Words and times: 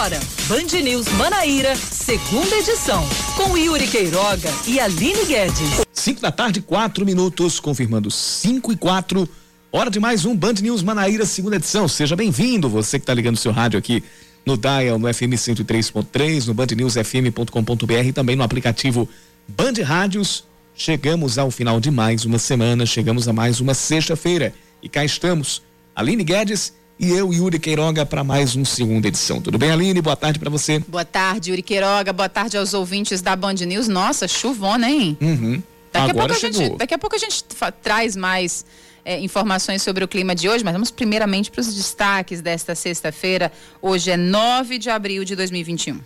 Agora, 0.00 0.18
Band 0.48 0.80
News 0.80 1.06
Manaíra, 1.08 1.76
segunda 1.76 2.56
edição, 2.56 3.06
com 3.36 3.54
Yuri 3.54 3.86
Queiroga 3.86 4.48
e 4.66 4.80
Aline 4.80 5.26
Guedes. 5.26 5.84
5 5.92 6.22
da 6.22 6.32
tarde, 6.32 6.62
quatro 6.62 7.04
minutos, 7.04 7.60
confirmando 7.60 8.10
5 8.10 8.72
e 8.72 8.76
4. 8.78 9.28
Hora 9.70 9.90
de 9.90 10.00
mais 10.00 10.24
um 10.24 10.34
Band 10.34 10.54
News 10.62 10.82
Manaíra, 10.82 11.26
segunda 11.26 11.56
edição. 11.56 11.86
Seja 11.86 12.16
bem-vindo, 12.16 12.66
você 12.66 12.98
que 12.98 13.02
está 13.02 13.12
ligando 13.12 13.36
seu 13.36 13.52
rádio 13.52 13.78
aqui 13.78 14.02
no 14.46 14.56
Dial, 14.56 14.98
no 14.98 15.12
FM 15.12 15.36
103.3, 15.36 16.46
no 16.46 16.54
bandnewsfm.com.br 16.54 18.06
e 18.06 18.12
também 18.14 18.36
no 18.36 18.42
aplicativo 18.42 19.06
Band 19.46 19.84
Rádios. 19.84 20.46
Chegamos 20.74 21.36
ao 21.36 21.50
final 21.50 21.78
de 21.78 21.90
mais 21.90 22.24
uma 22.24 22.38
semana, 22.38 22.86
chegamos 22.86 23.28
a 23.28 23.34
mais 23.34 23.60
uma 23.60 23.74
sexta-feira. 23.74 24.54
E 24.82 24.88
cá 24.88 25.04
estamos, 25.04 25.62
Aline 25.94 26.24
Guedes 26.24 26.79
e 27.00 27.12
eu, 27.12 27.32
Yuri 27.32 27.58
Queiroga, 27.58 28.04
para 28.04 28.22
mais 28.22 28.54
uma 28.54 28.66
segunda 28.66 29.08
edição. 29.08 29.40
Tudo 29.40 29.56
bem, 29.56 29.70
Aline? 29.70 30.02
Boa 30.02 30.14
tarde 30.14 30.38
para 30.38 30.50
você. 30.50 30.80
Boa 30.80 31.04
tarde, 31.04 31.48
Yuri 31.48 31.62
Queiroga. 31.62 32.12
Boa 32.12 32.28
tarde 32.28 32.58
aos 32.58 32.74
ouvintes 32.74 33.22
da 33.22 33.34
Band 33.34 33.54
News. 33.54 33.88
Nossa, 33.88 34.28
chuvona, 34.28 34.90
hein? 34.90 35.16
Uhum. 35.18 35.62
Daqui, 35.90 36.10
Agora 36.10 36.26
a 36.26 36.28
pouco 36.28 36.40
chegou. 36.40 36.60
a 36.60 36.64
gente, 36.64 36.76
daqui 36.76 36.94
a 36.94 36.98
pouco 36.98 37.16
a 37.16 37.18
gente 37.18 37.42
traz 37.82 38.14
mais 38.14 38.66
é, 39.02 39.18
informações 39.18 39.80
sobre 39.80 40.04
o 40.04 40.08
clima 40.08 40.34
de 40.34 40.46
hoje, 40.46 40.62
mas 40.62 40.74
vamos 40.74 40.90
primeiramente 40.90 41.50
para 41.50 41.62
os 41.62 41.74
destaques 41.74 42.42
desta 42.42 42.74
sexta-feira. 42.74 43.50
Hoje 43.80 44.10
é 44.10 44.18
9 44.18 44.76
de 44.76 44.90
abril 44.90 45.24
de 45.24 45.34
2021. 45.34 45.98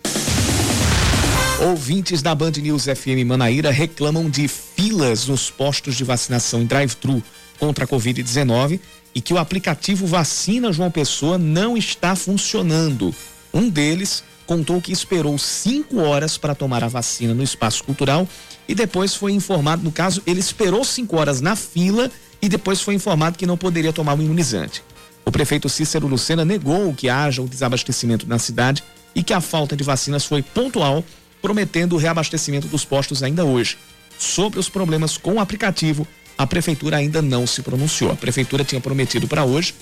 Ouvintes 1.71 2.21
da 2.21 2.33
Band 2.33 2.51
News 2.51 2.85
FM 2.85 3.25
Manaíra 3.25 3.69
reclamam 3.69 4.29
de 4.29 4.47
filas 4.47 5.27
nos 5.27 5.51
postos 5.51 5.97
de 5.97 6.05
vacinação 6.05 6.61
em 6.61 6.65
drive-thru 6.65 7.21
contra 7.59 7.83
a 7.83 7.87
Covid-19 7.87 8.79
e 9.15 9.21
que 9.21 9.33
o 9.33 9.37
aplicativo 9.37 10.05
Vacina 10.05 10.73
João 10.73 10.91
Pessoa 10.91 11.37
não 11.37 11.77
está 11.77 12.15
funcionando. 12.15 13.15
Um 13.53 13.69
deles 13.69 14.21
contou 14.45 14.81
que 14.81 14.91
esperou 14.91 15.37
cinco 15.37 16.01
horas 16.01 16.37
para 16.37 16.53
tomar 16.53 16.83
a 16.83 16.89
vacina 16.89 17.33
no 17.33 17.41
espaço 17.41 17.83
cultural 17.83 18.27
e 18.67 18.75
depois 18.75 19.15
foi 19.15 19.31
informado, 19.31 19.83
no 19.83 19.91
caso, 19.91 20.21
ele 20.27 20.39
esperou 20.39 20.83
cinco 20.83 21.17
horas 21.17 21.39
na 21.39 21.55
fila 21.55 22.11
e 22.41 22.49
depois 22.49 22.81
foi 22.81 22.93
informado 22.93 23.37
que 23.37 23.45
não 23.45 23.57
poderia 23.57 23.93
tomar 23.93 24.19
o 24.19 24.21
imunizante. 24.21 24.83
O 25.23 25.31
prefeito 25.31 25.69
Cícero 25.69 26.07
Lucena 26.07 26.45
negou 26.45 26.93
que 26.93 27.09
haja 27.09 27.41
o 27.41 27.47
desabastecimento 27.47 28.27
na 28.27 28.37
cidade 28.37 28.83
e 29.15 29.23
que 29.23 29.33
a 29.33 29.41
falta 29.41 29.75
de 29.75 29.83
vacinas 29.83 30.25
foi 30.25 30.43
pontual, 30.43 31.03
prometendo 31.41 31.95
o 31.95 31.97
reabastecimento 31.97 32.67
dos 32.67 32.83
postos 32.83 33.23
ainda 33.23 33.45
hoje. 33.45 33.77
Sobre 34.19 34.59
os 34.59 34.69
problemas 34.69 35.17
com 35.17 35.35
o 35.35 35.39
aplicativo, 35.39 36.07
a 36.37 36.45
prefeitura 36.45 36.97
ainda 36.97 37.21
não 37.21 37.47
se 37.47 37.61
pronunciou. 37.61 38.11
A 38.11 38.15
prefeitura 38.15 38.63
tinha 38.63 38.81
prometido 38.81 39.27
para 39.27 39.45
hoje 39.45 39.73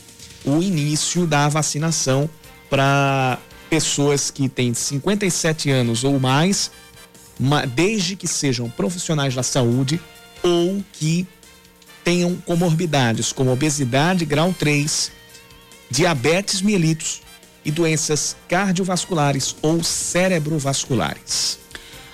o 0.45 0.61
início 0.61 1.25
da 1.25 1.47
vacinação 1.47 2.29
para 2.69 3.39
pessoas 3.69 4.29
que 4.29 4.47
têm 4.47 4.73
57 4.73 5.71
anos 5.71 6.03
ou 6.03 6.19
mais, 6.19 6.71
desde 7.73 8.15
que 8.15 8.27
sejam 8.27 8.69
profissionais 8.69 9.33
da 9.33 9.43
saúde 9.43 9.99
ou 10.43 10.83
que 10.93 11.27
tenham 12.03 12.35
comorbidades 12.35 13.31
como 13.31 13.51
obesidade 13.51 14.25
grau 14.25 14.53
3, 14.53 15.11
diabetes 15.89 16.61
mellitus 16.61 17.21
e 17.65 17.71
doenças 17.71 18.35
cardiovasculares 18.47 19.55
ou 19.61 19.81
cerebrovasculares. 19.83 21.62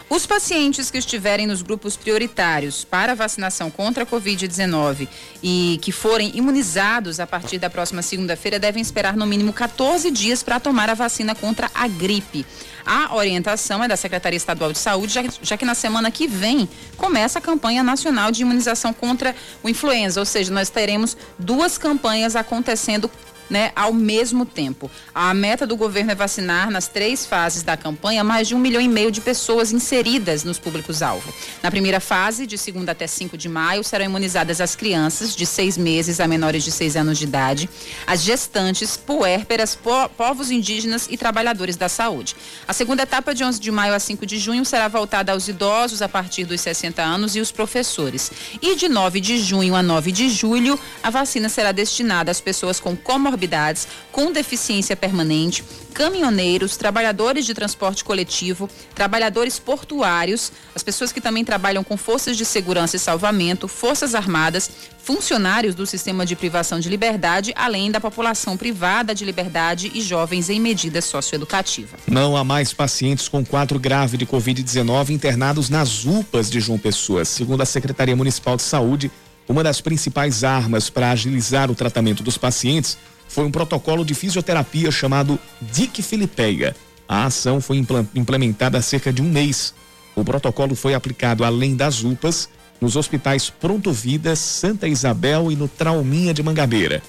Os 0.10 0.26
pacientes 0.26 0.90
que 0.90 0.98
estiverem 0.98 1.46
nos 1.46 1.62
grupos 1.62 1.96
prioritários 1.96 2.84
para 2.84 3.14
vacinação 3.14 3.70
contra 3.70 4.04
a 4.04 4.08
Covid-19 4.08 5.08
e 5.44 5.78
que 5.84 5.92
forem 5.92 6.32
imunizados 6.34 7.20
a 7.20 7.28
partir 7.28 7.60
da 7.60 7.70
próxima 7.70 8.02
segunda-feira 8.02 8.58
devem 8.58 8.82
esperar 8.82 9.16
no 9.16 9.28
mínimo 9.28 9.54
14 9.54 10.10
dias 10.10 10.42
para 10.42 10.60
tomar 10.60 10.90
a 10.90 10.96
vacina 10.96 11.36
contra 11.36 11.70
a 11.76 11.88
gripe. 11.88 12.44
A 12.84 13.16
orientação 13.16 13.84
é 13.84 13.88
da 13.88 13.96
Secretaria 13.96 14.36
Estadual 14.38 14.72
de 14.72 14.80
Saúde, 14.80 15.14
já, 15.14 15.24
já, 15.44 15.56
que 15.56 15.64
na 15.64 15.76
semana 15.76 16.10
que 16.10 16.28
vem 16.28 16.67
começa 16.98 17.38
a 17.38 17.42
campanha 17.42 17.83
nacional 17.83 18.32
de 18.32 18.42
imunização 18.42 18.92
contra 18.92 19.36
o 19.62 19.70
influenza, 19.70 20.20
ou 20.20 20.26
seja, 20.26 20.52
nós 20.52 20.72
teremos 20.72 21.16
duas 21.38 21.78
campanhas 21.78 22.36
acontecendo 22.36 23.12
né, 23.49 23.71
ao 23.76 23.92
mesmo 23.92 24.45
tempo. 24.45 24.89
A 25.14 25.33
meta 25.33 25.65
do 25.65 25.76
governo 25.76 26.11
é 26.11 26.15
vacinar 26.15 26.70
nas 26.70 26.87
três 26.87 27.26
fases 27.26 27.64
da 27.64 27.76
campanha 27.76 28.23
mais 28.23 28.48
de 28.48 28.55
um 28.55 28.60
milhão 28.60 28.82
e 28.82 28.87
meio 28.87 29.11
de 29.11 29.21
pessoas 29.21 29.71
inseridas 29.71 30.43
nos 30.43 30.60
públicos-alvo. 30.60 31.33
Na 31.64 31.71
primeira 31.71 31.99
fase, 31.99 32.45
de 32.45 32.58
segunda 32.58 32.92
até 32.92 33.08
5 33.08 33.38
de 33.38 33.49
maio, 33.49 33.83
serão 33.83 34.05
imunizadas 34.05 34.61
as 34.61 34.76
crianças 34.76 35.36
de 35.36 35.45
seis 35.45 35.77
meses 35.77 36.20
a 36.20 36.27
menores 36.27 36.64
de 36.64 36.71
seis 36.71 36.95
anos 36.95 37.17
de 37.17 37.26
idade, 37.26 37.70
as 38.05 38.21
gestantes, 38.21 38.95
puérperas, 38.95 39.76
po 39.76 40.09
povos 40.09 40.52
indígenas 40.52 41.08
e 41.09 41.17
trabalhadores 41.17 41.76
da 41.76 41.89
saúde. 41.89 42.36
A 42.67 42.73
segunda 42.73 43.04
etapa, 43.04 43.33
de 43.33 43.43
11 43.43 43.59
de 43.59 43.71
maio 43.71 43.93
a 43.93 43.99
5 43.99 44.26
de 44.26 44.38
junho, 44.38 44.64
será 44.64 44.88
voltada 44.88 45.32
aos 45.32 45.48
idosos 45.48 46.02
a 46.02 46.09
partir 46.09 46.45
dos 46.45 46.61
60 46.61 47.02
anos 47.02 47.36
e 47.36 47.39
os 47.39 47.52
professores. 47.52 48.32
E 48.61 48.76
de 48.76 48.88
9 48.88 49.20
de 49.20 49.38
junho 49.39 49.76
a 49.76 49.82
9 49.82 50.11
de 50.11 50.30
julho, 50.30 50.80
a 51.02 51.09
vacina 51.09 51.49
será 51.49 51.71
destinada 51.71 52.32
às 52.32 52.42
pessoas 52.42 52.80
com 52.80 52.95
comorbidades 52.95 53.39
comorbidades, 53.39 53.88
com 54.11 54.32
deficiência 54.32 54.95
permanente, 54.95 55.64
caminhoneiros, 55.94 56.76
trabalhadores 56.76 57.45
de 57.45 57.54
transporte 57.54 58.04
coletivo, 58.04 58.70
trabalhadores 58.94 59.58
portuários, 59.58 60.52
as 60.76 60.83
pessoas 60.83 61.11
que 61.11 61.22
também 61.22 61.45
trabalham 61.45 61.83
com 61.83 61.95
forças 61.95 62.36
de 62.36 62.45
segurança 62.45 62.98
e 62.98 63.00
salvamento, 63.00 63.67
forças 63.67 64.14
armadas, 64.14 64.70
funcionários 65.02 65.73
do 65.73 65.86
sistema 65.86 66.26
de 66.26 66.36
privação 66.36 66.80
de 66.80 66.89
liberdade, 66.89 67.54
além 67.55 67.89
da 67.89 68.02
população 68.02 68.58
privada 68.58 69.16
de 69.16 69.26
liberdade 69.26 69.92
e 69.94 70.02
jovens 70.02 70.50
em 70.50 70.60
medida 70.60 71.02
socioeducativa. 71.02 71.98
Não 72.08 72.36
há 72.36 72.44
mais 72.44 72.73
pacientes 72.73 73.27
com 73.27 73.44
quadro 73.44 73.80
grave 73.80 74.17
de 74.17 74.26
Covid-19 74.26 75.10
internados 75.10 75.70
nas 75.70 76.06
UPAs 76.06 76.50
de 76.50 76.60
João 76.60 76.77
Pessoa, 76.77 77.26
segundo 77.26 77.61
a 77.61 77.66
Secretaria 77.66 78.16
Municipal 78.16 78.56
de 78.58 78.64
Saúde. 78.64 79.11
Uma 79.48 79.64
das 79.64 79.82
principais 79.82 80.44
armas 80.44 80.92
para 80.92 81.10
agilizar 81.10 81.71
o 81.71 81.76
tratamento 81.76 82.21
dos 82.21 82.38
pacientes 82.38 83.00
foi 83.30 83.45
um 83.45 83.52
protocolo 83.52 84.04
de 84.04 84.14
fisioterapia 84.14 84.92
chamado 84.92 85.40
DIC 85.62 86.02
Filipeia. 86.02 86.76
A 87.08 87.26
ação 87.26 87.62
foi 87.62 87.78
implementada 88.16 88.78
há 88.78 88.82
cerca 88.82 89.14
de 89.14 89.22
um 89.22 89.30
mês. 89.30 89.73
O 90.16 90.26
protocolo 90.26 90.76
foi 90.76 90.94
aplicado 90.94 91.45
além 91.45 91.76
das 91.76 92.04
UPAs, 92.04 92.50
nos 92.82 92.95
hospitais 92.95 93.50
Pronto 93.50 93.92
Vida, 93.92 94.36
Santa 94.36 94.88
Isabel 94.88 95.52
e 95.52 95.56
no 95.56 95.68
Trauminha 95.68 96.34
de 96.34 96.42
Mangabeira. 96.42 97.02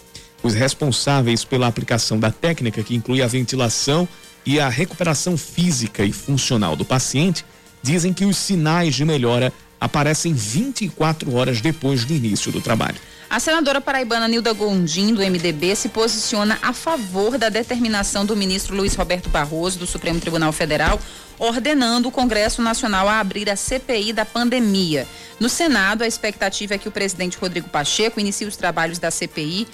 Os 0.42 0.54
responsáveis 0.54 1.44
pela 1.44 1.66
aplicação 1.66 2.18
da 2.18 2.30
técnica, 2.30 2.82
que 2.82 2.94
inclui 2.94 3.22
a 3.22 3.26
ventilação 3.26 4.08
e 4.44 4.60
a 4.60 4.68
recuperação 4.68 5.36
física 5.36 6.04
e 6.04 6.12
funcional 6.12 6.76
do 6.76 6.84
paciente, 6.84 7.44
dizem 7.82 8.12
que 8.12 8.24
os 8.24 8.36
sinais 8.36 8.94
de 8.94 9.04
melhora 9.04 9.52
aparecem 9.80 10.34
24 10.34 11.34
horas 11.34 11.60
depois 11.60 12.04
do 12.04 12.12
início 12.12 12.52
do 12.52 12.60
trabalho. 12.60 12.96
A 13.30 13.38
senadora 13.38 13.80
paraibana 13.80 14.26
Nilda 14.26 14.52
Gondim, 14.52 15.14
do 15.14 15.22
MDB, 15.22 15.76
se 15.76 15.88
posiciona 15.88 16.58
a 16.60 16.72
favor 16.72 17.38
da 17.38 17.48
determinação 17.48 18.26
do 18.26 18.34
ministro 18.34 18.74
Luiz 18.74 18.96
Roberto 18.96 19.28
Barroso, 19.28 19.78
do 19.78 19.86
Supremo 19.86 20.18
Tribunal 20.18 20.50
Federal, 20.50 21.00
ordenando 21.38 22.08
o 22.08 22.10
Congresso 22.10 22.60
Nacional 22.60 23.08
a 23.08 23.20
abrir 23.20 23.48
a 23.48 23.54
CPI 23.54 24.12
da 24.12 24.24
pandemia. 24.24 25.06
No 25.38 25.48
Senado, 25.48 26.02
a 26.02 26.08
expectativa 26.08 26.74
é 26.74 26.78
que 26.78 26.88
o 26.88 26.90
presidente 26.90 27.38
Rodrigo 27.38 27.68
Pacheco 27.68 28.18
inicie 28.18 28.48
os 28.48 28.56
trabalhos 28.56 28.98
da 28.98 29.12
CPI 29.12 29.68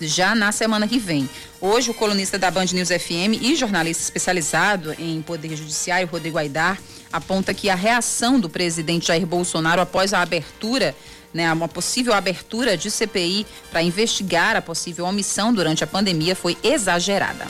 já 0.00 0.34
na 0.34 0.50
semana 0.50 0.88
que 0.88 0.98
vem. 0.98 1.30
Hoje, 1.60 1.92
o 1.92 1.94
colunista 1.94 2.36
da 2.36 2.50
Band 2.50 2.66
News 2.72 2.88
FM 2.88 3.40
e 3.40 3.54
jornalista 3.54 4.02
especializado 4.02 4.92
em 4.98 5.22
Poder 5.22 5.54
Judiciário, 5.54 6.08
Rodrigo 6.08 6.38
Aidar, 6.38 6.76
aponta 7.12 7.54
que 7.54 7.70
a 7.70 7.76
reação 7.76 8.40
do 8.40 8.50
presidente 8.50 9.06
Jair 9.06 9.24
Bolsonaro 9.24 9.80
após 9.80 10.12
a 10.12 10.20
abertura 10.20 10.92
né, 11.32 11.52
uma 11.52 11.68
possível 11.68 12.12
abertura 12.12 12.76
de 12.76 12.90
CPI 12.90 13.46
para 13.70 13.82
investigar 13.82 14.56
a 14.56 14.62
possível 14.62 15.04
omissão 15.04 15.52
durante 15.52 15.84
a 15.84 15.86
pandemia 15.86 16.34
foi 16.34 16.56
exagerada. 16.62 17.46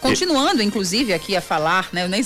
Continuando, 0.00 0.62
inclusive, 0.62 1.12
aqui 1.12 1.34
a 1.34 1.40
falar, 1.40 1.88
né? 1.92 2.04
Eu 2.04 2.08
nem 2.08 2.22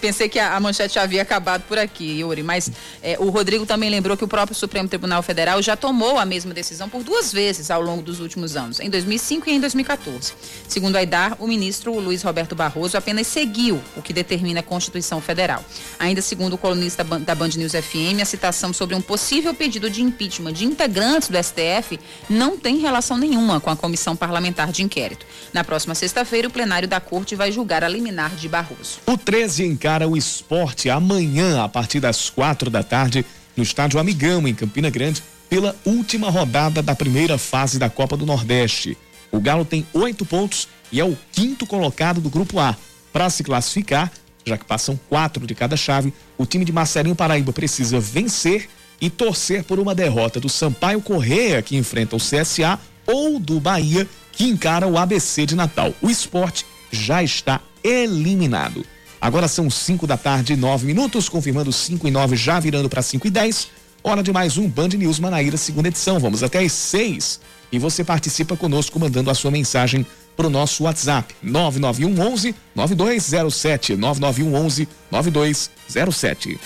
pensei 0.00 0.28
que 0.28 0.38
a, 0.38 0.60
manchete 0.60 0.98
havia 0.98 1.22
acabado 1.22 1.62
por 1.62 1.78
aqui, 1.78 2.20
Yuri, 2.20 2.42
mas 2.42 2.70
é, 3.02 3.16
o 3.18 3.30
Rodrigo 3.30 3.64
também 3.64 3.88
lembrou 3.88 4.16
que 4.16 4.24
o 4.24 4.28
próprio 4.28 4.54
Supremo 4.54 4.88
Tribunal 4.88 5.22
Federal 5.22 5.62
já 5.62 5.74
tomou 5.74 6.18
a 6.18 6.26
mesma 6.26 6.52
decisão 6.52 6.88
por 6.88 7.02
duas 7.02 7.32
vezes 7.32 7.70
ao 7.70 7.80
longo 7.80 8.02
dos 8.02 8.20
últimos 8.20 8.56
anos, 8.56 8.78
em 8.78 8.90
2005 8.90 9.48
e 9.48 9.54
em 9.54 9.60
2014. 9.60 10.34
Segundo 10.68 10.96
a 10.96 11.02
IDAR, 11.02 11.36
o 11.38 11.48
ministro 11.48 11.98
Luiz 11.98 12.22
Roberto 12.22 12.54
Barroso 12.54 12.98
apenas 12.98 13.26
seguiu 13.26 13.80
o 13.96 14.02
que 14.02 14.12
determina 14.12 14.60
a 14.60 14.62
Constituição 14.62 15.20
Federal. 15.20 15.64
Ainda 15.98 16.20
segundo 16.20 16.54
o 16.54 16.58
colunista 16.58 17.02
da 17.04 17.34
Band 17.34 17.48
News 17.56 17.72
FM, 17.72 18.20
a 18.20 18.26
citação 18.26 18.72
sobre 18.72 18.94
um 18.94 19.00
possível 19.00 19.54
pedido 19.54 19.88
de 19.88 20.02
impeachment 20.02 20.52
de 20.52 20.66
integrantes 20.66 21.28
do 21.28 21.42
STF 21.42 21.98
não 22.28 22.58
tem 22.58 22.78
relação 22.78 23.16
nenhuma 23.16 23.60
com 23.60 23.70
a 23.70 23.76
comissão 23.76 24.14
parlamentar 24.14 24.70
de 24.70 24.82
inquérito. 24.82 25.24
Na 25.54 25.64
próxima 25.64 25.94
sexta-feira, 25.94 26.48
o 26.48 26.50
plenário 26.50 26.86
da 26.86 27.00
Corte 27.00 27.13
vai 27.36 27.52
julgar 27.52 27.84
a 27.84 27.88
liminar 27.88 28.34
de 28.34 28.48
Barroso. 28.48 28.98
O 29.06 29.16
13 29.16 29.64
encara 29.64 30.08
o 30.08 30.16
esporte 30.16 30.90
amanhã, 30.90 31.62
a 31.62 31.68
partir 31.68 32.00
das 32.00 32.28
quatro 32.28 32.68
da 32.68 32.82
tarde, 32.82 33.24
no 33.56 33.62
estádio 33.62 34.00
Amigão, 34.00 34.48
em 34.48 34.54
Campina 34.54 34.90
Grande, 34.90 35.22
pela 35.48 35.76
última 35.84 36.30
rodada 36.30 36.82
da 36.82 36.94
primeira 36.94 37.38
fase 37.38 37.78
da 37.78 37.88
Copa 37.88 38.16
do 38.16 38.26
Nordeste. 38.26 38.96
O 39.30 39.40
Galo 39.40 39.64
tem 39.64 39.86
oito 39.92 40.24
pontos 40.24 40.66
e 40.90 41.00
é 41.00 41.04
o 41.04 41.16
quinto 41.32 41.66
colocado 41.66 42.20
do 42.20 42.30
grupo 42.30 42.58
A. 42.58 42.76
Para 43.12 43.30
se 43.30 43.44
classificar, 43.44 44.10
já 44.44 44.58
que 44.58 44.64
passam 44.64 44.98
quatro 45.08 45.46
de 45.46 45.54
cada 45.54 45.76
chave, 45.76 46.12
o 46.36 46.44
time 46.44 46.64
de 46.64 46.72
Marcelinho 46.72 47.14
Paraíba 47.14 47.52
precisa 47.52 48.00
vencer 48.00 48.68
e 49.00 49.08
torcer 49.08 49.64
por 49.64 49.78
uma 49.78 49.94
derrota 49.94 50.40
do 50.40 50.48
Sampaio 50.48 51.00
Correia, 51.00 51.62
que 51.62 51.76
enfrenta 51.76 52.16
o 52.16 52.18
CSA, 52.18 52.78
ou 53.06 53.38
do 53.38 53.60
Bahia, 53.60 54.08
que 54.32 54.44
encara 54.44 54.86
o 54.86 54.98
ABC 54.98 55.46
de 55.46 55.54
Natal. 55.54 55.94
O 56.00 56.10
esporte 56.10 56.66
já 56.94 57.22
está 57.22 57.60
eliminado. 57.82 58.84
Agora 59.20 59.48
são 59.48 59.68
5 59.68 60.06
da 60.06 60.16
tarde, 60.16 60.56
9 60.56 60.86
minutos, 60.86 61.28
confirmando 61.28 61.72
5 61.72 62.06
e 62.06 62.10
9, 62.10 62.36
já 62.36 62.60
virando 62.60 62.88
para 62.88 63.02
5 63.02 63.26
e 63.26 63.30
10. 63.30 63.68
Hora 64.02 64.22
de 64.22 64.32
mais 64.32 64.58
um 64.58 64.68
Band 64.68 64.88
News 64.88 65.18
Manaíra, 65.18 65.56
segunda 65.56 65.88
edição. 65.88 66.20
Vamos 66.20 66.42
até 66.42 66.58
às 66.58 66.72
6. 66.72 67.40
E 67.72 67.78
você 67.78 68.04
participa 68.04 68.56
conosco 68.56 69.00
mandando 69.00 69.30
a 69.30 69.34
sua 69.34 69.50
mensagem 69.50 70.06
para 70.36 70.46
o 70.46 70.50
nosso 70.50 70.84
WhatsApp 70.84 71.34
991 71.42 72.32
11 72.32 72.54
9207 72.74 73.96
991 73.96 74.54
11 74.54 74.88
9207. 75.10 76.60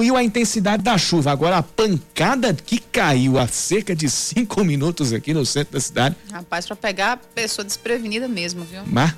Diminuiu 0.00 0.16
a 0.16 0.22
intensidade 0.24 0.82
da 0.82 0.96
chuva. 0.96 1.30
Agora 1.30 1.58
a 1.58 1.62
pancada 1.62 2.54
que 2.54 2.78
caiu 2.78 3.38
há 3.38 3.46
cerca 3.46 3.94
de 3.94 4.08
cinco 4.08 4.64
minutos 4.64 5.12
aqui 5.12 5.34
no 5.34 5.44
centro 5.44 5.74
da 5.74 5.80
cidade. 5.80 6.16
Rapaz, 6.32 6.66
para 6.66 6.74
pegar 6.74 7.12
a 7.12 7.16
pessoa 7.18 7.62
desprevenida 7.64 8.26
mesmo, 8.26 8.64
viu? 8.64 8.80
Mas 8.86 9.14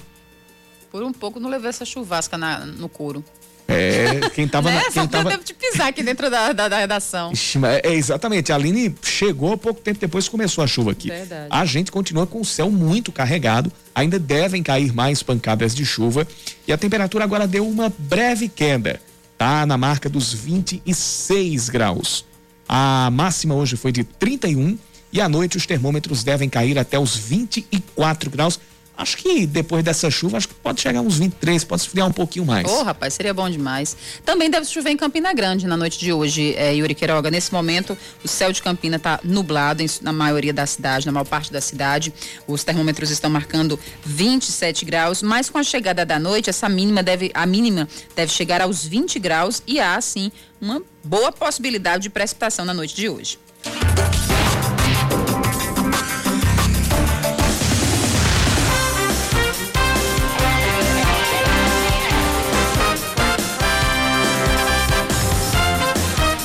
Por 0.90 1.04
um 1.04 1.12
pouco 1.12 1.38
não 1.38 1.48
levou 1.48 1.68
essa 1.70 1.84
chuvasca 1.84 2.36
na- 2.36 2.66
no 2.66 2.88
couro. 2.88 3.24
é, 3.68 4.28
quem 4.34 4.48
tava 4.48 4.70
né? 4.70 4.76
na, 4.76 4.82
Só 4.90 5.00
quem 5.02 5.08
tava, 5.08 5.30
devo 5.30 5.44
te 5.44 5.54
pisar 5.54 5.86
aqui 5.88 6.02
dentro 6.02 6.28
da, 6.28 6.52
da, 6.52 6.68
da 6.68 6.78
redação. 6.78 7.32
É, 7.84 7.92
exatamente. 7.94 8.50
A 8.52 8.56
Aline 8.56 8.92
chegou 9.02 9.56
pouco 9.56 9.80
tempo 9.80 10.00
depois 10.00 10.24
que 10.24 10.32
começou 10.32 10.64
a 10.64 10.66
chuva 10.66 10.90
aqui. 10.90 11.08
Verdade. 11.08 11.46
A 11.48 11.64
gente 11.64 11.92
continua 11.92 12.26
com 12.26 12.40
o 12.40 12.44
céu 12.44 12.68
muito 12.72 13.12
carregado. 13.12 13.70
Ainda 13.94 14.18
devem 14.18 14.64
cair 14.64 14.92
mais 14.92 15.22
pancadas 15.22 15.76
de 15.76 15.86
chuva. 15.86 16.26
E 16.66 16.72
a 16.72 16.76
temperatura 16.76 17.22
agora 17.22 17.46
deu 17.46 17.66
uma 17.68 17.88
breve 17.96 18.48
queda. 18.48 19.00
Tá 19.42 19.66
na 19.66 19.76
marca 19.76 20.08
dos 20.08 20.32
26 20.32 21.68
graus. 21.68 22.24
A 22.68 23.10
máxima 23.10 23.56
hoje 23.56 23.76
foi 23.76 23.90
de 23.90 24.04
31 24.04 24.78
e 25.12 25.20
à 25.20 25.28
noite 25.28 25.56
os 25.56 25.66
termômetros 25.66 26.22
devem 26.22 26.48
cair 26.48 26.78
até 26.78 26.96
os 26.96 27.16
24 27.16 28.30
graus. 28.30 28.60
Acho 28.96 29.16
que 29.16 29.46
depois 29.46 29.82
dessa 29.82 30.10
chuva, 30.10 30.36
acho 30.36 30.48
que 30.48 30.54
pode 30.54 30.80
chegar 30.80 31.00
uns 31.00 31.16
23, 31.18 31.64
pode 31.64 31.82
esfriar 31.82 32.06
um 32.06 32.12
pouquinho 32.12 32.44
mais. 32.44 32.70
Ô, 32.70 32.82
rapaz, 32.82 33.14
seria 33.14 33.32
bom 33.32 33.48
demais. 33.48 33.96
Também 34.24 34.50
deve 34.50 34.66
chover 34.66 34.90
em 34.90 34.96
Campina 34.96 35.32
Grande 35.32 35.66
na 35.66 35.76
noite 35.76 35.98
de 35.98 36.12
hoje, 36.12 36.54
é, 36.56 36.74
Yuri 36.74 36.94
Queiroga. 36.94 37.30
Nesse 37.30 37.52
momento, 37.52 37.96
o 38.22 38.28
céu 38.28 38.52
de 38.52 38.62
Campina 38.62 38.96
está 38.96 39.18
nublado 39.24 39.82
em- 39.82 39.88
na 40.02 40.12
maioria 40.12 40.52
da 40.52 40.66
cidade, 40.66 41.06
na 41.06 41.12
maior 41.12 41.24
parte 41.24 41.50
da 41.50 41.60
cidade. 41.60 42.12
Os 42.46 42.62
termômetros 42.62 43.10
estão 43.10 43.30
marcando 43.30 43.78
27 44.04 44.84
graus, 44.84 45.22
mas 45.22 45.48
com 45.48 45.58
a 45.58 45.62
chegada 45.64 46.04
da 46.04 46.18
noite, 46.18 46.50
essa 46.50 46.68
mínima 46.68 47.02
deve, 47.02 47.30
a 47.34 47.46
mínima 47.46 47.88
deve 48.14 48.30
chegar 48.32 48.60
aos 48.60 48.84
20 48.84 49.18
graus 49.18 49.62
e 49.66 49.80
há, 49.80 50.00
sim, 50.00 50.30
uma 50.60 50.80
boa 51.02 51.32
possibilidade 51.32 52.04
de 52.04 52.10
precipitação 52.10 52.64
na 52.64 52.72
noite 52.74 52.94
de 52.94 53.08
hoje. 53.08 53.38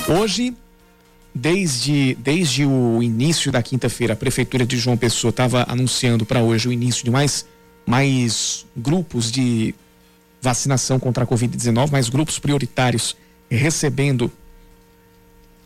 Hoje, 0.10 0.56
desde, 1.36 2.16
desde 2.16 2.66
o 2.66 3.04
início 3.04 3.52
da 3.52 3.62
quinta-feira, 3.62 4.14
a 4.14 4.16
Prefeitura 4.16 4.66
de 4.66 4.78
João 4.78 4.96
Pessoa 4.96 5.32
estava 5.32 5.66
anunciando 5.68 6.26
para 6.26 6.42
hoje 6.42 6.70
o 6.70 6.72
início 6.72 7.04
de 7.04 7.12
mais, 7.12 7.46
mais 7.86 8.66
grupos 8.76 9.30
de 9.30 9.76
vacinação 10.42 10.98
contra 10.98 11.26
a 11.26 11.28
Covid-19, 11.28 11.92
mais 11.92 12.08
grupos 12.08 12.40
prioritários 12.40 13.18
recebendo 13.50 14.32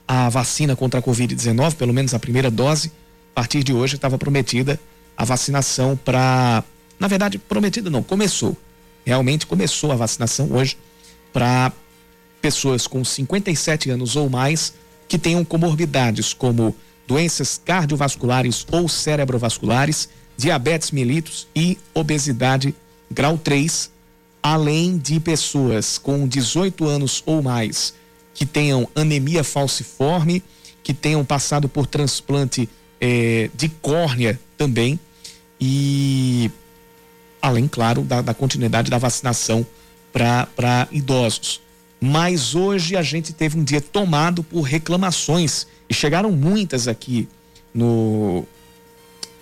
a 0.07 0.27
vacina 0.27 0.75
contra 0.75 0.99
a 0.99 1.03
Covid-19, 1.03 1.75
pelo 1.75 1.93
menos 1.93 2.15
a 2.15 2.19
primeira 2.19 2.49
dose. 2.49 2.91
A 3.33 3.41
partir 3.41 3.63
de 3.63 3.73
hoje 3.73 3.95
estava 3.95 4.17
prometida 4.17 4.79
a 5.15 5.23
vacinação 5.23 5.95
para. 5.95 6.63
Na 6.99 7.07
verdade, 7.07 7.38
prometida 7.38 7.91
não, 7.91 8.01
começou. 8.01 8.57
Realmente 9.05 9.45
começou 9.45 9.91
a 9.91 9.95
vacinação 9.95 10.51
hoje 10.51 10.77
para 11.31 11.71
pessoas 12.41 12.88
com 12.88 13.03
57 13.03 13.89
anos 13.89 14.15
ou 14.15 14.29
mais 14.29 14.73
que 15.07 15.17
tenham 15.17 15.43
comorbidades 15.43 16.33
como 16.33 16.75
doenças 17.07 17.59
cardiovasculares 17.63 18.65
ou 18.71 18.88
cerebrovasculares, 18.88 20.09
diabetes 20.38 20.91
mellitus 20.91 21.47
e 21.55 21.77
obesidade 21.93 22.73
grau 23.09 23.38
3, 23.38 23.91
além 24.41 24.97
de 24.97 25.19
pessoas 25.19 25.97
com 25.97 26.27
18 26.27 26.88
anos 26.88 27.21
ou 27.25 27.41
mais 27.41 27.93
que 28.33 28.45
tenham 28.45 28.88
anemia 28.95 29.43
falciforme, 29.43 30.41
que 30.81 30.93
tenham 30.93 31.23
passado 31.23 31.67
por 31.69 31.85
transplante 31.85 32.67
eh, 32.99 33.49
de 33.53 33.69
córnea 33.69 34.39
também 34.57 34.99
e 35.59 36.49
além, 37.41 37.67
claro, 37.67 38.01
da, 38.01 38.21
da 38.21 38.33
continuidade 38.33 38.89
da 38.89 38.97
vacinação 38.97 39.65
para 40.13 40.88
idosos. 40.91 41.61
Mas 42.03 42.56
hoje 42.56 42.98
a 42.98 43.03
gente 43.03 43.31
teve 43.31 43.59
um 43.59 43.63
dia 43.63 43.80
tomado 43.80 44.44
por 44.44 44.62
reclamações 44.62 45.68
e 45.88 45.94
chegaram 45.94 46.31
muitas 46.31 46.88
aqui 46.88 47.30
no, 47.71 48.44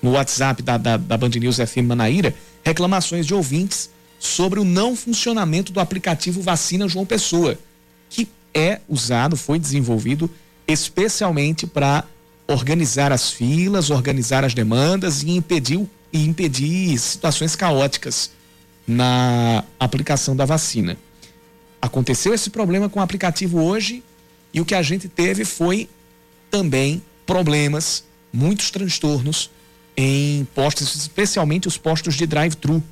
no 0.01 0.11
WhatsApp 0.11 0.61
da, 0.61 0.77
da, 0.77 0.97
da 0.97 1.17
Band 1.17 1.29
News 1.29 1.55
FM 1.55 1.87
Manaíra, 1.87 2.35
reclamações 2.61 3.25
de 3.25 3.33
ouvintes 3.33 3.89
sobre 4.19 4.59
o 4.59 4.65
não 4.65 4.93
funcionamento 4.93 5.71
do 5.71 5.79
aplicativo 5.79 6.41
Vacina 6.41 6.85
João 6.85 7.05
Pessoa, 7.05 7.57
que 8.09 8.27
é 8.53 8.81
usado, 8.89 9.37
foi 9.37 9.57
desenvolvido 9.57 10.29
especialmente 10.67 11.65
para 11.65 12.03
organizar 12.45 13.13
as 13.13 13.31
filas, 13.31 13.89
organizar 13.89 14.43
as 14.43 14.53
demandas 14.53 15.23
e 15.23 15.31
impedir, 15.31 15.87
e 16.11 16.25
impedir 16.25 16.97
situações 16.97 17.55
caóticas 17.55 18.31
na 18.85 19.63
aplicação 19.79 20.35
da 20.35 20.45
vacina. 20.45 20.97
Aconteceu 21.81 22.33
esse 22.33 22.49
problema 22.49 22.89
com 22.89 22.99
o 22.99 23.03
aplicativo 23.03 23.61
hoje 23.61 24.03
e 24.53 24.59
o 24.59 24.65
que 24.65 24.75
a 24.75 24.81
gente 24.81 25.07
teve 25.07 25.45
foi 25.45 25.89
também 26.51 27.01
problemas, 27.25 28.03
muitos 28.33 28.69
transtornos 28.71 29.49
em 29.95 30.45
postos, 30.55 30.95
especialmente 30.95 31.67
os 31.67 31.77
postos 31.77 32.15
de 32.15 32.25
drive-thru 32.25 32.83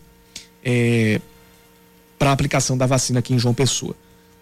para 2.20 2.30
a 2.30 2.34
aplicação 2.34 2.78
da 2.78 2.86
vacina 2.86 3.20
aqui 3.20 3.34
em 3.34 3.40
João 3.40 3.54
Pessoa. 3.54 3.96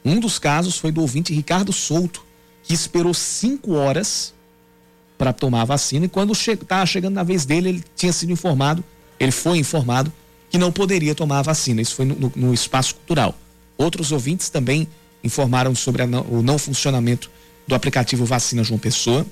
Um 0.04 0.20
dos 0.20 0.38
casos 0.40 0.78
foi 0.78 0.92
do 0.92 1.02
ouvinte 1.02 1.34
Ricardo 1.34 1.74
Souto, 1.74 2.24
que 2.64 2.74
esperou 2.74 3.14
cinco 3.14 3.74
horas 3.74 4.34
para 5.18 5.32
tomar 5.34 5.62
a 5.62 5.66
vacina 5.66 6.06
e 6.06 6.10
quando 6.10 6.34
estava 6.34 6.86
chegando 6.86 7.14
na 7.16 7.24
vez 7.24 7.46
dele, 7.46 7.70
ele 7.70 7.84
tinha 7.96 8.12
sido 8.12 8.32
informado, 8.32 8.84
ele 9.20 9.32
foi 9.32 9.58
informado 9.58 10.12
que 10.50 10.58
não 10.58 10.72
poderia 10.72 11.16
tomar 11.16 11.40
a 11.40 11.44
vacina. 11.44 11.82
Isso 11.82 11.96
foi 11.96 12.06
no, 12.06 12.16
no- 12.16 12.34
no 12.36 12.54
espaço 12.54 12.96
cultural. 12.96 13.38
Outros 13.78 14.12
ouvintes 14.12 14.50
também 14.50 14.88
informaram 15.24 15.74
sobre 15.76 16.06
não- 16.06 16.26
o 16.30 16.42
não 16.42 16.58
funcionamento 16.58 17.30
do 17.68 17.76
aplicativo 17.76 18.26
Vacina 18.26 18.64
João 18.64 18.80
Pessoa. 18.80 19.26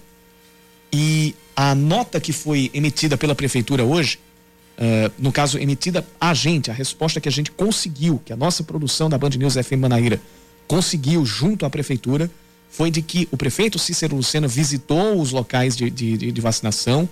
E 0.91 1.35
a 1.55 1.73
nota 1.75 2.19
que 2.19 2.33
foi 2.33 2.69
emitida 2.73 3.17
pela 3.17 3.35
prefeitura 3.35 3.83
hoje, 3.83 4.19
ah, 4.77 5.11
no 5.17 5.31
caso 5.31 5.57
emitida 5.57 6.05
a 6.19 6.33
gente, 6.33 6.69
a 6.71 6.73
resposta 6.73 7.19
que 7.21 7.29
a 7.29 7.31
gente 7.31 7.51
conseguiu, 7.51 8.21
que 8.23 8.33
a 8.33 8.35
nossa 8.35 8.63
produção 8.63 9.09
da 9.09 9.17
Band 9.17 9.29
News 9.31 9.53
FM 9.55 9.79
Manaíra 9.79 10.19
conseguiu 10.67 11.25
junto 11.25 11.65
à 11.65 11.69
prefeitura, 11.69 12.29
foi 12.69 12.89
de 12.89 13.01
que 13.03 13.27
o 13.31 13.37
prefeito 13.37 13.77
Cícero 13.77 14.15
Lucena 14.15 14.47
visitou 14.47 15.21
os 15.21 15.31
locais 15.31 15.75
de, 15.75 15.89
de- 15.91 16.31
de 16.31 16.41
vacinação, 16.41 17.07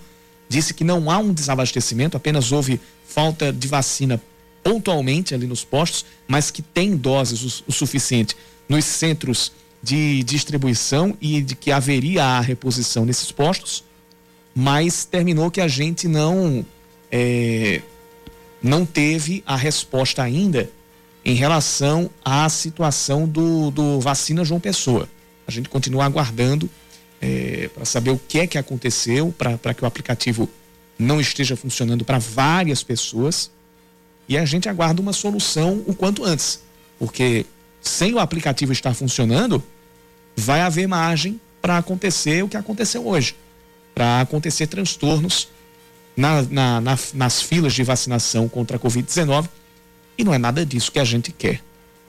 disse 0.48 0.74
que 0.74 0.82
não 0.82 1.08
há 1.10 1.18
um 1.18 1.32
desabastecimento, 1.32 2.16
apenas 2.16 2.50
houve 2.50 2.80
falta 3.06 3.52
de 3.52 3.68
vacina 3.68 4.20
pontualmente 4.62 5.34
ali 5.34 5.46
nos 5.46 5.64
postos, 5.64 6.04
mas 6.26 6.50
que 6.50 6.62
tem 6.62 6.96
doses 6.96 7.60
o, 7.60 7.64
o 7.68 7.72
suficiente 7.72 8.36
nos 8.68 8.84
centros 8.84 9.52
de 9.82 10.22
distribuição 10.22 11.16
e 11.20 11.42
de 11.42 11.56
que 11.56 11.72
haveria 11.72 12.24
a 12.24 12.40
reposição 12.40 13.04
nesses 13.04 13.32
postos, 13.32 13.84
mas 14.54 15.04
terminou 15.04 15.50
que 15.50 15.60
a 15.60 15.66
gente 15.66 16.06
não 16.06 16.64
é, 17.10 17.82
não 18.62 18.86
teve 18.86 19.42
a 19.44 19.56
resposta 19.56 20.22
ainda 20.22 20.70
em 21.24 21.34
relação 21.34 22.10
à 22.24 22.48
situação 22.48 23.26
do, 23.26 23.70
do 23.70 24.00
vacina 24.00 24.44
João 24.44 24.60
Pessoa. 24.60 25.08
A 25.46 25.50
gente 25.50 25.68
continua 25.68 26.04
aguardando 26.04 26.70
para 27.74 27.84
saber 27.84 28.10
o 28.10 28.18
que 28.18 28.40
é 28.40 28.46
que 28.46 28.58
aconteceu, 28.58 29.32
para 29.36 29.74
que 29.74 29.84
o 29.84 29.86
aplicativo 29.86 30.48
não 30.98 31.20
esteja 31.20 31.56
funcionando 31.56 32.04
para 32.04 32.18
várias 32.18 32.82
pessoas. 32.82 33.50
E 34.32 34.38
a 34.38 34.44
gente 34.44 34.68
aguarda 34.68 35.00
uma 35.00 35.12
solução 35.12 35.82
o 35.86 35.94
quanto 35.94 36.24
antes. 36.24 36.60
Porque 36.98 37.44
sem 37.80 38.14
o 38.14 38.18
aplicativo 38.18 38.72
estar 38.72 38.94
funcionando, 38.94 39.62
vai 40.36 40.60
haver 40.60 40.86
margem 40.88 41.40
para 41.60 41.78
acontecer 41.78 42.42
o 42.42 42.48
que 42.48 42.56
aconteceu 42.56 43.06
hoje 43.06 43.34
para 43.94 44.22
acontecer 44.22 44.66
transtornos 44.66 45.48
na, 46.16 46.42
na, 46.42 46.80
na, 46.80 46.98
nas 47.14 47.42
filas 47.42 47.74
de 47.74 47.82
vacinação 47.82 48.48
contra 48.48 48.76
a 48.76 48.80
Covid-19 48.80 49.48
e 50.16 50.24
não 50.24 50.32
é 50.32 50.38
nada 50.38 50.64
disso 50.64 50.90
que 50.90 50.98
a 50.98 51.04
gente 51.04 51.30
quer. 51.32 51.60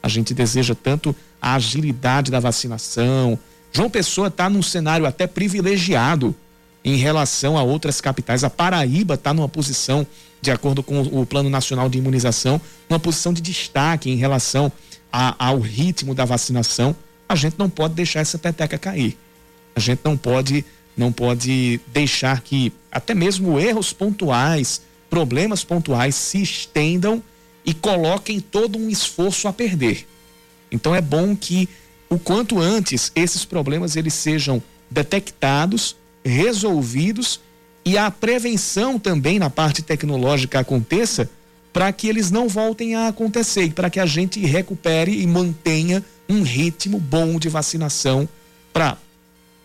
A 0.02 0.08
gente 0.08 0.34
deseja 0.34 0.76
tanto 0.76 1.16
a 1.42 1.56
agilidade 1.56 2.32
da 2.32 2.40
vacinação. 2.40 3.38
João 3.72 3.90
Pessoa 3.90 4.28
está 4.28 4.50
num 4.50 4.62
cenário 4.62 5.06
até 5.06 5.28
privilegiado 5.28 6.36
em 6.84 6.96
relação 6.96 7.58
a 7.58 7.64
outras 7.64 8.02
capitais. 8.02 8.44
A 8.44 8.50
Paraíba 8.50 9.16
está 9.16 9.34
numa 9.34 9.48
posição, 9.48 10.06
de 10.44 10.52
acordo 10.52 10.84
com 10.84 11.02
o 11.02 11.26
Plano 11.26 11.50
Nacional 11.50 11.88
de 11.88 11.98
Imunização, 11.98 12.60
uma 12.90 13.00
posição 13.00 13.32
de 13.32 13.42
destaque 13.42 14.10
em 14.10 14.18
relação 14.18 14.70
a, 15.10 15.48
ao 15.48 15.58
ritmo 15.62 16.14
da 16.14 16.26
vacinação. 16.26 16.94
A 17.30 17.36
gente 17.36 17.56
não 17.58 17.70
pode 17.70 17.94
deixar 17.94 18.20
essa 18.20 18.38
peteca 18.38 18.78
cair. 18.78 19.18
A 19.74 19.80
gente 19.80 20.02
não 20.04 20.18
pode, 20.18 20.66
não 20.98 21.14
pode 21.14 21.80
deixar 21.88 22.42
que 22.42 22.74
até 22.92 23.16
mesmo 23.16 23.58
erros 23.58 23.94
pontuais, 23.94 24.82
problemas 25.10 25.64
pontuais 25.64 26.14
se 26.14 26.42
estendam 26.42 27.24
e 27.64 27.74
coloquem 27.74 28.42
todo 28.42 28.78
um 28.78 28.90
esforço 28.90 29.48
a 29.48 29.54
perder. 29.54 30.06
Então 30.70 30.94
é 30.94 31.00
bom 31.00 31.38
que 31.38 31.70
o 32.10 32.20
quanto 32.20 32.60
antes 32.60 33.14
esses 33.16 33.46
problemas 33.46 33.96
eles 33.96 34.14
sejam 34.14 34.62
detectados, 34.92 35.96
resolvidos 36.22 37.40
e 37.86 37.98
a 37.98 38.10
prevenção 38.10 38.98
também 38.98 39.40
na 39.40 39.50
parte 39.50 39.82
tecnológica 39.82 40.60
aconteça 40.60 41.30
para 41.72 41.92
que 41.92 42.08
eles 42.08 42.30
não 42.32 42.48
voltem 42.48 42.96
a 42.96 43.08
acontecer 43.08 43.64
e 43.64 43.72
para 43.72 43.90
que 43.90 44.00
a 44.00 44.06
gente 44.06 44.40
recupere 44.40 45.22
e 45.22 45.28
mantenha 45.28 46.04
um 46.30 46.44
ritmo 46.44 47.00
bom 47.00 47.38
de 47.40 47.50
vacinação 47.50 48.30
para 48.72 48.98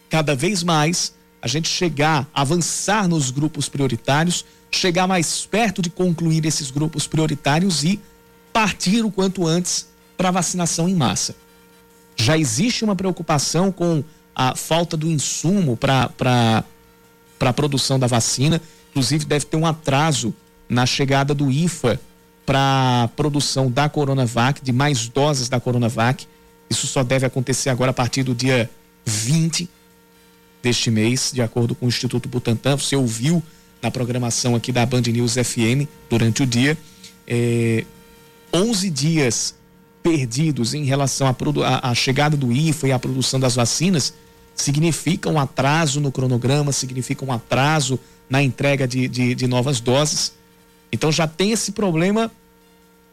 cada 0.08 0.34
vez 0.34 0.62
mais 0.62 1.12
a 1.40 1.46
gente 1.46 1.68
chegar, 1.68 2.26
avançar 2.34 3.06
nos 3.06 3.30
grupos 3.30 3.68
prioritários, 3.68 4.44
chegar 4.70 5.06
mais 5.06 5.46
perto 5.46 5.80
de 5.80 5.90
concluir 5.90 6.44
esses 6.44 6.70
grupos 6.70 7.06
prioritários 7.06 7.84
e 7.84 8.00
partir 8.52 9.04
o 9.04 9.10
quanto 9.10 9.46
antes 9.46 9.86
para 10.16 10.30
vacinação 10.30 10.88
em 10.88 10.94
massa. 10.94 11.36
Já 12.16 12.36
existe 12.36 12.84
uma 12.84 12.96
preocupação 12.96 13.70
com 13.70 14.02
a 14.34 14.56
falta 14.56 14.96
do 14.96 15.06
insumo 15.06 15.76
para 15.76 16.64
a 17.38 17.52
produção 17.52 17.98
da 17.98 18.06
vacina, 18.06 18.60
inclusive 18.90 19.24
deve 19.24 19.44
ter 19.46 19.56
um 19.56 19.66
atraso 19.66 20.34
na 20.68 20.84
chegada 20.84 21.34
do 21.34 21.50
IFA 21.50 22.00
para 22.44 23.04
a 23.04 23.08
produção 23.08 23.70
da 23.70 23.88
Coronavac, 23.88 24.62
de 24.62 24.72
mais 24.72 25.08
doses 25.08 25.48
da 25.48 25.60
Coronavac. 25.60 26.26
Isso 26.68 26.86
só 26.86 27.02
deve 27.02 27.26
acontecer 27.26 27.70
agora 27.70 27.90
a 27.90 27.94
partir 27.94 28.22
do 28.22 28.34
dia 28.34 28.70
20 29.04 29.68
deste 30.62 30.90
mês, 30.90 31.30
de 31.32 31.42
acordo 31.42 31.74
com 31.74 31.86
o 31.86 31.88
Instituto 31.88 32.28
Butantan. 32.28 32.76
Você 32.76 32.96
ouviu 32.96 33.42
na 33.80 33.90
programação 33.90 34.54
aqui 34.54 34.72
da 34.72 34.84
Band 34.84 35.02
News 35.02 35.34
FM 35.34 35.86
durante 36.10 36.42
o 36.42 36.46
dia. 36.46 36.76
É, 37.26 37.84
11 38.52 38.90
dias 38.90 39.54
perdidos 40.02 40.74
em 40.74 40.84
relação 40.84 41.34
à 41.82 41.94
chegada 41.94 42.36
do 42.36 42.50
IFA 42.50 42.88
e 42.88 42.92
à 42.92 42.98
produção 42.98 43.38
das 43.38 43.54
vacinas 43.54 44.14
significa 44.62 45.28
um 45.30 45.38
atraso 45.38 46.00
no 46.00 46.10
cronograma, 46.12 46.72
significa 46.72 47.24
um 47.24 47.32
atraso 47.32 47.98
na 48.28 48.42
entrega 48.42 48.86
de, 48.86 49.08
de, 49.08 49.34
de 49.34 49.46
novas 49.46 49.80
doses. 49.80 50.32
Então 50.92 51.10
já 51.10 51.26
tem 51.26 51.52
esse 51.52 51.72
problema 51.72 52.30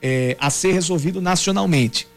é, 0.02 0.36
a 0.40 0.50
ser 0.50 0.74
resolvido 0.74 1.22
nacionalmente. 1.22 2.08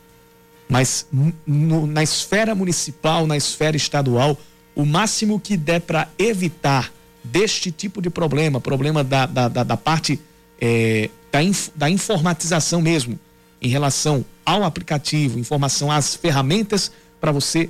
Mas 0.68 1.06
no, 1.47 1.87
na 1.87 2.02
esfera 2.02 2.54
municipal, 2.54 3.26
na 3.26 3.37
esfera 3.37 3.76
estadual, 3.76 4.38
o 4.75 4.85
máximo 4.85 5.40
que 5.40 5.56
der 5.56 5.80
para 5.80 6.08
evitar 6.18 6.92
deste 7.25 7.70
tipo 7.70 8.00
de 8.00 8.11
problema, 8.11 8.61
problema 8.61 9.02
da, 9.02 9.26
da, 9.26 9.49
da, 9.49 9.62
da 9.64 9.76
parte 9.76 10.20
é, 10.61 11.11
da, 11.30 11.42
inf, 11.42 11.68
da 11.75 11.90
informatização 11.90 12.80
mesmo, 12.80 13.18
em 13.61 13.68
relação 13.68 14.25
ao 14.44 14.62
aplicativo, 14.64 15.38
informação 15.38 15.90
às 15.90 16.14
ferramentas 16.14 16.92
para 17.20 17.32
você 17.32 17.68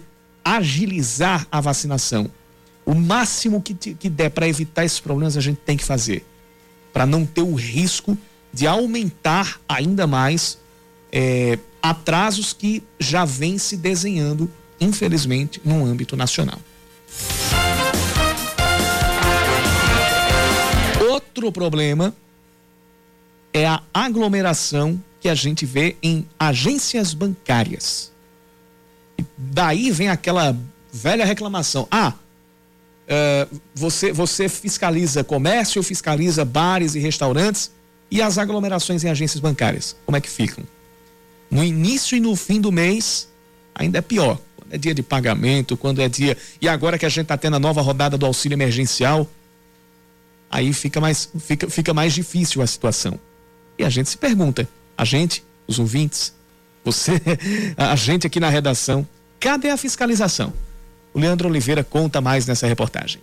agilizar 0.56 1.46
a 1.50 1.60
vacinação. 1.60 2.30
O 2.84 2.94
máximo 2.94 3.60
que, 3.60 3.74
te, 3.74 3.94
que 3.94 4.08
der 4.08 4.30
para 4.30 4.48
evitar 4.48 4.84
esses 4.84 5.00
problemas 5.00 5.36
a 5.36 5.40
gente 5.40 5.58
tem 5.58 5.76
que 5.76 5.84
fazer, 5.84 6.24
para 6.92 7.04
não 7.04 7.26
ter 7.26 7.42
o 7.42 7.54
risco 7.54 8.16
de 8.52 8.66
aumentar 8.66 9.60
ainda 9.68 10.06
mais 10.06 10.58
é, 11.12 11.58
atrasos 11.82 12.52
que 12.54 12.82
já 12.98 13.24
vem 13.24 13.58
se 13.58 13.76
desenhando, 13.76 14.50
infelizmente, 14.80 15.60
no 15.64 15.84
âmbito 15.84 16.16
nacional. 16.16 16.58
Outro 21.10 21.52
problema 21.52 22.14
é 23.52 23.66
a 23.66 23.82
aglomeração 23.92 25.02
que 25.20 25.28
a 25.28 25.34
gente 25.34 25.66
vê 25.66 25.96
em 26.02 26.26
agências 26.38 27.12
bancárias. 27.12 28.12
Daí 29.36 29.90
vem 29.90 30.08
aquela 30.08 30.56
velha 30.92 31.24
reclamação: 31.24 31.86
ah, 31.90 32.14
uh, 33.08 33.60
você, 33.74 34.12
você 34.12 34.48
fiscaliza 34.48 35.24
comércio, 35.24 35.82
fiscaliza 35.82 36.44
bares 36.44 36.94
e 36.94 36.98
restaurantes 36.98 37.70
e 38.10 38.22
as 38.22 38.38
aglomerações 38.38 39.04
em 39.04 39.08
agências 39.08 39.40
bancárias, 39.40 39.96
como 40.06 40.16
é 40.16 40.20
que 40.20 40.30
ficam? 40.30 40.64
No 41.50 41.62
início 41.62 42.16
e 42.16 42.20
no 42.20 42.34
fim 42.36 42.60
do 42.60 42.72
mês, 42.72 43.28
ainda 43.74 43.98
é 43.98 44.02
pior 44.02 44.38
é 44.70 44.76
dia 44.76 44.94
de 44.94 45.02
pagamento, 45.02 45.76
quando 45.76 46.00
é 46.00 46.08
dia. 46.08 46.36
E 46.60 46.68
agora 46.68 46.98
que 46.98 47.06
a 47.06 47.08
gente 47.08 47.22
está 47.22 47.36
tendo 47.36 47.56
a 47.56 47.58
nova 47.58 47.80
rodada 47.80 48.18
do 48.18 48.26
auxílio 48.26 48.54
emergencial, 48.54 49.28
aí 50.50 50.72
fica 50.72 51.00
mais, 51.00 51.30
fica, 51.38 51.68
fica 51.70 51.94
mais 51.94 52.12
difícil 52.12 52.62
a 52.62 52.66
situação. 52.66 53.18
E 53.78 53.84
a 53.84 53.88
gente 53.88 54.10
se 54.10 54.18
pergunta, 54.18 54.68
a 54.96 55.04
gente, 55.04 55.44
os 55.66 55.78
ouvintes, 55.78 56.34
você, 56.84 57.12
a 57.76 57.94
gente 57.96 58.26
aqui 58.26 58.40
na 58.40 58.48
redação, 58.48 59.06
cadê 59.38 59.70
a 59.70 59.76
fiscalização? 59.76 60.52
O 61.12 61.18
Leandro 61.18 61.48
Oliveira 61.48 61.82
conta 61.82 62.20
mais 62.20 62.46
nessa 62.46 62.66
reportagem. 62.66 63.20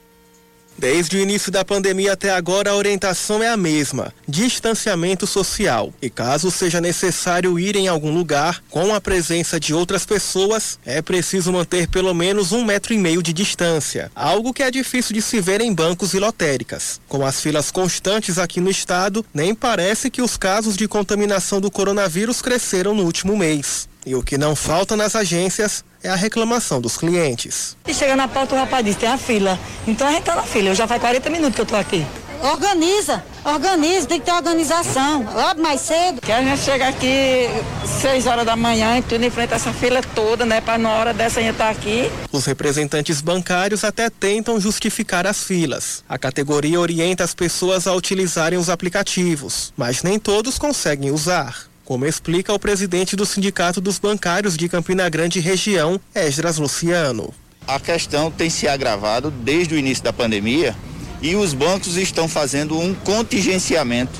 Desde 0.77 1.15
o 1.15 1.19
início 1.19 1.51
da 1.51 1.63
pandemia 1.63 2.13
até 2.13 2.31
agora, 2.31 2.71
a 2.71 2.75
orientação 2.75 3.41
é 3.41 3.47
a 3.47 3.55
mesma: 3.55 4.13
distanciamento 4.27 5.25
social. 5.25 5.93
E 6.01 6.09
caso 6.09 6.51
seja 6.51 6.81
necessário 6.81 7.57
ir 7.57 7.75
em 7.77 7.87
algum 7.87 8.13
lugar 8.13 8.61
com 8.69 8.93
a 8.93 8.99
presença 8.99 9.57
de 9.59 9.73
outras 9.73 10.05
pessoas, 10.05 10.77
é 10.85 11.01
preciso 11.01 11.51
manter 11.53 11.87
pelo 11.87 12.13
menos 12.13 12.51
um 12.51 12.65
metro 12.65 12.93
e 12.93 12.97
meio 12.97 13.23
de 13.23 13.31
distância, 13.31 14.11
algo 14.13 14.53
que 14.53 14.63
é 14.63 14.69
difícil 14.69 15.13
de 15.13 15.21
se 15.21 15.39
ver 15.39 15.61
em 15.61 15.73
bancos 15.73 16.13
e 16.13 16.19
lotéricas. 16.19 16.99
Com 17.07 17.25
as 17.25 17.39
filas 17.39 17.71
constantes 17.71 18.37
aqui 18.37 18.59
no 18.59 18.69
estado, 18.69 19.25
nem 19.33 19.55
parece 19.55 20.09
que 20.09 20.21
os 20.21 20.35
casos 20.35 20.75
de 20.75 20.87
contaminação 20.87 21.61
do 21.61 21.71
coronavírus 21.71 22.41
cresceram 22.41 22.93
no 22.93 23.03
último 23.03 23.37
mês. 23.37 23.87
E 24.05 24.13
o 24.13 24.21
que 24.21 24.37
não 24.37 24.55
falta 24.55 24.95
nas 24.95 25.15
agências 25.15 25.83
é 26.03 26.09
a 26.09 26.15
reclamação 26.15 26.79
dos 26.79 26.95
clientes. 26.95 27.75
E 27.87 27.93
chega 27.93 28.15
na 28.15 28.27
porta 28.27 28.53
o 28.53 28.57
rapaz 28.57 28.85
diz, 28.85 28.95
tem 28.95 29.09
a 29.09 29.17
fila. 29.17 29.57
Então 29.87 30.07
a 30.07 30.11
gente 30.11 30.23
tá 30.23 30.35
na 30.35 30.43
fila, 30.43 30.69
eu 30.69 30.75
já 30.75 30.87
faz 30.87 31.01
40 31.01 31.29
minutos 31.31 31.55
que 31.55 31.61
eu 31.61 31.65
tô 31.65 31.75
aqui. 31.75 32.05
Organiza, 32.43 33.23
organiza, 33.43 34.05
tem 34.05 34.19
que 34.19 34.25
ter 34.25 34.31
organização. 34.31 35.27
Abre 35.35 35.63
mais 35.63 35.81
cedo. 35.81 36.21
Que 36.21 36.31
a 36.31 36.43
gente 36.43 36.61
chega 36.61 36.87
aqui 36.89 37.47
6 38.01 38.27
horas 38.27 38.45
da 38.45 38.55
manhã 38.55 38.99
e 38.99 39.01
tudo 39.01 39.25
enfrenta 39.25 39.55
essa 39.55 39.73
fila 39.73 40.01
toda, 40.13 40.45
né? 40.45 40.61
Para 40.61 40.77
na 40.77 40.91
hora 40.91 41.13
dessa 41.13 41.41
gente 41.41 41.53
estar 41.53 41.65
tá 41.65 41.71
aqui. 41.71 42.11
Os 42.31 42.45
representantes 42.45 43.21
bancários 43.21 43.83
até 43.83 44.11
tentam 44.11 44.59
justificar 44.59 45.25
as 45.25 45.43
filas. 45.43 46.03
A 46.07 46.19
categoria 46.19 46.79
orienta 46.79 47.23
as 47.23 47.33
pessoas 47.33 47.87
a 47.87 47.93
utilizarem 47.93 48.59
os 48.59 48.69
aplicativos, 48.69 49.73
mas 49.75 50.03
nem 50.03 50.19
todos 50.19 50.59
conseguem 50.59 51.09
usar 51.09 51.65
como 51.85 52.05
explica 52.05 52.51
o 52.51 52.59
presidente 52.59 53.15
do 53.15 53.25
Sindicato 53.25 53.79
dos 53.79 53.99
Bancários 53.99 54.57
de 54.57 54.67
Campina 54.67 55.07
Grande 55.07 55.39
região, 55.39 56.01
Esdras 56.15 56.57
Luciano. 56.57 57.31
A 57.67 57.79
questão 57.79 58.31
tem 58.31 58.49
se 58.49 58.67
agravado 58.67 59.29
desde 59.29 59.75
o 59.75 59.77
início 59.77 60.03
da 60.03 60.11
pandemia 60.11 60.75
e 61.21 61.35
os 61.35 61.53
bancos 61.53 61.95
estão 61.95 62.27
fazendo 62.27 62.77
um 62.77 62.93
contingenciamento 62.93 64.19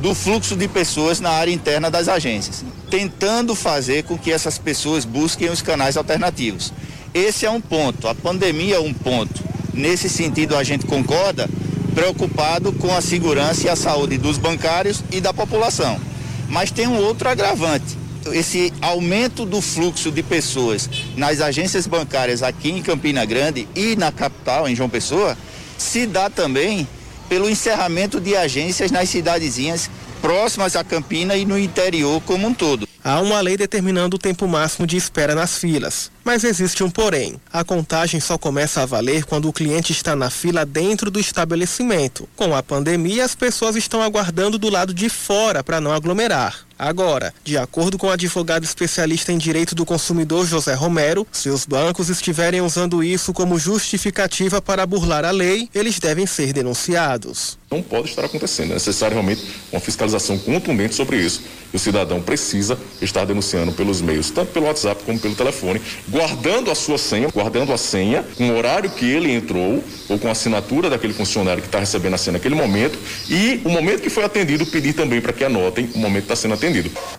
do 0.00 0.14
fluxo 0.14 0.54
de 0.54 0.68
pessoas 0.68 1.18
na 1.18 1.30
área 1.30 1.50
interna 1.50 1.90
das 1.90 2.06
agências, 2.06 2.62
tentando 2.90 3.54
fazer 3.54 4.04
com 4.04 4.18
que 4.18 4.30
essas 4.30 4.58
pessoas 4.58 5.06
busquem 5.06 5.48
os 5.48 5.62
canais 5.62 5.96
alternativos. 5.96 6.72
Esse 7.14 7.46
é 7.46 7.50
um 7.50 7.62
ponto, 7.62 8.08
a 8.08 8.14
pandemia 8.14 8.76
é 8.76 8.80
um 8.80 8.92
ponto. 8.92 9.42
Nesse 9.72 10.08
sentido, 10.08 10.54
a 10.54 10.62
gente 10.62 10.84
concorda, 10.84 11.48
preocupado 11.94 12.72
com 12.72 12.94
a 12.94 13.00
segurança 13.00 13.66
e 13.66 13.70
a 13.70 13.76
saúde 13.76 14.18
dos 14.18 14.36
bancários 14.36 15.02
e 15.10 15.18
da 15.18 15.32
população. 15.32 15.98
Mas 16.48 16.70
tem 16.70 16.86
um 16.86 16.96
outro 16.96 17.28
agravante. 17.28 17.96
Esse 18.32 18.72
aumento 18.80 19.44
do 19.44 19.60
fluxo 19.60 20.10
de 20.10 20.22
pessoas 20.22 20.88
nas 21.16 21.40
agências 21.40 21.86
bancárias 21.86 22.42
aqui 22.42 22.70
em 22.70 22.82
Campina 22.82 23.24
Grande 23.24 23.68
e 23.74 23.94
na 23.94 24.10
capital, 24.10 24.68
em 24.68 24.74
João 24.74 24.88
Pessoa, 24.88 25.36
se 25.78 26.06
dá 26.06 26.28
também 26.28 26.88
pelo 27.28 27.48
encerramento 27.48 28.20
de 28.20 28.36
agências 28.36 28.90
nas 28.90 29.08
cidadezinhas 29.08 29.90
próximas 30.20 30.74
a 30.74 30.82
Campina 30.82 31.36
e 31.36 31.44
no 31.44 31.58
interior 31.58 32.20
como 32.22 32.48
um 32.48 32.54
todo. 32.54 32.85
Há 33.08 33.20
uma 33.20 33.40
lei 33.40 33.56
determinando 33.56 34.16
o 34.16 34.18
tempo 34.18 34.48
máximo 34.48 34.84
de 34.84 34.96
espera 34.96 35.32
nas 35.32 35.58
filas. 35.58 36.10
Mas 36.24 36.42
existe 36.42 36.82
um 36.82 36.90
porém. 36.90 37.40
A 37.52 37.62
contagem 37.62 38.18
só 38.18 38.36
começa 38.36 38.82
a 38.82 38.84
valer 38.84 39.24
quando 39.24 39.48
o 39.48 39.52
cliente 39.52 39.92
está 39.92 40.16
na 40.16 40.28
fila 40.28 40.66
dentro 40.66 41.08
do 41.08 41.20
estabelecimento. 41.20 42.28
Com 42.34 42.52
a 42.52 42.64
pandemia, 42.64 43.24
as 43.24 43.32
pessoas 43.32 43.76
estão 43.76 44.02
aguardando 44.02 44.58
do 44.58 44.68
lado 44.68 44.92
de 44.92 45.08
fora 45.08 45.62
para 45.62 45.80
não 45.80 45.92
aglomerar. 45.92 46.65
Agora, 46.78 47.32
de 47.42 47.56
acordo 47.56 47.96
com 47.96 48.08
o 48.08 48.10
advogado 48.10 48.64
especialista 48.64 49.32
em 49.32 49.38
direito 49.38 49.74
do 49.74 49.86
consumidor 49.86 50.46
José 50.46 50.74
Romero, 50.74 51.26
se 51.32 51.48
os 51.48 51.64
bancos 51.64 52.10
estiverem 52.10 52.60
usando 52.60 53.02
isso 53.02 53.32
como 53.32 53.58
justificativa 53.58 54.60
para 54.60 54.84
burlar 54.84 55.24
a 55.24 55.30
lei, 55.30 55.70
eles 55.74 55.98
devem 55.98 56.26
ser 56.26 56.52
denunciados. 56.52 57.56
Não 57.70 57.82
pode 57.82 58.10
estar 58.10 58.24
acontecendo. 58.24 58.72
É 58.72 58.74
necessário 58.74 59.14
realmente 59.14 59.42
uma 59.72 59.80
fiscalização 59.80 60.38
contundente 60.38 60.94
sobre 60.94 61.16
isso. 61.16 61.42
O 61.72 61.78
cidadão 61.78 62.22
precisa 62.22 62.78
estar 63.02 63.24
denunciando 63.24 63.72
pelos 63.72 64.00
meios, 64.00 64.30
tanto 64.30 64.52
pelo 64.52 64.66
WhatsApp 64.66 65.02
como 65.04 65.18
pelo 65.18 65.34
telefone, 65.34 65.80
guardando 66.08 66.70
a 66.70 66.74
sua 66.74 66.96
senha, 66.96 67.28
guardando 67.28 67.72
a 67.72 67.76
senha 67.76 68.24
com 68.36 68.50
o 68.50 68.56
horário 68.56 68.88
que 68.90 69.04
ele 69.04 69.32
entrou 69.32 69.82
ou 70.08 70.18
com 70.18 70.28
a 70.28 70.32
assinatura 70.32 70.88
daquele 70.88 71.12
funcionário 71.12 71.60
que 71.60 71.68
está 71.68 71.80
recebendo 71.80 72.14
a 72.14 72.18
senha 72.18 72.34
naquele 72.34 72.54
momento 72.54 72.98
e 73.28 73.60
o 73.64 73.68
momento 73.68 74.00
que 74.00 74.10
foi 74.10 74.24
atendido, 74.24 74.64
pedir 74.66 74.92
também 74.92 75.20
para 75.20 75.32
que 75.32 75.44
anotem 75.44 75.90
o 75.94 75.98
momento 75.98 76.26
que 76.26 76.32
está 76.32 76.36
sendo 76.36 76.54
atendido. 76.54 76.65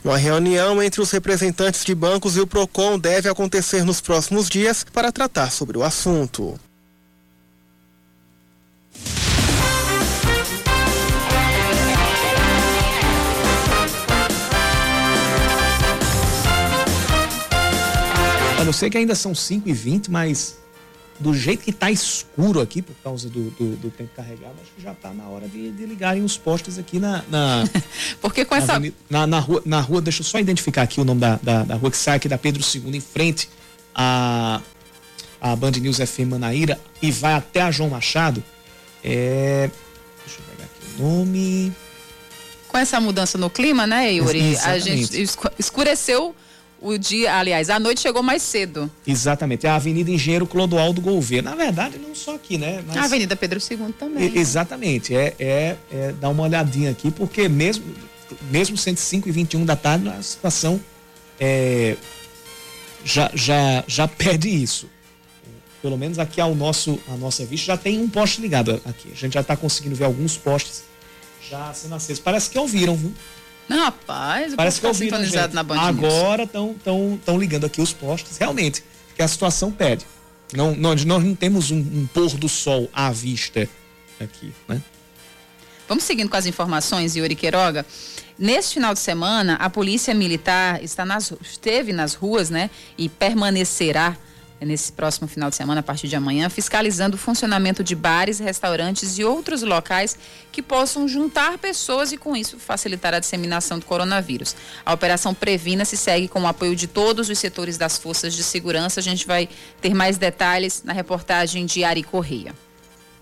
Uma 0.03 0.17
reunião 0.17 0.81
entre 0.81 1.01
os 1.01 1.11
representantes 1.11 1.83
de 1.83 1.93
bancos 1.93 2.35
e 2.37 2.39
o 2.39 2.47
PROCON 2.47 2.99
deve 2.99 3.29
acontecer 3.29 3.83
nos 3.83 4.01
próximos 4.01 4.49
dias 4.49 4.85
para 4.93 5.11
tratar 5.11 5.51
sobre 5.51 5.77
o 5.77 5.83
assunto. 5.83 6.59
Eu 18.67 18.73
sei 18.73 18.89
que 18.89 18.97
ainda 18.97 19.15
são 19.15 19.33
5 19.33 19.69
e 19.69 19.71
20 19.71 20.11
mas 20.11 20.57
do 21.19 21.33
jeito 21.33 21.63
que 21.63 21.71
está 21.71 21.89
escuro 21.89 22.61
aqui, 22.61 22.81
por 22.81 22.95
causa 23.03 23.29
do, 23.29 23.49
do, 23.51 23.75
do, 23.77 23.89
tempo 23.89 24.11
carregado, 24.15 24.53
acho 24.61 24.71
que 24.75 24.81
já 24.81 24.91
está 24.91 25.11
na 25.11 25.27
hora 25.27 25.47
de, 25.47 25.71
de, 25.71 25.85
ligarem 25.85 26.23
os 26.23 26.37
postes 26.37 26.77
aqui 26.77 26.99
na. 26.99 27.23
na 27.29 27.67
Porque 28.21 28.45
com 28.45 28.55
na 28.55 28.61
essa. 28.61 28.73
Avenida, 28.73 28.95
na, 29.09 29.25
na, 29.25 29.39
rua, 29.39 29.61
na 29.65 29.81
rua, 29.81 30.01
deixa 30.01 30.21
eu 30.21 30.25
só 30.25 30.39
identificar 30.39 30.83
aqui 30.83 31.01
o 31.01 31.03
nome 31.03 31.19
da, 31.19 31.39
da, 31.41 31.63
da 31.63 31.75
rua 31.75 31.89
que 31.89 31.97
sai 31.97 32.17
aqui 32.17 32.29
da 32.29 32.37
Pedro 32.37 32.63
II, 32.63 32.95
em 32.95 33.01
frente 33.01 33.49
a, 33.95 34.61
a 35.41 35.55
Band 35.55 35.71
News 35.71 35.97
FM 35.97 36.29
Manaíra 36.29 36.79
e 37.01 37.11
vai 37.11 37.33
até 37.33 37.61
a 37.61 37.71
João 37.71 37.89
Machado. 37.89 38.43
É. 39.03 39.69
Deixa 40.25 40.39
eu 40.39 40.45
pegar 40.51 40.65
aqui 40.65 41.01
o 41.01 41.03
nome. 41.03 41.73
Com 42.67 42.77
essa 42.77 42.99
mudança 42.99 43.37
no 43.37 43.49
clima, 43.49 43.87
né, 43.87 44.13
Yuri? 44.13 44.51
Exatamente. 44.51 44.91
A 44.91 44.95
gente 44.95 45.29
escureceu 45.57 46.35
o 46.81 46.97
dia, 46.97 47.35
aliás, 47.35 47.69
a 47.69 47.79
noite 47.79 48.01
chegou 48.01 48.21
mais 48.21 48.41
cedo. 48.41 48.89
Exatamente, 49.05 49.65
é 49.65 49.69
a 49.69 49.75
Avenida 49.75 50.11
Engenheiro 50.11 50.45
Clodoaldo 50.45 51.01
Gouveia. 51.01 51.41
Na 51.41 51.55
verdade, 51.55 51.97
não 51.97 52.13
só 52.13 52.35
aqui, 52.35 52.57
né? 52.57 52.83
Mas... 52.85 52.97
A 52.97 53.03
Avenida 53.03 53.35
Pedro 53.35 53.59
II 53.59 53.93
também. 53.93 54.31
É, 54.35 54.39
exatamente, 54.39 55.15
é, 55.15 55.33
é, 55.39 55.75
é 55.91 56.11
dar 56.13 56.29
uma 56.29 56.43
olhadinha 56.43 56.91
aqui, 56.91 57.09
porque 57.09 57.49
mesmo, 57.49 57.83
mesmo 58.51 58.77
105 58.77 59.27
e 59.27 59.31
21 59.31 59.65
da 59.65 59.75
tarde, 59.75 60.07
a 60.09 60.21
situação 60.21 60.79
é, 61.39 61.97
já, 63.03 63.31
já, 63.33 63.83
já 63.87 64.07
pede 64.09 64.49
isso. 64.49 64.89
Pelo 65.81 65.97
menos 65.97 66.19
aqui 66.19 66.41
ao 66.41 66.53
nosso, 66.55 66.99
a 67.07 67.15
nossa 67.15 67.45
vista 67.45 67.67
já 67.67 67.77
tem 67.77 67.99
um 67.99 68.09
poste 68.09 68.41
ligado 68.41 68.81
aqui. 68.85 69.09
A 69.11 69.15
gente 69.15 69.33
já 69.33 69.41
está 69.41 69.55
conseguindo 69.55 69.95
ver 69.95 70.05
alguns 70.05 70.35
postes 70.35 70.83
já 71.49 71.73
sendo 71.73 71.95
acesos. 71.95 72.21
Parece 72.21 72.49
que 72.49 72.57
ouviram, 72.57 72.95
viu? 72.95 73.13
Não, 73.67 73.83
rapaz, 73.83 74.55
parece 74.55 74.79
que 74.79 74.85
eu 74.85 74.93
vi 74.93 75.11
na 75.51 75.63
Band 75.63 75.79
Agora 75.79 76.43
estão 76.43 76.75
tão, 76.83 77.19
tão 77.25 77.37
ligando 77.37 77.65
aqui 77.65 77.81
os 77.81 77.91
postes, 77.91 78.37
realmente, 78.37 78.83
que 79.15 79.21
a 79.21 79.27
situação 79.27 79.71
pede. 79.71 80.05
Não, 80.53 80.73
nós, 80.75 81.03
nós 81.03 81.23
não 81.23 81.35
temos 81.35 81.71
um, 81.71 81.77
um 81.77 82.07
pôr 82.13 82.29
do 82.37 82.47
sol 82.47 82.89
à 82.93 83.11
vista 83.11 83.67
aqui, 84.19 84.53
né? 84.67 84.81
Vamos 85.87 86.03
seguindo 86.03 86.29
com 86.29 86.35
as 86.35 86.45
informações, 86.45 87.15
Yuri 87.15 87.35
Queiroga. 87.35 87.85
Neste 88.37 88.75
final 88.75 88.93
de 88.93 88.99
semana, 88.99 89.55
a 89.55 89.69
Polícia 89.69 90.13
Militar 90.13 90.83
está 90.83 91.05
nas, 91.05 91.33
esteve 91.41 91.93
nas 91.93 92.13
ruas, 92.13 92.49
né? 92.49 92.69
E 92.97 93.09
permanecerá 93.09 94.17
nesse 94.65 94.91
próximo 94.91 95.27
final 95.27 95.49
de 95.49 95.55
semana, 95.55 95.81
a 95.81 95.83
partir 95.83 96.07
de 96.07 96.15
amanhã, 96.15 96.49
fiscalizando 96.49 97.15
o 97.15 97.19
funcionamento 97.19 97.83
de 97.83 97.95
bares, 97.95 98.39
restaurantes 98.39 99.17
e 99.17 99.23
outros 99.23 99.61
locais 99.61 100.17
que 100.51 100.61
possam 100.61 101.07
juntar 101.07 101.57
pessoas 101.57 102.11
e, 102.11 102.17
com 102.17 102.35
isso, 102.35 102.57
facilitar 102.57 103.13
a 103.13 103.19
disseminação 103.19 103.79
do 103.79 103.85
coronavírus. 103.85 104.55
A 104.85 104.93
operação 104.93 105.33
Previna 105.33 105.85
se 105.85 105.95
segue 105.95 106.27
com 106.27 106.41
o 106.41 106.47
apoio 106.47 106.75
de 106.75 106.87
todos 106.87 107.29
os 107.29 107.37
setores 107.39 107.77
das 107.77 107.97
forças 107.97 108.33
de 108.33 108.43
segurança. 108.43 108.99
A 108.99 109.03
gente 109.03 109.27
vai 109.27 109.47
ter 109.81 109.93
mais 109.93 110.17
detalhes 110.17 110.83
na 110.83 110.93
reportagem 110.93 111.65
de 111.65 111.83
Ari 111.83 112.03
Correia. 112.03 112.53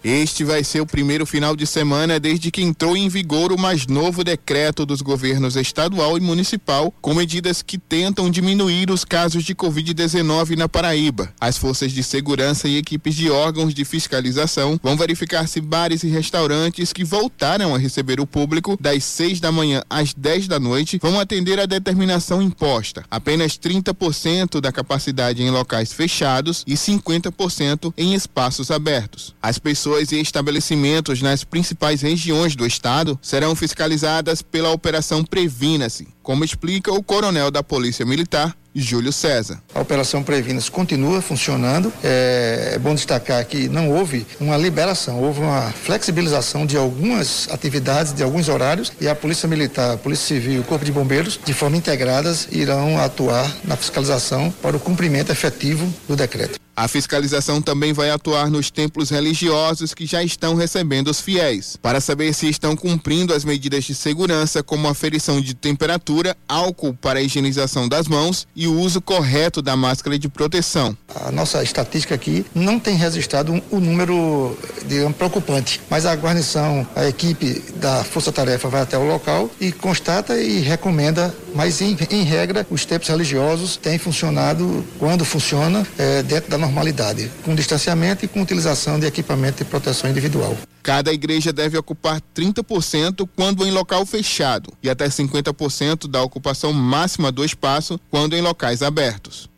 Este 0.07 0.43
vai 0.43 0.63
ser 0.63 0.81
o 0.81 0.85
primeiro 0.85 1.25
final 1.25 1.55
de 1.55 1.65
semana 1.65 2.19
desde 2.19 2.51
que 2.51 2.61
entrou 2.61 2.95
em 2.95 3.09
vigor 3.09 3.51
o 3.51 3.57
mais 3.57 3.87
novo 3.87 4.23
decreto 4.23 4.85
dos 4.85 5.01
governos 5.01 5.55
estadual 5.55 6.15
e 6.15 6.21
municipal, 6.21 6.93
com 7.01 7.15
medidas 7.15 7.63
que 7.63 7.79
tentam 7.79 8.29
diminuir 8.29 8.91
os 8.91 9.03
casos 9.03 9.43
de 9.43 9.55
Covid-19 9.55 10.57
na 10.57 10.69
Paraíba. 10.69 11.33
As 11.41 11.57
forças 11.57 11.91
de 11.91 12.03
segurança 12.03 12.67
e 12.67 12.77
equipes 12.77 13.15
de 13.15 13.31
órgãos 13.31 13.73
de 13.73 13.83
fiscalização 13.83 14.79
vão 14.83 14.95
verificar 14.95 15.47
se 15.47 15.59
bares 15.59 16.03
e 16.03 16.07
restaurantes 16.07 16.93
que 16.93 17.03
voltaram 17.03 17.73
a 17.73 17.79
receber 17.79 18.19
o 18.19 18.27
público 18.27 18.77
das 18.79 19.03
6 19.05 19.39
da 19.39 19.51
manhã 19.51 19.81
às 19.89 20.13
10 20.13 20.47
da 20.47 20.59
noite 20.59 20.99
vão 21.01 21.19
atender 21.19 21.59
a 21.59 21.65
determinação 21.65 22.43
imposta. 22.43 23.03
Apenas 23.09 23.53
30% 23.57 24.61
da 24.61 24.71
capacidade 24.71 25.41
em 25.41 25.49
locais 25.49 25.91
fechados 25.91 26.63
e 26.67 26.75
50% 26.75 27.91
em 27.97 28.13
espaços 28.13 28.69
abertos. 28.69 29.33
As 29.41 29.57
pessoas 29.57 29.94
pessoas 29.95 30.11
e 30.11 30.19
estabelecimentos 30.19 31.21
nas 31.21 31.43
principais 31.43 32.01
regiões 32.01 32.55
do 32.55 32.65
estado 32.65 33.17
serão 33.21 33.55
fiscalizadas 33.55 34.41
pela 34.41 34.69
Operação 34.71 35.23
Previna-se, 35.23 36.07
como 36.21 36.43
explica 36.43 36.91
o 36.91 37.01
coronel 37.01 37.49
da 37.49 37.63
Polícia 37.63 38.05
Militar, 38.05 38.55
Júlio 38.73 39.13
César. 39.13 39.61
A 39.73 39.79
Operação 39.79 40.21
Previnas 40.21 40.67
continua 40.67 41.21
funcionando. 41.21 41.93
É, 42.03 42.73
é, 42.73 42.79
bom 42.79 42.93
destacar 42.93 43.45
que 43.45 43.69
não 43.69 43.89
houve 43.89 44.27
uma 44.37 44.57
liberação, 44.57 45.23
houve 45.23 45.39
uma 45.39 45.71
flexibilização 45.71 46.65
de 46.65 46.75
algumas 46.75 47.47
atividades, 47.49 48.11
de 48.11 48.21
alguns 48.21 48.49
horários, 48.49 48.91
e 48.99 49.07
a 49.07 49.15
Polícia 49.15 49.47
Militar, 49.47 49.93
a 49.93 49.97
Polícia 49.97 50.27
Civil 50.27 50.55
e 50.55 50.59
o 50.59 50.63
Corpo 50.63 50.83
de 50.83 50.91
Bombeiros, 50.91 51.39
de 51.45 51.53
forma 51.53 51.77
integradas, 51.77 52.49
irão 52.51 52.99
atuar 52.99 53.49
na 53.63 53.77
fiscalização 53.77 54.53
para 54.61 54.75
o 54.75 54.79
cumprimento 54.79 55.31
efetivo 55.31 55.87
do 56.05 56.17
decreto. 56.17 56.64
A 56.75 56.89
fiscalização 56.89 57.61
também 57.61 57.93
vai 57.93 58.09
atuar 58.09 58.51
nos 58.51 58.69
templos 58.69 59.09
religiosos 59.09 59.93
que 59.93 60.05
já 60.05 60.21
estão 60.21 60.55
recebendo 60.55 61.07
os 61.07 61.21
fiéis, 61.21 61.77
para 61.81 62.01
saber 62.01 62.33
se 62.33 62.49
estão 62.49 62.75
cumprindo 62.75 63.33
as 63.33 63.45
medidas 63.45 63.85
de 63.85 63.95
segurança, 63.95 64.61
como 64.61 64.89
aferição 64.89 65.39
de 65.39 65.53
temperatura, 65.53 66.35
álcool 66.49 66.93
para 66.93 67.19
a 67.19 67.21
higienização 67.21 67.87
das 67.87 68.09
mãos 68.09 68.45
e 68.53 68.67
o 68.67 68.77
uso 68.77 68.99
correto 68.99 69.61
da 69.61 69.77
máscara 69.77 70.19
de 70.19 70.27
proteção. 70.27 70.97
A 71.15 71.31
nossa 71.31 71.63
estatística 71.63 72.13
aqui 72.13 72.45
não 72.53 72.77
tem 72.77 72.97
registrado 72.97 73.53
um, 73.53 73.61
um 73.71 73.79
número, 73.79 74.57
digamos, 74.85 75.15
preocupante, 75.15 75.79
mas 75.89 76.05
a 76.05 76.13
guarnição, 76.13 76.85
a 76.93 77.07
equipe 77.07 77.63
da 77.77 78.03
Força 78.03 78.33
Tarefa 78.33 78.67
vai 78.67 78.81
até 78.81 78.97
o 78.97 79.07
local 79.07 79.49
e 79.61 79.71
constata 79.71 80.37
e 80.37 80.59
recomenda, 80.59 81.33
mas 81.55 81.81
em, 81.81 81.97
em 82.11 82.23
regra, 82.23 82.67
os 82.69 82.85
templos 82.85 83.09
religiosos 83.09 83.77
têm 83.77 83.97
funcionado, 83.97 84.85
quando 84.99 85.23
funciona, 85.23 85.87
é, 85.97 86.21
dentro 86.21 86.51
da 86.51 86.57
normalidade, 86.57 87.31
com 87.43 87.55
distanciamento 87.55 88.25
e 88.25 88.27
com 88.27 88.41
utilização 88.41 88.99
de 88.99 89.07
equipamento 89.07 89.63
de 89.63 89.65
proteção 89.65 90.09
individual. 90.09 90.55
Cada 90.83 91.11
igreja 91.11 91.51
deve 91.51 91.77
ocupar 91.77 92.21
30% 92.35 93.27
quando 93.35 93.65
em 93.65 93.71
local 93.71 94.05
fechado 94.05 94.71
e 94.83 94.89
até 94.89 95.07
50% 95.07 96.07
da 96.07 96.21
ocupação 96.21 96.71
máxima 96.73 97.31
do 97.31 97.43
espaço 97.43 97.99
quando 98.11 98.35
em 98.35 98.41
locais 98.41 98.83
abertos. 98.83 99.49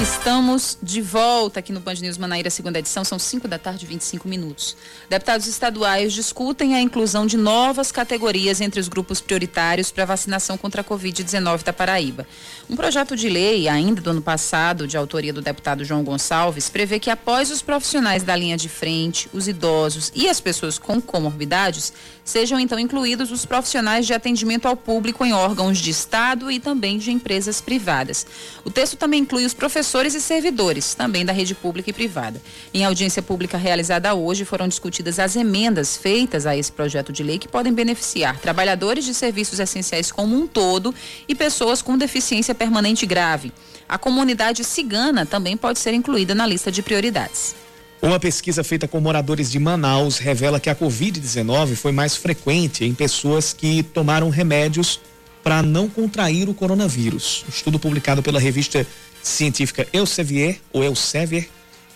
Estamos 0.00 0.78
de 0.82 1.02
volta 1.02 1.60
aqui 1.60 1.74
no 1.74 1.80
Band 1.80 1.96
News 1.96 2.16
Manaíra, 2.16 2.48
segunda 2.48 2.78
edição, 2.78 3.04
são 3.04 3.18
5 3.18 3.46
da 3.46 3.58
tarde, 3.58 3.84
25 3.84 4.26
minutos. 4.26 4.74
Deputados 5.10 5.46
estaduais 5.46 6.14
discutem 6.14 6.74
a 6.74 6.80
inclusão 6.80 7.26
de 7.26 7.36
novas 7.36 7.92
categorias 7.92 8.62
entre 8.62 8.80
os 8.80 8.88
grupos 8.88 9.20
prioritários 9.20 9.90
para 9.90 10.06
vacinação 10.06 10.56
contra 10.56 10.80
a 10.80 10.84
Covid-19 10.84 11.64
da 11.64 11.72
Paraíba. 11.74 12.26
Um 12.70 12.76
projeto 12.76 13.14
de 13.14 13.28
lei, 13.28 13.68
ainda 13.68 14.00
do 14.00 14.08
ano 14.08 14.22
passado, 14.22 14.88
de 14.88 14.96
autoria 14.96 15.34
do 15.34 15.42
deputado 15.42 15.84
João 15.84 16.02
Gonçalves, 16.02 16.70
prevê 16.70 16.98
que 16.98 17.10
após 17.10 17.50
os 17.50 17.60
profissionais 17.60 18.22
da 18.22 18.34
linha 18.34 18.56
de 18.56 18.70
frente, 18.70 19.28
os 19.34 19.48
idosos 19.48 20.10
e 20.14 20.30
as 20.30 20.40
pessoas 20.40 20.78
com 20.78 20.98
comorbidades, 20.98 21.92
sejam 22.24 22.58
então 22.58 22.78
incluídos 22.78 23.30
os 23.30 23.44
profissionais 23.44 24.06
de 24.06 24.12
atendimento 24.12 24.66
ao 24.66 24.76
público 24.76 25.24
em 25.24 25.32
órgãos 25.32 25.78
de 25.78 25.90
Estado 25.90 26.50
e 26.50 26.60
também 26.60 26.98
de 26.98 27.10
empresas 27.10 27.60
privadas. 27.60 28.26
O 28.64 28.70
texto 28.70 28.96
também 28.96 29.20
inclui 29.20 29.44
os 29.44 29.54
professores 29.54 30.14
e 30.14 30.20
servidores, 30.20 30.94
também 30.94 31.24
da 31.24 31.32
rede 31.32 31.54
pública 31.54 31.90
e 31.90 31.92
privada. 31.92 32.40
Em 32.72 32.84
audiência 32.84 33.22
pública 33.22 33.56
realizada 33.56 34.14
hoje, 34.14 34.44
foram 34.44 34.68
discutidas 34.68 35.18
as 35.18 35.36
emendas 35.36 35.96
feitas 35.96 36.46
a 36.46 36.56
esse 36.56 36.70
projeto 36.70 37.12
de 37.12 37.22
lei 37.22 37.38
que 37.38 37.48
podem 37.48 37.72
beneficiar 37.72 38.38
trabalhadores 38.38 39.04
de 39.04 39.14
serviços 39.14 39.58
essenciais 39.58 40.12
como 40.12 40.36
um 40.36 40.46
todo 40.46 40.94
e 41.28 41.34
pessoas 41.34 41.82
com 41.82 41.96
deficiência 41.96 42.54
permanente 42.54 43.06
grave. 43.06 43.52
A 43.88 43.98
comunidade 43.98 44.62
cigana 44.62 45.26
também 45.26 45.56
pode 45.56 45.78
ser 45.80 45.92
incluída 45.94 46.34
na 46.34 46.46
lista 46.46 46.70
de 46.70 46.82
prioridades. 46.82 47.54
Uma 48.02 48.18
pesquisa 48.18 48.64
feita 48.64 48.88
com 48.88 48.98
moradores 48.98 49.50
de 49.50 49.58
Manaus 49.58 50.16
revela 50.16 50.58
que 50.58 50.70
a 50.70 50.74
Covid-19 50.74 51.76
foi 51.76 51.92
mais 51.92 52.16
frequente 52.16 52.82
em 52.82 52.94
pessoas 52.94 53.52
que 53.52 53.82
tomaram 53.82 54.30
remédios 54.30 54.98
para 55.42 55.62
não 55.62 55.86
contrair 55.86 56.48
o 56.48 56.54
coronavírus. 56.54 57.44
Um 57.46 57.50
estudo 57.50 57.78
publicado 57.78 58.22
pela 58.22 58.40
revista 58.40 58.86
científica 59.22 59.86
Elsevier, 59.92 60.60
ou 60.72 60.82
Elsevier, 60.82 61.48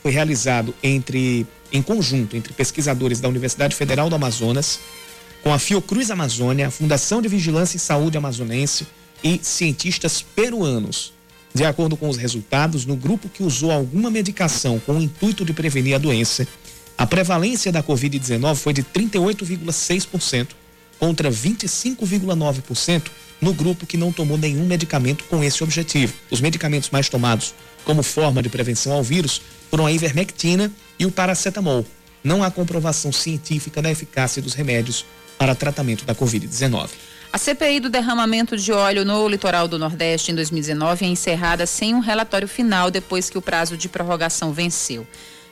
foi 0.02 0.12
realizado 0.12 0.74
entre, 0.82 1.46
em 1.72 1.80
conjunto 1.80 2.36
entre 2.36 2.52
pesquisadores 2.52 3.18
da 3.18 3.28
Universidade 3.28 3.74
Federal 3.74 4.10
do 4.10 4.14
Amazonas, 4.14 4.80
com 5.42 5.54
a 5.54 5.58
Fiocruz 5.58 6.10
Amazônia, 6.10 6.68
a 6.68 6.70
Fundação 6.70 7.22
de 7.22 7.28
Vigilância 7.28 7.78
e 7.78 7.80
Saúde 7.80 8.18
Amazonense 8.18 8.86
e 9.22 9.40
cientistas 9.42 10.20
peruanos. 10.20 11.14
De 11.54 11.64
acordo 11.64 11.96
com 11.96 12.08
os 12.08 12.16
resultados, 12.16 12.84
no 12.84 12.96
grupo 12.96 13.28
que 13.28 13.44
usou 13.44 13.70
alguma 13.70 14.10
medicação 14.10 14.80
com 14.80 14.98
o 14.98 15.00
intuito 15.00 15.44
de 15.44 15.52
prevenir 15.52 15.94
a 15.94 15.98
doença, 15.98 16.48
a 16.98 17.06
prevalência 17.06 17.70
da 17.70 17.80
Covid-19 17.80 18.56
foi 18.56 18.72
de 18.72 18.82
38,6% 18.82 20.48
contra 20.98 21.30
25,9% 21.30 23.04
no 23.40 23.52
grupo 23.52 23.86
que 23.86 23.96
não 23.96 24.10
tomou 24.10 24.36
nenhum 24.36 24.66
medicamento 24.66 25.22
com 25.24 25.44
esse 25.44 25.62
objetivo. 25.62 26.12
Os 26.28 26.40
medicamentos 26.40 26.90
mais 26.90 27.08
tomados 27.08 27.54
como 27.84 28.02
forma 28.02 28.42
de 28.42 28.48
prevenção 28.48 28.92
ao 28.92 29.02
vírus 29.02 29.40
foram 29.70 29.86
a 29.86 29.92
ivermectina 29.92 30.72
e 30.98 31.06
o 31.06 31.12
paracetamol. 31.12 31.86
Não 32.24 32.42
há 32.42 32.50
comprovação 32.50 33.12
científica 33.12 33.80
da 33.80 33.92
eficácia 33.92 34.42
dos 34.42 34.54
remédios 34.54 35.04
para 35.38 35.54
tratamento 35.54 36.04
da 36.04 36.14
Covid-19. 36.16 36.88
A 37.34 37.36
CPI 37.36 37.80
do 37.80 37.90
derramamento 37.90 38.56
de 38.56 38.70
óleo 38.70 39.04
no 39.04 39.26
litoral 39.26 39.66
do 39.66 39.76
Nordeste 39.76 40.30
em 40.30 40.36
2019 40.36 41.04
é 41.04 41.08
encerrada 41.08 41.66
sem 41.66 41.92
um 41.92 41.98
relatório 41.98 42.46
final 42.46 42.92
depois 42.92 43.28
que 43.28 43.36
o 43.36 43.42
prazo 43.42 43.76
de 43.76 43.88
prorrogação 43.88 44.52
venceu. 44.52 45.04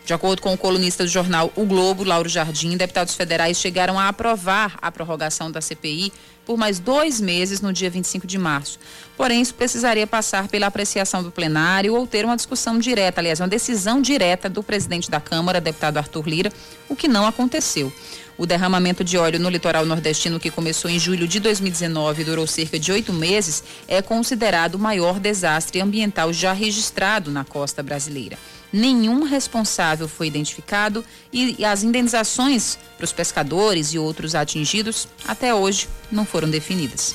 De 0.05 0.13
acordo 0.13 0.43
com 0.43 0.53
o 0.53 0.59
colunista 0.59 1.05
do 1.05 1.09
jornal 1.09 1.53
O 1.55 1.65
Globo, 1.65 2.03
Lauro 2.03 2.29
Jardim, 2.29 2.77
deputados 2.77 3.15
federais 3.15 3.59
chegaram 3.59 3.99
a 3.99 4.09
aprovar 4.09 4.77
a 4.83 4.91
prorrogação 4.91 5.51
da 5.51 5.61
CPI 5.61 6.13
por 6.45 6.57
mais 6.57 6.81
dois 6.81 7.21
meses 7.21 7.61
no 7.61 7.73
dia 7.73 7.89
25 7.89 8.27
de 8.27 8.37
março. 8.37 8.81
Porém, 9.17 9.41
isso 9.41 9.55
precisaria 9.55 10.07
passar 10.07 10.49
pela 10.49 10.67
apreciação 10.67 11.23
do 11.23 11.31
plenário 11.31 11.95
ou 11.95 12.05
ter 12.05 12.25
uma 12.25 12.35
discussão 12.35 12.81
direta, 12.81 13.21
aliás, 13.21 13.39
uma 13.39 13.47
decisão 13.47 14.03
direta 14.03 14.49
do 14.49 14.61
presidente 14.61 15.09
da 15.09 15.21
Câmara, 15.21 15.61
deputado 15.61 15.99
Arthur 15.99 16.29
Lira, 16.29 16.53
o 16.89 16.97
que 16.97 17.07
não 17.07 17.25
aconteceu. 17.25 17.93
O 18.37 18.45
derramamento 18.45 19.05
de 19.05 19.17
óleo 19.17 19.39
no 19.39 19.49
litoral 19.49 19.87
nordestino, 19.87 20.41
que 20.41 20.51
começou 20.51 20.91
em 20.91 20.99
julho 20.99 21.29
de 21.29 21.39
2019 21.39 22.23
e 22.23 22.25
durou 22.25 22.47
cerca 22.47 22.77
de 22.77 22.91
oito 22.91 23.13
meses, 23.13 23.63
é 23.87 24.03
considerado 24.03 24.75
o 24.75 24.79
maior 24.79 25.21
desastre 25.21 25.81
ambiental 25.81 26.33
já 26.33 26.53
registrado 26.53 27.31
na 27.31 27.45
costa 27.45 27.85
brasileira. 27.85 28.37
Nenhum 28.73 29.25
responsável 29.25 30.09
foi 30.09 30.27
identificado 30.27 31.05
e 31.33 31.63
as 31.65 31.83
indenizações 31.83 32.79
para 32.97 33.05
os 33.05 33.13
pescadores 33.13 33.89
e 33.89 33.99
outros 33.99 34.35
atingidos 34.35 35.07
até 35.27 35.55
hoje 35.55 35.89
não 36.11 36.25
foram 36.25 36.49
definidas. 36.49 37.15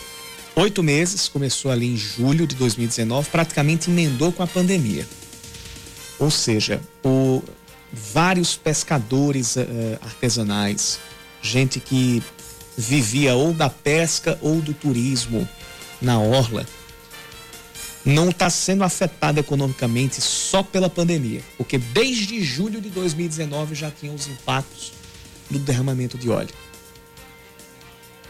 Oito 0.56 0.84
meses, 0.84 1.28
começou 1.28 1.72
ali 1.72 1.88
em 1.88 1.98
julho 1.98 2.48
de 2.48 2.56
2019, 2.56 3.30
praticamente 3.30 3.90
emendou 3.90 4.32
com 4.32 4.44
a 4.44 4.48
pandemia. 4.48 5.08
Ou 6.20 6.32
seja, 6.32 6.82
o, 7.04 7.44
vários 7.92 8.56
pescadores 8.56 9.56
uh, 9.56 9.62
artesanais, 10.02 11.00
gente 11.42 11.80
que 11.80 12.24
vivia 12.78 13.36
ou 13.36 13.54
da 13.54 13.70
pesca 13.70 14.38
ou 14.42 14.62
do 14.62 14.74
turismo 14.74 15.48
na 16.02 16.20
orla, 16.20 16.66
não 18.08 18.30
está 18.30 18.50
sendo 18.50 18.86
afetada 18.86 19.42
economicamente 19.42 20.22
só 20.22 20.64
pela 20.64 20.90
pandemia, 20.90 21.44
porque 21.58 21.78
desde 21.78 22.42
julho 22.42 22.80
de 22.80 22.90
2019 22.90 23.76
já 23.76 23.92
tinham 23.92 24.16
os 24.16 24.28
impactos 24.28 24.94
do 25.50 25.60
derramamento 25.60 26.18
de 26.18 26.30
óleo. 26.30 26.54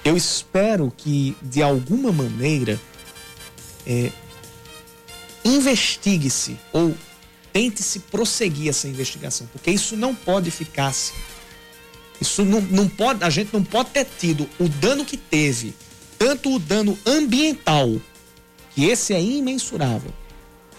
Eu 0.04 0.18
espero 0.18 0.92
que, 0.98 1.38
de 1.44 1.62
alguma 1.62 2.12
maneira, 2.12 2.80
é, 3.86 4.12
investigue-se 5.46 6.58
ou 6.74 6.96
tente-se 7.54 8.00
prosseguir 8.00 8.70
essa 8.70 8.88
investigação, 8.88 9.48
porque 9.52 9.70
isso 9.70 9.96
não 9.96 10.16
pode 10.16 10.50
ficar 10.50 10.88
assim. 10.88 11.14
Isso 12.20 12.44
não, 12.44 12.62
não 12.62 12.90
pode, 12.90 13.24
a 13.24 13.30
gente 13.30 13.54
não 13.54 13.64
pode 13.64 13.92
ter 13.92 14.08
tido 14.18 14.50
o 14.60 14.68
dano 14.68 15.06
que 15.06 15.18
teve, 15.18 15.76
tanto 16.18 16.56
o 16.56 16.58
dano 16.58 16.98
ambiental, 17.06 18.02
que 18.78 18.86
esse 18.86 19.12
é 19.12 19.20
imensurável, 19.20 20.14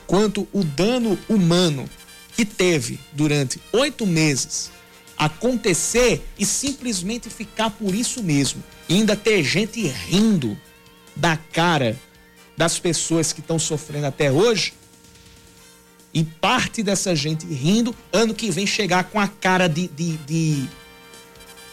quanto 0.07 0.47
o 0.53 0.63
dano 0.63 1.19
humano 1.29 1.91
que 2.37 2.45
teve 2.45 3.01
durante 3.11 3.61
oito 3.73 4.07
meses 4.07 4.71
acontecer 5.17 6.25
e 6.39 6.47
simplesmente 6.47 7.29
ficar 7.29 7.71
por 7.71 7.93
isso 7.93 8.23
mesmo. 8.23 8.63
E 8.89 8.95
ainda 8.95 9.17
ter 9.17 9.43
gente 9.43 9.85
rindo 9.85 10.57
da 11.17 11.37
cara 11.37 11.99
das 12.57 12.79
pessoas 12.79 13.33
que 13.33 13.41
estão 13.41 13.59
sofrendo 13.59 14.07
até 14.07 14.31
hoje 14.31 14.75
e 16.15 16.23
parte 16.23 16.85
dessa 16.85 17.17
gente 17.17 17.47
rindo, 17.47 17.93
ano 18.13 18.33
que 18.33 18.49
vem 18.49 18.65
chegar 18.65 19.03
com 19.11 19.19
a 19.19 19.27
cara 19.27 19.69
de. 19.69 19.89
de, 19.89 20.17
de... 20.19 20.69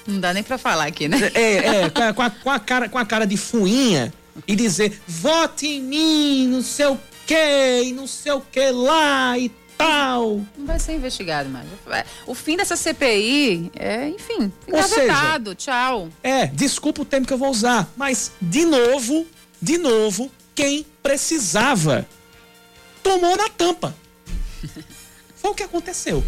Não 0.08 0.20
dá 0.20 0.34
nem 0.34 0.42
para 0.42 0.58
falar 0.58 0.88
aqui, 0.88 1.08
né? 1.08 1.18
É, 1.36 1.84
é, 1.84 1.90
com 1.92 2.24
a, 2.24 2.32
com, 2.32 2.50
a, 2.50 2.60
cara, 2.60 2.90
com 2.90 2.98
a 2.98 3.06
cara 3.06 3.28
de 3.28 3.38
fuinha 3.38 4.12
e 4.48 4.56
dizer: 4.56 5.02
vote 5.08 5.68
em 5.68 5.82
mim, 5.82 6.48
não 6.48 6.62
sei 6.62 6.88
o 6.88 7.00
que, 7.26 7.92
não 7.94 8.08
sei 8.08 8.32
o 8.32 8.42
que 8.42 8.72
lá 8.72 9.38
e 9.38 9.50
tal. 9.78 10.42
Não 10.58 10.66
vai 10.66 10.80
ser 10.80 10.94
investigado 10.94 11.50
mais. 11.50 11.68
O 12.26 12.34
fim 12.34 12.58
dessa 12.58 12.76
CPI 12.76 13.72
é, 13.76 14.10
enfim, 14.10 14.52
engavetado. 14.68 15.56
Tchau. 15.56 16.10
É, 16.24 16.48
desculpa 16.48 17.02
o 17.02 17.06
termo 17.06 17.26
que 17.26 17.34
eu 17.34 17.38
vou 17.38 17.50
usar, 17.50 17.92
mas 17.96 18.32
de 18.42 18.66
novo, 18.66 19.26
de 19.62 19.78
novo, 19.78 20.32
quem 20.54 20.86
precisava 21.04 22.08
tomou 23.04 23.36
na 23.38 23.50
tampa. 23.50 23.96
Foi 25.36 25.52
o 25.52 25.54
que 25.54 25.64
acontecou. 25.64 26.24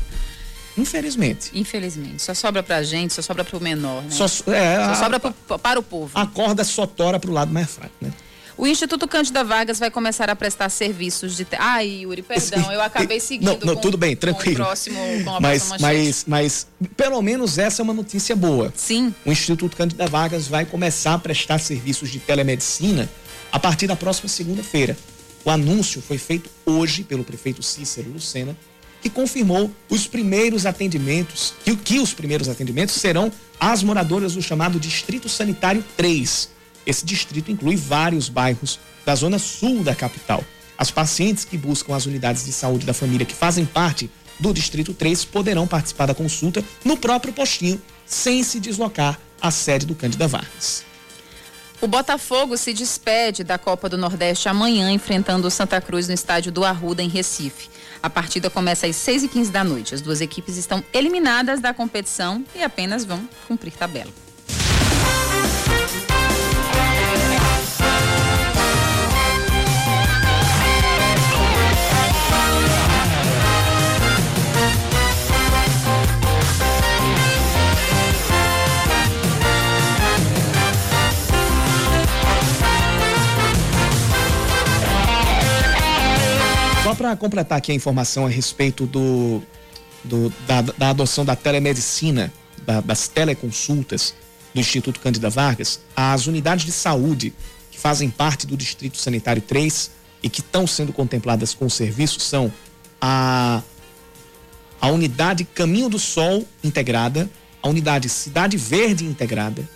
Infelizmente. 0.77 1.51
Infelizmente. 1.53 2.21
Só 2.21 2.33
sobra 2.33 2.61
pra 2.61 2.83
gente, 2.83 3.13
só 3.13 3.21
sobra 3.21 3.43
pro 3.43 3.59
menor, 3.59 4.03
né? 4.03 4.11
Só, 4.11 4.25
é, 4.25 4.27
só 4.27 4.91
a, 4.91 4.95
sobra 4.95 5.19
pro, 5.19 5.33
para 5.59 5.79
o 5.79 5.83
povo. 5.83 6.11
A 6.13 6.25
corda 6.25 6.63
só 6.63 6.85
tora 6.85 7.19
pro 7.19 7.31
lado 7.31 7.51
mais 7.51 7.69
fraco, 7.69 7.95
né? 7.99 8.13
O 8.57 8.65
Instituto 8.65 9.07
Cândida 9.07 9.43
Vargas 9.43 9.77
vai 9.77 9.91
começar 9.91 10.31
a 10.31 10.35
prestar 10.35 10.69
serviços 10.69 11.37
de. 11.37 11.45
Te... 11.45 11.55
Ai, 11.59 11.99
Yuri, 12.01 12.23
perdão, 12.23 12.71
eu 12.71 12.81
acabei 12.81 13.19
seguindo. 13.21 13.45
Não, 13.45 13.59
não 13.59 13.75
com, 13.75 13.81
tudo 13.81 13.97
bem, 13.97 14.15
tranquilo. 14.15 14.55
Com 14.55 14.61
o 14.63 14.65
próximo, 14.65 14.99
com 15.23 15.35
a 15.35 15.39
mas, 15.39 15.71
mas, 15.79 16.25
mas, 16.27 16.67
pelo 16.95 17.21
menos 17.21 17.59
essa 17.59 17.81
é 17.81 17.83
uma 17.83 17.93
notícia 17.93 18.35
boa. 18.35 18.73
Sim. 18.75 19.13
O 19.23 19.31
Instituto 19.31 19.77
Cândida 19.77 20.07
Vargas 20.07 20.47
vai 20.47 20.65
começar 20.65 21.13
a 21.13 21.19
prestar 21.19 21.59
serviços 21.59 22.09
de 22.09 22.19
telemedicina 22.19 23.07
a 23.51 23.59
partir 23.59 23.85
da 23.85 23.95
próxima 23.95 24.27
segunda-feira. 24.27 24.97
O 25.45 25.51
anúncio 25.51 26.01
foi 26.01 26.17
feito 26.17 26.49
hoje 26.65 27.03
pelo 27.03 27.23
prefeito 27.23 27.61
Cícero 27.61 28.09
Lucena 28.11 28.57
que 29.07 29.09
confirmou 29.09 29.71
os 29.89 30.05
primeiros 30.05 30.65
atendimentos, 30.65 31.53
que, 31.63 31.75
que 31.77 31.99
os 31.99 32.13
primeiros 32.13 32.49
atendimentos 32.49 32.95
serão 32.95 33.31
às 33.57 33.81
moradoras 33.81 34.33
do 34.33 34.41
chamado 34.41 34.79
Distrito 34.79 35.29
Sanitário 35.29 35.83
3. 35.95 36.49
Esse 36.85 37.05
distrito 37.05 37.49
inclui 37.49 37.77
vários 37.77 38.27
bairros 38.27 38.79
da 39.05 39.15
zona 39.15 39.39
sul 39.39 39.81
da 39.81 39.95
capital. 39.95 40.43
As 40.77 40.91
pacientes 40.91 41.45
que 41.45 41.57
buscam 41.57 41.95
as 41.95 42.05
unidades 42.05 42.43
de 42.43 42.51
saúde 42.51 42.85
da 42.85 42.93
família 42.93 43.25
que 43.25 43.33
fazem 43.33 43.65
parte 43.65 44.11
do 44.39 44.53
Distrito 44.53 44.93
3 44.93 45.23
poderão 45.25 45.65
participar 45.65 46.05
da 46.05 46.13
consulta 46.13 46.63
no 46.83 46.97
próprio 46.97 47.33
postinho, 47.33 47.81
sem 48.05 48.43
se 48.43 48.59
deslocar 48.59 49.17
à 49.41 49.49
sede 49.51 49.85
do 49.85 49.95
Cândida 49.95 50.27
Vargas. 50.27 50.85
O 51.79 51.87
Botafogo 51.87 52.57
se 52.57 52.73
despede 52.73 53.43
da 53.43 53.57
Copa 53.57 53.87
do 53.87 53.97
Nordeste 53.97 54.49
amanhã, 54.49 54.91
enfrentando 54.91 55.47
o 55.47 55.51
Santa 55.51 55.79
Cruz 55.79 56.07
no 56.07 56.13
estádio 56.13 56.51
do 56.51 56.65
Arruda, 56.65 57.03
em 57.03 57.07
Recife. 57.07 57.69
A 58.01 58.09
partida 58.09 58.49
começa 58.49 58.87
às 58.87 58.95
6h15 58.95 59.49
da 59.49 59.63
noite. 59.63 59.95
As 59.95 60.01
duas 60.01 60.21
equipes 60.21 60.57
estão 60.57 60.83
eliminadas 60.93 61.59
da 61.59 61.73
competição 61.73 62.43
e 62.55 62.63
apenas 62.63 63.03
vão 63.03 63.27
cumprir 63.47 63.73
tabela. 63.73 64.26
Para 86.97 87.15
completar 87.15 87.59
aqui 87.59 87.71
a 87.71 87.75
informação 87.75 88.25
a 88.25 88.29
respeito 88.29 88.87
do, 88.87 89.41
do 90.03 90.33
da, 90.47 90.61
da, 90.61 90.89
adoção 90.89 91.23
da 91.23 91.35
telemedicina, 91.35 92.33
da, 92.65 92.81
das 92.81 93.07
teleconsultas 93.07 94.15
do 94.53 94.59
Instituto 94.59 94.99
Cândida 94.99 95.29
Vargas, 95.29 95.79
as 95.95 96.25
unidades 96.25 96.65
de 96.65 96.71
saúde 96.71 97.33
que 97.69 97.77
fazem 97.77 98.09
parte 98.09 98.47
do 98.47 98.57
Distrito 98.57 98.97
Sanitário 98.97 99.41
3 99.41 99.91
e 100.23 100.29
que 100.29 100.39
estão 100.39 100.65
sendo 100.65 100.91
contempladas 100.91 101.53
com 101.53 101.67
o 101.67 101.69
serviço 101.69 102.19
são 102.19 102.51
a, 102.99 103.61
a 104.81 104.87
unidade 104.87 105.43
Caminho 105.43 105.89
do 105.89 105.99
Sol 105.99 106.45
integrada, 106.63 107.29
a 107.61 107.69
unidade 107.69 108.09
Cidade 108.09 108.57
Verde 108.57 109.05
integrada, 109.05 109.69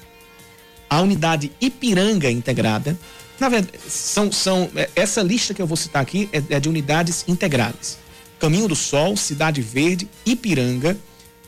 a 0.90 1.00
unidade 1.02 1.52
Ipiranga 1.62 2.32
integrada. 2.32 2.98
Na 3.42 3.50
verdade, 3.50 3.80
são, 3.90 4.32
são, 4.32 4.70
é, 4.76 4.88
essa 4.96 5.24
lista 5.24 5.52
que 5.52 5.60
eu 5.60 5.66
vou 5.66 5.76
citar 5.76 6.00
aqui 6.00 6.30
é, 6.32 6.44
é 6.58 6.60
de 6.60 6.70
unidades 6.70 7.26
integradas. 7.28 7.98
Caminho 8.40 8.68
do 8.68 8.76
Sol, 8.76 9.18
Cidade 9.18 9.64
Verde, 9.64 10.08
Ipiranga, 10.24 10.96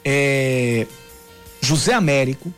é, 0.03 0.87
José 1.61 1.93
Américo, 1.93 2.51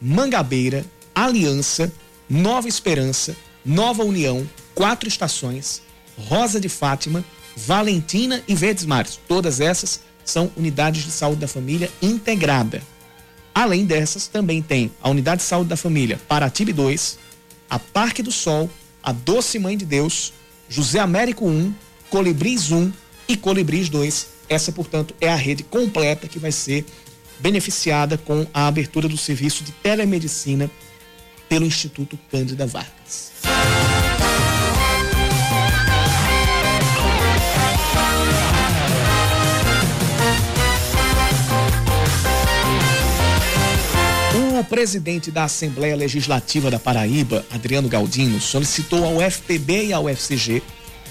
Mangabeira, 0.00 0.84
Aliança, 1.12 1.92
Nova 2.30 2.68
Esperança, 2.68 3.34
Nova 3.64 4.04
União, 4.04 4.48
Quatro 4.72 5.08
Estações, 5.08 5.82
Rosa 6.16 6.60
de 6.60 6.68
Fátima, 6.68 7.24
Valentina 7.56 8.40
e 8.46 8.54
Verdes 8.54 8.84
Mares. 8.84 9.18
Todas 9.26 9.58
essas 9.60 10.00
são 10.24 10.52
unidades 10.56 11.02
de 11.02 11.10
saúde 11.10 11.40
da 11.40 11.48
família 11.48 11.90
integrada. 12.00 12.80
Além 13.52 13.84
dessas, 13.84 14.28
também 14.28 14.62
tem 14.62 14.92
a 15.02 15.10
Unidade 15.10 15.40
de 15.40 15.48
Saúde 15.48 15.70
da 15.70 15.76
Família 15.76 16.20
Paratibe 16.28 16.72
2, 16.72 17.25
a 17.68 17.78
Parque 17.78 18.22
do 18.22 18.32
Sol, 18.32 18.70
a 19.02 19.12
Doce 19.12 19.58
Mãe 19.58 19.76
de 19.76 19.84
Deus, 19.84 20.32
José 20.68 20.98
Américo 20.98 21.46
1, 21.46 21.74
Colibris 22.10 22.70
1 22.70 22.92
e 23.28 23.36
Colibris 23.36 23.88
2. 23.88 24.28
Essa, 24.48 24.70
portanto, 24.72 25.14
é 25.20 25.28
a 25.28 25.36
rede 25.36 25.62
completa 25.62 26.28
que 26.28 26.38
vai 26.38 26.52
ser 26.52 26.84
beneficiada 27.38 28.16
com 28.16 28.46
a 28.54 28.66
abertura 28.66 29.08
do 29.08 29.16
serviço 29.16 29.64
de 29.64 29.72
telemedicina 29.72 30.70
pelo 31.48 31.66
Instituto 31.66 32.18
Cândida 32.30 32.66
Vargas. 32.66 33.32
Presidente 44.68 45.30
da 45.30 45.44
Assembleia 45.44 45.96
Legislativa 45.96 46.70
da 46.70 46.78
Paraíba, 46.78 47.44
Adriano 47.50 47.88
Galdino, 47.88 48.40
solicitou 48.40 49.04
ao 49.04 49.20
FPB 49.20 49.86
e 49.86 49.92
ao 49.92 50.08
FCG 50.08 50.62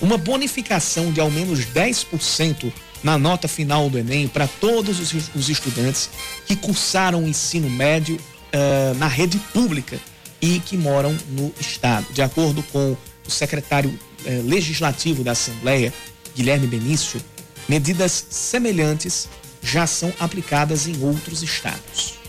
uma 0.01 0.17
bonificação 0.17 1.11
de 1.11 1.19
ao 1.19 1.31
menos 1.31 1.59
10% 1.65 2.71
na 3.03 3.17
nota 3.17 3.47
final 3.47 3.89
do 3.89 3.97
Enem 3.97 4.27
para 4.27 4.47
todos 4.47 4.99
os, 4.99 5.49
estudantes 5.49 6.09
que 6.45 6.55
cursaram 6.55 7.23
o 7.23 7.27
ensino 7.27 7.69
médio 7.69 8.15
uh, 8.15 8.97
na 8.97 9.07
rede 9.07 9.37
pública 9.53 9.97
e 10.41 10.59
que 10.59 10.75
moram 10.75 11.15
no 11.29 11.53
estado. 11.59 12.05
De 12.11 12.21
acordo 12.21 12.61
com 12.63 12.97
o 13.25 13.31
secretário 13.31 13.89
uh, 13.89 14.47
legislativo 14.47 15.23
da 15.23 15.31
Assembleia, 15.31 15.93
Guilherme 16.35 16.67
Benício, 16.67 17.21
medidas 17.69 18.25
semelhantes 18.29 19.29
já 19.61 19.87
são 19.87 20.11
aplicadas 20.19 20.87
em 20.87 21.01
outros 21.01 21.41
estados 21.41 22.24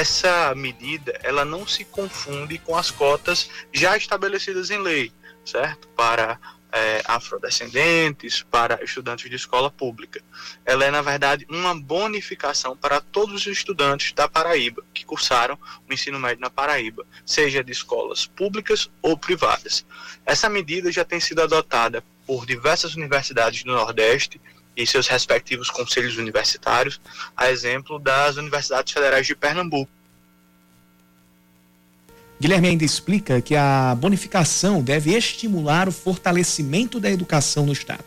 essa 0.00 0.54
medida 0.54 1.12
ela 1.22 1.44
não 1.44 1.66
se 1.66 1.84
confunde 1.84 2.56
com 2.56 2.74
as 2.74 2.90
cotas 2.90 3.50
já 3.70 3.98
estabelecidas 3.98 4.70
em 4.70 4.78
lei, 4.78 5.12
certo? 5.44 5.86
Para 5.88 6.40
é, 6.72 7.02
afrodescendentes, 7.04 8.42
para 8.42 8.82
estudantes 8.82 9.28
de 9.28 9.36
escola 9.36 9.70
pública. 9.70 10.22
Ela 10.64 10.86
é, 10.86 10.90
na 10.90 11.02
verdade, 11.02 11.46
uma 11.50 11.78
bonificação 11.78 12.74
para 12.74 12.98
todos 12.98 13.42
os 13.42 13.46
estudantes 13.46 14.12
da 14.12 14.26
Paraíba 14.26 14.82
que 14.94 15.04
cursaram 15.04 15.58
o 15.86 15.92
ensino 15.92 16.18
médio 16.18 16.40
na 16.40 16.48
Paraíba, 16.48 17.04
seja 17.26 17.62
de 17.62 17.72
escolas 17.72 18.24
públicas 18.24 18.90
ou 19.02 19.18
privadas. 19.18 19.84
Essa 20.24 20.48
medida 20.48 20.90
já 20.90 21.04
tem 21.04 21.20
sido 21.20 21.42
adotada 21.42 22.02
por 22.26 22.46
diversas 22.46 22.94
universidades 22.94 23.64
do 23.64 23.72
Nordeste 23.72 24.40
e 24.76 24.86
seus 24.86 25.06
respectivos 25.06 25.70
conselhos 25.70 26.16
universitários, 26.16 27.00
a 27.36 27.50
exemplo 27.50 27.98
das 27.98 28.36
universidades 28.36 28.92
federais 28.92 29.26
de 29.26 29.34
Pernambuco. 29.34 29.90
Guilherme 32.40 32.68
ainda 32.68 32.84
explica 32.84 33.42
que 33.42 33.54
a 33.54 33.94
bonificação 33.94 34.82
deve 34.82 35.14
estimular 35.14 35.86
o 35.88 35.92
fortalecimento 35.92 36.98
da 36.98 37.10
educação 37.10 37.66
no 37.66 37.72
Estado. 37.72 38.04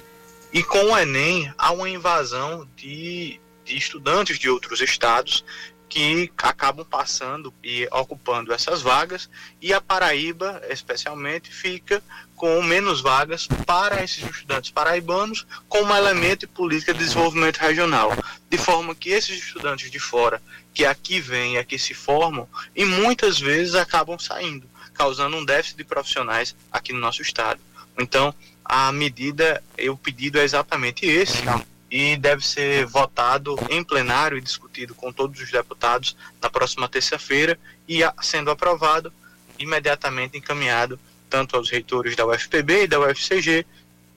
E 0.51 0.63
com 0.63 0.85
o 0.85 0.97
Enem, 0.97 1.53
há 1.57 1.71
uma 1.71 1.87
invasão 1.87 2.67
de, 2.75 3.39
de 3.63 3.77
estudantes 3.77 4.39
de 4.39 4.49
outros 4.49 4.81
estados 4.81 5.43
que 5.87 6.31
acabam 6.37 6.83
passando 6.83 7.53
e 7.63 7.87
ocupando 7.91 8.51
essas 8.51 8.81
vagas, 8.81 9.29
e 9.61 9.71
a 9.71 9.79
Paraíba, 9.79 10.59
especialmente, 10.67 11.53
fica 11.53 12.03
com 12.43 12.61
menos 12.61 12.99
vagas 12.99 13.47
para 13.65 14.03
esses 14.03 14.21
estudantes 14.21 14.69
paraibanos, 14.69 15.47
como 15.69 15.95
elemento 15.95 16.41
de 16.41 16.47
política 16.47 16.91
de 16.91 16.99
desenvolvimento 16.99 17.55
regional, 17.55 18.11
de 18.49 18.57
forma 18.57 18.93
que 18.93 19.11
esses 19.11 19.37
estudantes 19.41 19.89
de 19.89 19.97
fora, 19.97 20.43
que 20.73 20.83
aqui 20.83 21.21
vêm 21.21 21.53
e 21.53 21.57
aqui 21.57 21.79
se 21.79 21.93
formam, 21.93 22.45
e 22.75 22.83
muitas 22.83 23.39
vezes 23.39 23.75
acabam 23.75 24.19
saindo, 24.19 24.69
causando 24.93 25.37
um 25.37 25.45
déficit 25.45 25.77
de 25.77 25.85
profissionais 25.85 26.53
aqui 26.69 26.91
no 26.91 26.99
nosso 26.99 27.21
estado. 27.21 27.61
Então, 27.97 28.35
a 28.65 28.91
medida, 28.91 29.63
o 29.89 29.95
pedido 29.95 30.37
é 30.37 30.43
exatamente 30.43 31.05
esse, 31.05 31.43
e 31.89 32.17
deve 32.17 32.45
ser 32.45 32.85
votado 32.87 33.55
em 33.69 33.81
plenário 33.85 34.37
e 34.37 34.41
discutido 34.41 34.93
com 34.93 35.13
todos 35.13 35.39
os 35.39 35.49
deputados 35.49 36.13
na 36.41 36.49
próxima 36.49 36.89
terça-feira 36.89 37.57
e, 37.87 38.01
sendo 38.21 38.51
aprovado, 38.51 39.13
imediatamente 39.57 40.37
encaminhado 40.37 40.99
tanto 41.33 41.55
aos 41.55 41.71
reitores 41.71 42.15
da 42.15 42.27
UFPB 42.27 42.83
e 42.83 42.87
da 42.87 42.99
UFCG 42.99 43.65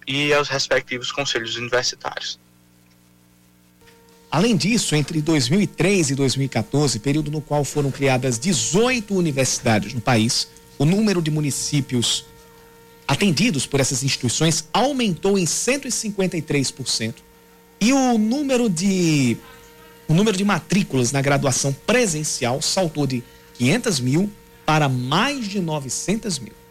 e 0.07 0.35
aos 0.35 0.51
respectivos 0.51 1.11
conselhos 1.11 1.57
universitários. 1.57 2.39
Além 4.31 4.55
disso, 4.55 4.95
entre 4.95 5.23
2003 5.23 6.11
e 6.11 6.15
2014, 6.15 6.99
período 6.99 7.31
no 7.31 7.41
qual 7.41 7.65
foram 7.65 7.91
criadas 7.91 8.39
18 8.39 9.15
universidades 9.15 9.95
no 9.95 10.01
país, 10.01 10.47
o 10.77 10.85
número 10.85 11.23
de 11.23 11.31
municípios 11.31 12.27
atendidos 13.09 13.65
por 13.65 13.81
essas 13.81 14.03
instituições 14.03 14.69
aumentou 14.71 15.39
em 15.39 15.47
153% 15.47 17.15
e 17.81 17.95
o 17.95 18.19
número 18.19 18.69
de 18.69 19.39
o 20.07 20.13
número 20.13 20.37
de 20.37 20.45
matrículas 20.45 21.13
na 21.13 21.23
graduação 21.23 21.73
presencial 21.73 22.61
saltou 22.61 23.07
de 23.07 23.25
500 23.55 24.01
mil 24.01 24.31
para 24.67 24.87
mais 24.87 25.49
de 25.49 25.61
900 25.61 26.39
mil. 26.41 26.66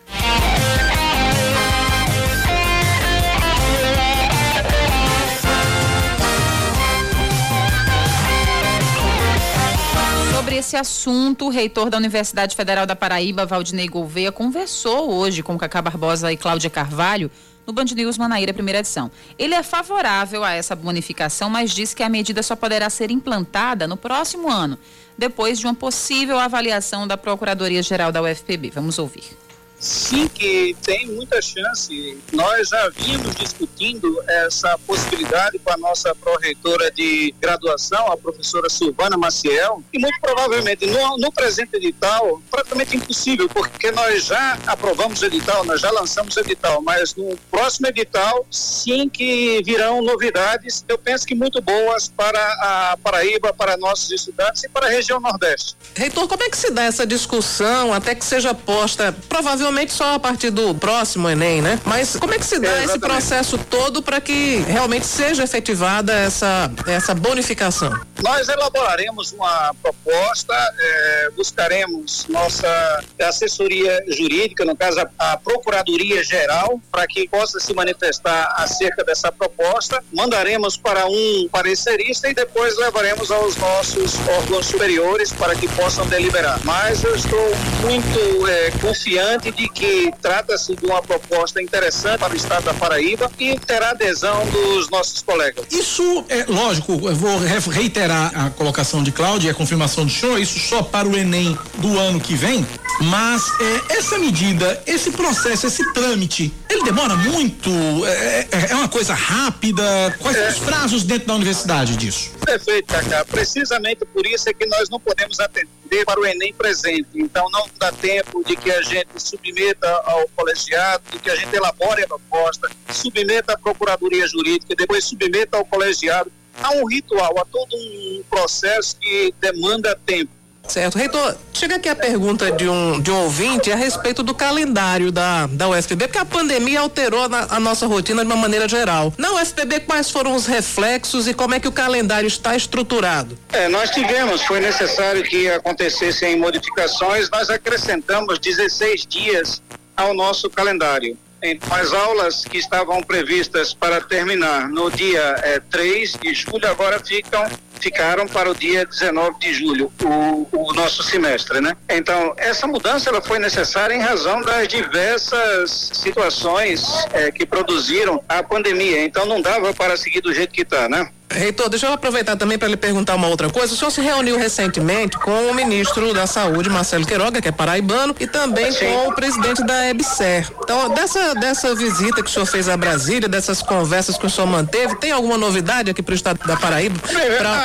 Sobre 10.56 10.58
esse 10.58 10.78
assunto, 10.78 11.48
o 11.48 11.50
reitor 11.50 11.90
da 11.90 11.98
Universidade 11.98 12.56
Federal 12.56 12.86
da 12.86 12.96
Paraíba, 12.96 13.46
Valdinei 13.46 13.88
Gouveia, 13.88 14.32
conversou 14.32 15.12
hoje 15.12 15.44
com 15.44 15.58
Cacá 15.58 15.82
Barbosa 15.82 16.32
e 16.32 16.38
Cláudia 16.38 16.70
Carvalho 16.70 17.30
no 17.66 17.74
Band 17.74 17.86
News 17.96 18.18
Manaíra, 18.18 18.54
primeira 18.54 18.80
edição. 18.80 19.12
Ele 19.38 19.54
é 19.54 19.64
favorável 19.64 20.44
a 20.44 20.54
essa 20.54 20.76
bonificação, 20.76 21.50
mas 21.50 21.72
diz 21.72 21.94
que 21.94 22.04
a 22.04 22.10
medida 22.10 22.44
só 22.44 22.56
poderá 22.56 22.90
ser 22.90 23.12
implantada 23.12 23.88
no 23.88 23.98
próximo 23.98 24.50
ano, 24.50 24.78
depois 25.18 25.60
de 25.60 25.66
uma 25.66 25.74
possível 25.74 26.40
avaliação 26.40 27.08
da 27.08 27.18
Procuradoria-Geral 27.18 28.12
da 28.12 28.22
UFPB. 28.22 28.70
Vamos 28.70 29.00
ouvir. 29.00 29.45
Sim, 29.86 30.28
que 30.28 30.76
tem 30.82 31.06
muita 31.06 31.40
chance. 31.40 32.18
Nós 32.34 32.70
já 32.70 32.90
vimos 32.90 33.36
discutindo 33.36 34.20
essa 34.28 34.80
possibilidade 34.80 35.60
com 35.60 35.72
a 35.72 35.78
nossa 35.78 36.14
pró-reitora 36.16 36.90
de 36.90 37.34
graduação, 37.40 38.12
a 38.12 38.18
professora 38.18 38.68
Silvana 38.68 39.16
Maciel, 39.16 39.84
e 39.94 40.00
muito 40.00 40.20
provavelmente 40.20 40.88
no, 40.88 41.18
no 41.18 41.32
presente 41.32 41.76
edital, 41.76 42.42
praticamente 42.50 42.98
impossível, 42.98 43.48
porque 43.48 43.92
nós 43.92 44.26
já 44.26 44.58
aprovamos 44.66 45.22
o 45.22 45.26
edital, 45.28 45.64
nós 45.64 45.80
já 45.82 45.92
lançamos 45.92 46.36
o 46.36 46.40
edital, 46.40 46.82
mas 46.82 47.14
no 47.14 47.38
próximo 47.52 47.86
edital, 47.86 48.44
sim 48.50 49.08
que 49.08 49.62
virão 49.64 50.02
novidades, 50.02 50.84
eu 50.88 50.98
penso 50.98 51.28
que 51.28 51.36
muito 51.36 51.62
boas 51.62 52.08
para 52.08 52.40
a 52.40 52.98
Paraíba, 53.04 53.54
para 53.54 53.78
nossos 53.78 54.10
estudantes 54.10 54.64
e 54.64 54.70
para 54.70 54.88
a 54.88 54.90
região 54.90 55.20
Nordeste. 55.20 55.76
Reitor, 55.96 56.28
como 56.28 56.42
é 56.42 56.50
que 56.50 56.58
se 56.58 56.72
dá 56.72 56.86
essa 56.86 57.06
discussão 57.06 57.94
até 57.94 58.16
que 58.16 58.26
seja 58.26 58.52
posta, 58.56 59.16
provavelmente 59.30 59.75
provavelmente 59.76 59.94
só 59.94 60.14
a 60.16 60.20
partir 60.20 60.50
do 60.50 60.74
próximo 60.74 61.30
Enem, 61.30 61.62
né? 61.62 61.80
Mas 61.84 62.16
como 62.16 62.34
é 62.34 62.40
que 62.40 62.46
se 62.46 62.60
dá 62.60 62.84
esse 62.84 62.98
processo 62.98 63.58
todo 63.58 64.02
para 64.02 64.22
que 64.22 64.58
realmente 64.68 65.06
seja 65.06 65.44
efetivada 65.44 66.14
essa, 66.14 66.72
essa 66.88 67.14
bonificação? 67.14 67.92
Nós 68.24 68.48
elaboraremos 68.48 69.34
uma 69.34 69.74
proposta, 69.82 70.54
eh, 70.80 71.30
buscaremos 71.36 72.26
nossa 72.30 73.04
assessoria 73.22 74.04
jurídica, 74.08 74.64
no 74.64 74.76
caso 74.76 75.02
a, 75.02 75.34
a 75.34 75.38
Procuradoria 75.38 76.24
Geral, 76.24 76.80
para 76.92 77.06
que 77.06 77.28
possa 77.28 77.60
se 77.60 77.74
manifestar 77.74 78.54
acerca 78.58 79.04
dessa 79.04 79.32
proposta. 79.32 80.02
Mandaremos 80.14 80.78
para 80.78 81.06
um 81.06 81.50
parecerista 81.52 82.30
e 82.30 82.34
depois 82.34 82.78
levaremos 82.78 83.30
aos 83.30 83.58
nossos 83.58 84.16
órgãos 84.40 84.68
superiores 84.68 85.34
para 85.34 85.56
que 85.56 85.68
possam 85.68 86.08
deliberar. 86.08 86.60
Mas 86.64 87.04
eu 87.04 87.16
estou 87.16 87.52
muito 87.82 88.48
eh, 88.48 88.72
confiante 88.82 89.52
de 89.56 89.70
que 89.70 90.12
trata-se 90.22 90.76
de 90.76 90.86
uma 90.86 91.02
proposta 91.02 91.62
interessante 91.62 92.20
para 92.20 92.34
o 92.34 92.36
estado 92.36 92.66
da 92.66 92.74
Paraíba 92.74 93.32
e 93.40 93.58
terá 93.60 93.92
adesão 93.92 94.46
dos 94.48 94.90
nossos 94.90 95.22
colegas. 95.22 95.66
Isso 95.72 96.26
é 96.30 96.46
lógico, 96.48 96.92
eu 96.94 97.16
vou 97.16 97.38
reiterar 97.70 98.32
a 98.38 98.50
colocação 98.50 99.02
de 99.02 99.12
Cláudia 99.12 99.48
e 99.48 99.52
a 99.52 99.54
confirmação 99.54 100.06
do 100.06 100.12
senhor, 100.12 100.40
isso 100.40 100.60
só 100.60 100.84
para 100.84 101.08
o 101.08 101.16
Enem 101.16 101.58
do 101.78 101.98
ano 101.98 102.20
que 102.20 102.36
vem, 102.36 102.66
mas 103.02 103.44
é, 103.60 103.98
essa 103.98 104.18
medida, 104.18 104.82
esse 104.86 105.12
processo, 105.12 105.68
esse 105.68 105.94
trâmite, 105.94 106.54
ele 106.70 106.84
demora 106.84 107.16
muito? 107.16 107.70
É, 108.06 108.48
é, 108.52 108.72
é 108.72 108.76
uma 108.76 108.90
coisa 108.90 109.14
rápida? 109.14 109.84
Quais 110.20 110.38
são 110.38 110.48
os 110.48 110.60
prazos 110.60 111.04
dentro 111.04 111.28
da 111.28 111.36
universidade 111.36 111.96
disso? 111.96 112.32
Perfeito, 112.46 112.88
Cacá. 112.88 113.26
Precisamente 113.26 114.06
por 114.14 114.26
isso 114.26 114.50
é 114.50 114.54
que 114.54 114.66
nós 114.66 114.90
não 114.90 115.00
podemos 115.00 115.40
atender 115.40 115.70
para 116.06 116.20
o 116.20 116.26
Enem 116.26 116.54
presente. 116.54 117.08
Então 117.16 117.50
não 117.52 117.68
dá 117.80 117.92
tempo 117.92 118.44
de 118.44 118.56
que 118.56 118.72
a 118.72 118.82
gente 118.82 119.10
submeta 119.18 119.90
ao 120.06 120.28
colegiado, 120.36 121.04
de 121.12 121.20
que 121.20 121.30
a 121.30 121.36
gente 121.36 121.56
elabore 121.56 122.04
a 122.04 122.08
proposta, 122.08 122.70
submeta 122.90 123.54
à 123.54 123.58
Procuradoria 123.58 124.28
Jurídica, 124.28 124.76
depois 124.76 125.06
submeta 125.06 125.58
ao 125.58 125.66
colegiado. 125.66 126.32
Há 126.62 126.72
um 126.72 126.86
ritual, 126.86 127.38
há 127.40 127.46
todo 127.46 127.76
um 127.76 128.24
processo 128.30 128.98
que 128.98 129.34
demanda 129.40 130.00
tempo. 130.06 130.35
Certo. 130.68 130.98
Reitor, 130.98 131.36
chega 131.54 131.76
aqui 131.76 131.88
a 131.88 131.96
pergunta 131.96 132.52
de 132.52 132.68
um, 132.68 133.00
de 133.00 133.12
um 133.12 133.24
ouvinte 133.24 133.72
a 133.72 133.76
respeito 133.76 134.24
do 134.24 134.34
calendário 134.34 135.12
da, 135.12 135.48
da 135.48 135.70
UFPB, 135.70 136.08
porque 136.08 136.18
a 136.18 136.26
pandemia 136.26 136.80
alterou 136.80 137.30
na, 137.30 137.48
a 137.50 137.60
nossa 137.60 137.86
rotina 137.88 138.24
de 138.24 138.32
uma 138.32 138.36
maneira 138.36 138.68
geral. 138.68 139.14
Na 139.18 139.34
UFPB, 139.34 139.82
quais 139.82 140.10
foram 140.10 140.36
os 140.36 140.46
reflexos 140.46 141.28
e 141.28 141.34
como 141.34 141.54
é 141.54 141.60
que 141.60 141.68
o 141.68 141.72
calendário 141.72 142.28
está 142.28 142.56
estruturado? 142.56 143.38
É, 143.54 143.68
nós 143.68 143.92
tivemos, 143.92 144.42
foi 144.44 144.60
necessário 144.60 145.24
que 145.24 145.50
acontecessem 145.50 146.38
modificações, 146.38 147.30
nós 147.30 147.50
acrescentamos 147.50 148.40
16 148.40 149.06
dias 149.06 149.62
ao 149.96 150.14
nosso 150.14 150.50
calendário. 150.50 151.18
Então, 151.42 151.76
as 151.76 151.94
aulas 151.94 152.44
que 152.44 152.58
estavam 152.58 153.04
previstas 153.04 153.74
para 153.74 154.02
terminar 154.02 154.68
no 154.68 154.90
dia 154.90 155.36
é, 155.44 155.60
3 155.60 156.18
de 156.22 156.34
julho 156.34 156.68
agora 156.68 157.00
ficam 157.00 157.46
ficaram 157.80 158.28
para 158.28 158.50
o 158.50 158.56
dia 158.56 158.86
19 158.86 159.40
de 159.40 159.54
julho, 159.54 159.92
o, 160.04 160.48
o, 160.52 160.74
nosso 160.74 161.04
semestre, 161.04 161.62
né? 161.62 161.76
Então, 161.90 162.34
essa 162.38 162.68
mudança 162.68 163.10
ela 163.10 163.22
foi 163.22 163.40
necessária 163.40 163.94
em 163.94 164.00
razão 164.00 164.42
das 164.42 164.68
diversas 164.68 165.92
situações 165.94 167.06
é, 167.14 167.32
que 167.32 167.46
produziram 167.46 168.24
a 168.28 168.44
pandemia. 168.44 169.04
Então, 169.04 169.26
não 169.26 169.42
dava 169.42 169.74
para 169.74 169.98
seguir 169.98 170.22
do 170.22 170.34
jeito 170.34 170.54
que 170.54 170.62
está, 170.62 170.88
né? 170.90 171.10
Reitor, 171.32 171.70
deixa 171.70 171.88
eu 171.88 171.94
aproveitar 171.94 172.36
também 172.36 172.58
para 172.58 172.68
lhe 172.68 172.78
perguntar 172.78 173.16
uma 173.16 173.28
outra 173.28 173.50
coisa. 173.50 173.74
O 173.74 173.78
senhor 173.78 173.92
se 173.92 174.00
reuniu 174.00 174.38
recentemente 174.38 175.18
com 175.18 175.50
o 175.50 175.54
ministro 175.54 176.14
da 176.14 176.28
Saúde, 176.28 176.70
Marcelo 176.70 177.06
Queiroga, 177.06 177.42
que 177.42 177.48
é 177.48 177.52
paraibano, 177.52 178.16
e 178.20 178.28
também 178.28 178.72
Sim. 178.72 178.86
com 178.86 179.10
o 179.10 179.16
presidente 179.16 179.64
da 179.66 179.90
EBSER. 179.90 180.48
Então, 180.64 180.90
dessa, 180.90 181.34
dessa 181.36 181.76
visita 181.76 182.22
que 182.22 182.30
o 182.30 182.32
senhor 182.32 182.46
fez 182.46 182.70
a 182.70 182.78
Brasília, 182.78 183.28
dessas 183.28 183.62
conversas 183.62 184.18
que 184.18 184.26
o 184.26 184.30
senhor 184.30 184.48
manteve, 184.48 184.96
tem 184.96 185.12
alguma 185.12 185.38
novidade 185.38 185.90
aqui 185.90 186.02
para 186.02 186.14
o 186.14 186.16
estado 186.16 186.40
da 186.46 186.56
Paraíba? 186.56 186.96
Pra 187.00 187.46
para 187.46 187.65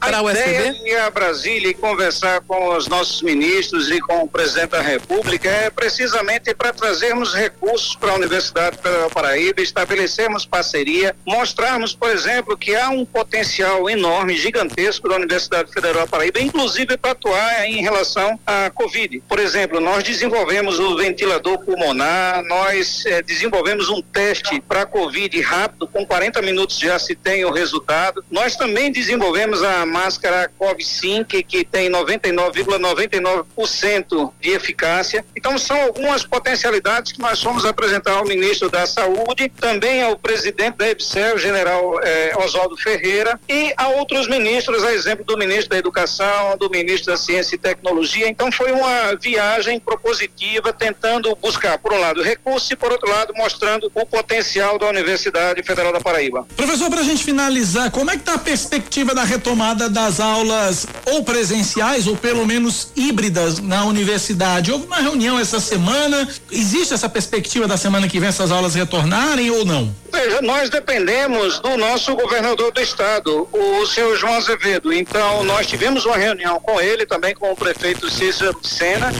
a 0.00 0.22
ideia 0.32 0.72
de 0.72 0.88
ir 0.88 0.96
a 0.96 1.10
Brasília 1.10 1.70
e 1.70 1.74
conversar 1.74 2.40
com 2.40 2.74
os 2.74 2.88
nossos 2.88 3.20
ministros 3.20 3.90
e 3.90 4.00
com 4.00 4.22
o 4.22 4.28
presidente 4.28 4.70
da 4.70 4.80
República 4.80 5.48
é 5.48 5.68
precisamente 5.68 6.54
para 6.54 6.72
trazermos 6.72 7.34
recursos 7.34 7.94
para 7.96 8.12
a 8.12 8.14
Universidade 8.14 8.78
Federal 8.78 9.10
Paraíba, 9.10 9.60
estabelecermos 9.60 10.46
parceria, 10.46 11.14
mostrarmos, 11.26 11.94
por 11.94 12.08
exemplo, 12.10 12.56
que 12.56 12.74
há 12.74 12.88
um 12.88 13.04
potencial 13.04 13.90
enorme, 13.90 14.36
gigantesco 14.36 15.06
da 15.06 15.16
Universidade 15.16 15.70
Federal 15.70 16.08
Paraíba, 16.08 16.40
inclusive 16.40 16.96
para 16.96 17.10
atuar 17.10 17.66
em 17.66 17.82
relação 17.82 18.40
à 18.46 18.70
Covid. 18.70 19.22
Por 19.28 19.38
exemplo, 19.38 19.80
nós 19.80 20.02
desenvolvemos 20.02 20.78
o 20.80 20.96
ventilador 20.96 21.58
pulmonar, 21.58 22.42
nós 22.44 23.04
eh, 23.04 23.22
desenvolvemos 23.22 23.90
um 23.90 24.00
teste 24.00 24.60
para 24.60 24.86
Covid 24.86 25.40
rápido, 25.42 25.86
com 25.86 26.06
40 26.06 26.40
minutos 26.40 26.78
já 26.78 26.98
se 26.98 27.14
tem 27.14 27.44
o 27.44 27.50
resultado. 27.50 28.24
Nós 28.30 28.56
também 28.56 28.90
desenvolvemos 28.90 29.62
a 29.62 29.89
máscara 29.90 30.50
Cov-Sync, 30.58 31.42
que 31.42 31.64
tem 31.64 31.90
99,99% 31.90 32.80
,99 32.80 34.32
de 34.40 34.50
eficácia. 34.50 35.24
Então, 35.36 35.58
são 35.58 35.80
algumas 35.82 36.24
potencialidades 36.24 37.12
que 37.12 37.20
nós 37.20 37.42
fomos 37.42 37.64
apresentar 37.64 38.12
ao 38.12 38.24
ministro 38.24 38.70
da 38.70 38.86
Saúde, 38.86 39.48
também 39.48 40.02
ao 40.02 40.16
presidente 40.16 40.76
da 40.76 40.88
EBSER, 40.88 41.34
o 41.34 41.38
general 41.38 42.00
eh, 42.02 42.32
Oswaldo 42.38 42.76
Ferreira, 42.76 43.38
e 43.48 43.72
a 43.76 43.88
outros 43.88 44.28
ministros, 44.28 44.82
a 44.84 44.92
exemplo 44.92 45.24
do 45.24 45.36
ministro 45.36 45.70
da 45.70 45.78
Educação, 45.78 46.56
do 46.58 46.70
ministro 46.70 47.12
da 47.12 47.18
Ciência 47.18 47.56
e 47.56 47.58
Tecnologia. 47.58 48.28
Então, 48.28 48.50
foi 48.52 48.72
uma 48.72 49.14
viagem 49.16 49.80
propositiva, 49.80 50.72
tentando 50.72 51.34
buscar, 51.36 51.78
por 51.78 51.92
um 51.92 51.98
lado, 51.98 52.22
recursos 52.22 52.70
e, 52.70 52.76
por 52.76 52.92
outro 52.92 53.10
lado, 53.10 53.32
mostrando 53.36 53.90
o 53.94 54.06
potencial 54.06 54.78
da 54.78 54.88
Universidade 54.88 55.62
Federal 55.62 55.92
da 55.92 56.00
Paraíba. 56.00 56.46
Professor, 56.56 56.88
para 56.88 57.00
a 57.00 57.04
gente 57.04 57.24
finalizar, 57.24 57.90
como 57.90 58.10
é 58.10 58.14
que 58.14 58.20
está 58.20 58.34
a 58.34 58.38
perspectiva 58.38 59.14
da 59.14 59.24
retomada 59.24 59.79
das 59.88 60.20
aulas 60.20 60.86
ou 61.06 61.24
presenciais 61.24 62.06
ou 62.06 62.16
pelo 62.16 62.46
menos 62.46 62.88
híbridas 62.94 63.58
na 63.58 63.84
universidade. 63.84 64.72
Houve 64.72 64.86
uma 64.86 64.98
reunião 64.98 65.38
essa 65.38 65.60
semana. 65.60 66.28
Existe 66.50 66.94
essa 66.94 67.08
perspectiva 67.08 67.66
da 67.66 67.76
semana 67.76 68.08
que 68.08 68.18
vem 68.18 68.28
essas 68.28 68.50
aulas 68.50 68.74
retornarem 68.74 69.50
ou 69.50 69.64
não? 69.64 69.94
Veja, 70.12 70.42
nós 70.42 70.68
dependemos 70.68 71.60
do 71.60 71.76
nosso 71.76 72.14
governador 72.16 72.72
do 72.72 72.80
estado, 72.80 73.48
o 73.52 73.86
senhor 73.86 74.16
João 74.16 74.34
Azevedo. 74.34 74.92
Então, 74.92 75.44
nós 75.44 75.66
tivemos 75.66 76.04
uma 76.04 76.16
reunião 76.16 76.58
com 76.60 76.80
ele, 76.80 77.06
também 77.06 77.34
com 77.34 77.52
o 77.52 77.56
prefeito 77.56 78.10
Cícero 78.10 78.58
Sena, 78.62 79.12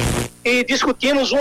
e 0.45 0.65
discutimos 0.65 1.33
um 1.33 1.41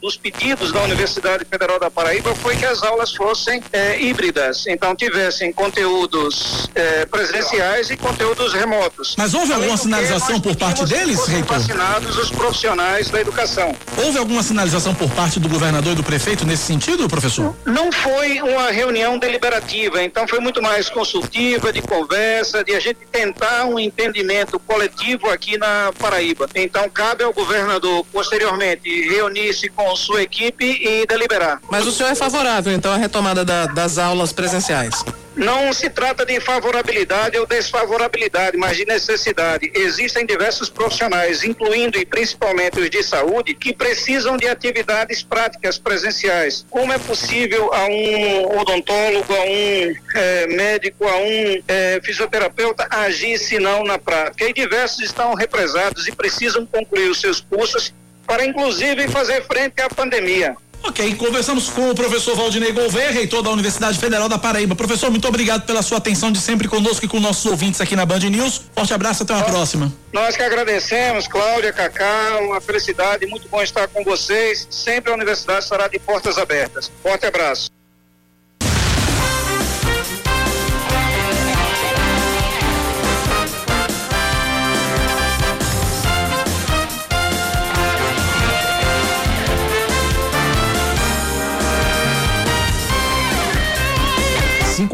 dos 0.00 0.16
pedidos 0.16 0.72
da 0.72 0.82
Universidade 0.82 1.44
Federal 1.44 1.78
da 1.78 1.90
Paraíba 1.90 2.34
foi 2.34 2.56
que 2.56 2.64
as 2.64 2.82
aulas 2.82 3.14
fossem 3.14 3.62
eh, 3.72 4.00
híbridas, 4.00 4.66
então 4.66 4.94
tivessem 4.94 5.52
conteúdos 5.52 6.70
eh, 6.74 7.06
presenciais 7.06 7.90
e 7.90 7.96
conteúdos 7.96 8.52
remotos. 8.52 9.14
Mas 9.16 9.32
houve 9.34 9.52
alguma 9.52 9.76
sinalização 9.76 10.40
por 10.40 10.54
parte 10.56 10.84
deles, 10.84 11.26
reitor? 11.26 11.58
Vacinados 11.58 12.18
os 12.18 12.30
profissionais 12.30 13.08
da 13.08 13.20
educação. 13.20 13.74
Houve 13.96 14.18
alguma 14.18 14.42
sinalização 14.42 14.94
por 14.94 15.10
parte 15.10 15.40
do 15.40 15.48
governador 15.48 15.92
e 15.92 15.96
do 15.96 16.02
prefeito 16.02 16.44
nesse 16.44 16.64
sentido, 16.64 17.08
professor? 17.08 17.54
Não 17.64 17.90
foi 17.90 18.40
uma 18.42 18.70
reunião 18.70 19.18
deliberativa, 19.18 20.02
então 20.02 20.28
foi 20.28 20.40
muito 20.40 20.60
mais 20.62 20.88
consultiva, 20.88 21.72
de 21.72 21.80
conversa, 21.82 22.62
de 22.62 22.74
a 22.74 22.80
gente 22.80 22.98
tentar 23.10 23.64
um 23.64 23.78
entendimento 23.78 24.58
coletivo 24.58 25.28
aqui 25.30 25.56
na 25.56 25.92
Paraíba. 25.98 26.48
Então 26.54 26.88
cabe 26.90 27.24
ao 27.24 27.32
governador 27.32 28.04
posteriormente 28.12 29.08
reunir-se 29.08 29.68
com 29.68 29.94
sua 29.96 30.22
equipe 30.22 30.64
e 30.64 31.06
deliberar. 31.06 31.60
Mas 31.70 31.86
o 31.86 31.92
senhor 31.92 32.10
é 32.10 32.14
favorável, 32.14 32.72
então, 32.72 32.92
à 32.92 32.96
retomada 32.96 33.44
da, 33.44 33.66
das 33.66 33.98
aulas 33.98 34.32
presenciais? 34.32 35.04
Não 35.36 35.72
se 35.72 35.88
trata 35.88 36.26
de 36.26 36.40
favorabilidade 36.40 37.38
ou 37.38 37.46
desfavorabilidade, 37.46 38.56
mas 38.56 38.76
de 38.76 38.84
necessidade. 38.84 39.70
Existem 39.74 40.26
diversos 40.26 40.68
profissionais, 40.68 41.44
incluindo 41.44 41.98
e 41.98 42.04
principalmente 42.04 42.80
os 42.80 42.90
de 42.90 43.02
saúde, 43.02 43.54
que 43.54 43.72
precisam 43.72 44.36
de 44.36 44.48
atividades 44.48 45.22
práticas 45.22 45.78
presenciais. 45.78 46.66
Como 46.68 46.92
é 46.92 46.98
possível 46.98 47.72
a 47.72 47.84
um 47.86 48.58
odontólogo, 48.58 49.32
a 49.32 49.42
um 49.42 49.94
é, 50.14 50.46
médico, 50.48 51.06
a 51.06 51.16
um 51.16 51.62
é, 51.68 52.00
fisioterapeuta 52.02 52.86
agir 52.90 53.38
se 53.38 53.58
não 53.58 53.84
na 53.84 53.98
prática? 53.98 54.48
E 54.48 54.52
diversos 54.52 55.00
estão 55.00 55.34
represados 55.34 56.08
e 56.08 56.12
precisam 56.12 56.66
concluir 56.66 57.08
os 57.08 57.20
seus 57.20 57.40
cursos 57.40 57.94
para, 58.26 58.44
inclusive, 58.44 59.08
fazer 59.08 59.42
frente 59.44 59.80
à 59.80 59.88
pandemia. 59.88 60.56
Ok, 60.82 61.14
conversamos 61.16 61.68
com 61.68 61.90
o 61.90 61.94
professor 61.94 62.34
Valdinei 62.34 62.72
Gouveia, 62.72 63.10
reitor 63.10 63.42
da 63.42 63.50
Universidade 63.50 63.98
Federal 63.98 64.28
da 64.28 64.38
Paraíba. 64.38 64.74
Professor, 64.74 65.10
muito 65.10 65.28
obrigado 65.28 65.66
pela 65.66 65.82
sua 65.82 65.98
atenção 65.98 66.32
de 66.32 66.40
sempre 66.40 66.68
conosco 66.68 67.04
e 67.04 67.08
com 67.08 67.20
nossos 67.20 67.44
ouvintes 67.46 67.80
aqui 67.80 67.94
na 67.94 68.06
Band 68.06 68.20
News. 68.20 68.62
Forte 68.74 68.94
abraço, 68.94 69.22
até 69.22 69.32
uma 69.34 69.42
nós, 69.42 69.50
próxima. 69.50 69.92
Nós 70.12 70.36
que 70.36 70.42
agradecemos, 70.42 71.28
Cláudia, 71.28 71.72
Cacá, 71.72 72.38
uma 72.40 72.60
felicidade, 72.60 73.26
muito 73.26 73.48
bom 73.48 73.62
estar 73.62 73.88
com 73.88 74.02
vocês. 74.02 74.66
Sempre 74.70 75.12
a 75.12 75.14
universidade 75.14 75.64
estará 75.64 75.86
de 75.86 75.98
portas 75.98 76.38
abertas. 76.38 76.90
Forte 77.02 77.26
abraço. 77.26 77.70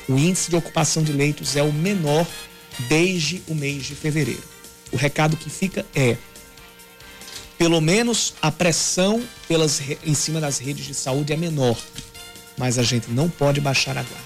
O 0.06 0.18
índice 0.18 0.50
de 0.50 0.56
ocupação 0.56 1.02
de 1.02 1.12
leitos 1.12 1.56
é 1.56 1.62
o 1.62 1.72
menor 1.72 2.26
desde 2.80 3.42
o 3.48 3.54
mês 3.54 3.86
de 3.86 3.94
fevereiro. 3.94 4.44
O 4.92 4.96
recado 4.96 5.36
que 5.36 5.48
fica 5.48 5.84
é: 5.94 6.18
pelo 7.56 7.80
menos 7.80 8.34
a 8.42 8.52
pressão 8.52 9.22
pelas, 9.48 9.80
em 10.04 10.14
cima 10.14 10.40
das 10.40 10.58
redes 10.58 10.84
de 10.84 10.94
saúde 10.94 11.32
é 11.32 11.36
menor, 11.36 11.78
mas 12.56 12.78
a 12.78 12.82
gente 12.82 13.10
não 13.10 13.30
pode 13.30 13.62
baixar 13.62 13.96
a 13.96 14.02
guarda. 14.02 14.25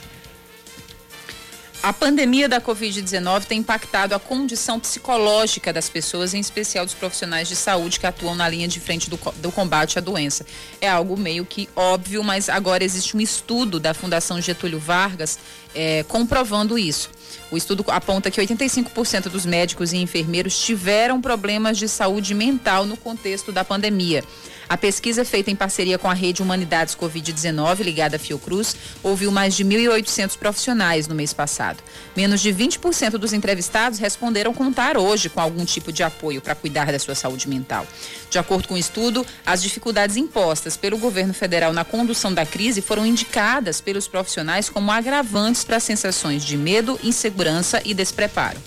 A 1.90 1.92
pandemia 1.92 2.48
da 2.48 2.60
Covid-19 2.60 3.46
tem 3.46 3.58
impactado 3.58 4.14
a 4.14 4.20
condição 4.20 4.78
psicológica 4.78 5.72
das 5.72 5.88
pessoas, 5.88 6.32
em 6.34 6.38
especial 6.38 6.84
dos 6.84 6.94
profissionais 6.94 7.48
de 7.48 7.56
saúde 7.56 7.98
que 7.98 8.06
atuam 8.06 8.36
na 8.36 8.48
linha 8.48 8.68
de 8.68 8.78
frente 8.78 9.10
do, 9.10 9.18
do, 9.38 9.50
combate 9.50 9.98
à 9.98 10.00
doença. 10.00 10.46
É 10.80 10.88
algo 10.88 11.16
meio 11.16 11.44
que 11.44 11.68
óbvio, 11.74 12.22
mas 12.22 12.48
agora 12.48 12.84
existe 12.84 13.16
um 13.16 13.20
estudo 13.20 13.80
da 13.80 13.92
Fundação 13.92 14.40
Getúlio 14.40 14.78
Vargas 14.78 15.36
é, 15.74 16.04
comprovando 16.04 16.78
isso. 16.78 17.10
O 17.50 17.56
estudo 17.56 17.84
aponta 17.88 18.30
que 18.30 18.40
85% 18.40 19.24
dos 19.24 19.44
médicos 19.44 19.92
e 19.92 19.96
enfermeiros 19.96 20.56
tiveram 20.60 21.20
problemas 21.20 21.76
de 21.76 21.88
saúde 21.88 22.34
mental 22.34 22.86
no 22.86 22.96
contexto 22.96 23.50
da 23.50 23.64
pandemia. 23.64 24.22
A 24.70 24.76
pesquisa 24.76 25.24
feita 25.24 25.50
em 25.50 25.56
parceria 25.56 25.98
com 25.98 26.08
a 26.08 26.14
Rede 26.14 26.44
Humanidades 26.44 26.94
Covid-19, 26.94 27.80
ligada 27.80 28.14
à 28.14 28.18
Fiocruz, 28.20 28.76
ouviu 29.02 29.32
mais 29.32 29.56
de 29.56 29.64
1.800 29.64 30.38
profissionais 30.38 31.08
no 31.08 31.14
mês 31.16 31.32
passado. 31.32 31.82
Menos 32.16 32.40
de 32.40 32.54
20% 32.54 33.18
dos 33.18 33.32
entrevistados 33.32 33.98
responderam 33.98 34.54
contar 34.54 34.96
hoje 34.96 35.28
com 35.28 35.40
algum 35.40 35.64
tipo 35.64 35.90
de 35.90 36.04
apoio 36.04 36.40
para 36.40 36.54
cuidar 36.54 36.92
da 36.92 37.00
sua 37.00 37.16
saúde 37.16 37.48
mental. 37.48 37.84
De 38.30 38.38
acordo 38.38 38.68
com 38.68 38.74
o 38.74 38.78
estudo, 38.78 39.26
as 39.44 39.60
dificuldades 39.60 40.16
impostas 40.16 40.76
pelo 40.76 40.98
governo 40.98 41.34
federal 41.34 41.72
na 41.72 41.84
condução 41.84 42.32
da 42.32 42.46
crise 42.46 42.80
foram 42.80 43.04
indicadas 43.04 43.80
pelos 43.80 44.06
profissionais 44.06 44.70
como 44.70 44.92
agravantes 44.92 45.64
para 45.64 45.80
sensações 45.80 46.44
de 46.44 46.56
medo, 46.56 46.96
insegurança 47.02 47.82
e 47.84 47.92
despreparo. 47.92 48.58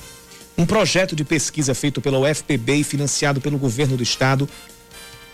Um 0.58 0.66
projeto 0.66 1.16
de 1.16 1.24
pesquisa 1.24 1.74
feito 1.74 2.00
pela 2.00 2.20
UFPB 2.20 2.76
e 2.76 2.84
financiado 2.84 3.42
pelo 3.42 3.58
governo 3.58 3.98
do 3.98 4.04
estado 4.04 4.48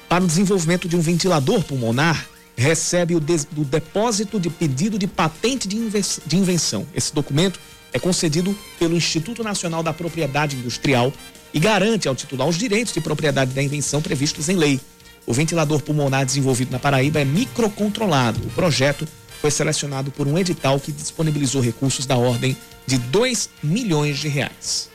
para 0.10 0.24
o 0.24 0.28
desenvolvimento 0.28 0.90
de 0.90 0.98
um 0.98 1.02
ventilador 1.02 1.64
pulmonar 1.64 2.28
recebe 2.58 3.16
o, 3.16 3.20
des, 3.20 3.48
o 3.56 3.64
depósito 3.64 4.40
de 4.40 4.50
pedido 4.50 4.98
de 4.98 5.08
patente 5.08 5.68
de, 5.68 5.78
de 6.26 6.36
invenção. 6.36 6.86
Esse 6.94 7.14
documento 7.14 7.60
é 7.94 8.00
concedido 8.00 8.58
pelo 8.78 8.98
Instituto 8.98 9.44
Nacional 9.44 9.84
da 9.84 9.94
Propriedade 9.94 10.56
Industrial 10.56 11.14
e 11.54 11.60
garante 11.60 12.08
ao 12.08 12.16
titular 12.16 12.48
os 12.48 12.58
direitos 12.58 12.94
de 12.94 13.00
propriedade 13.00 13.54
da 13.54 13.62
invenção 13.62 14.02
previstos 14.02 14.50
em 14.50 14.56
lei. 14.56 14.82
O 15.26 15.34
ventilador 15.34 15.82
pulmonar 15.82 16.26
desenvolvido 16.26 16.72
na 16.72 16.80
Paraíba 16.80 17.20
é 17.20 17.26
microcontrolado. 17.26 18.40
O 18.46 18.50
projeto 18.52 19.08
foi 19.40 19.52
selecionado 19.52 20.12
por 20.12 20.28
um 20.28 20.38
edital 20.38 20.80
que 20.80 20.92
disponibilizou 20.92 21.62
recursos 21.62 22.06
da 22.06 22.18
ordem 22.18 22.58
de 22.86 22.98
2 22.98 23.50
milhões 23.64 24.18
de 24.18 24.28
reais. 24.28 24.89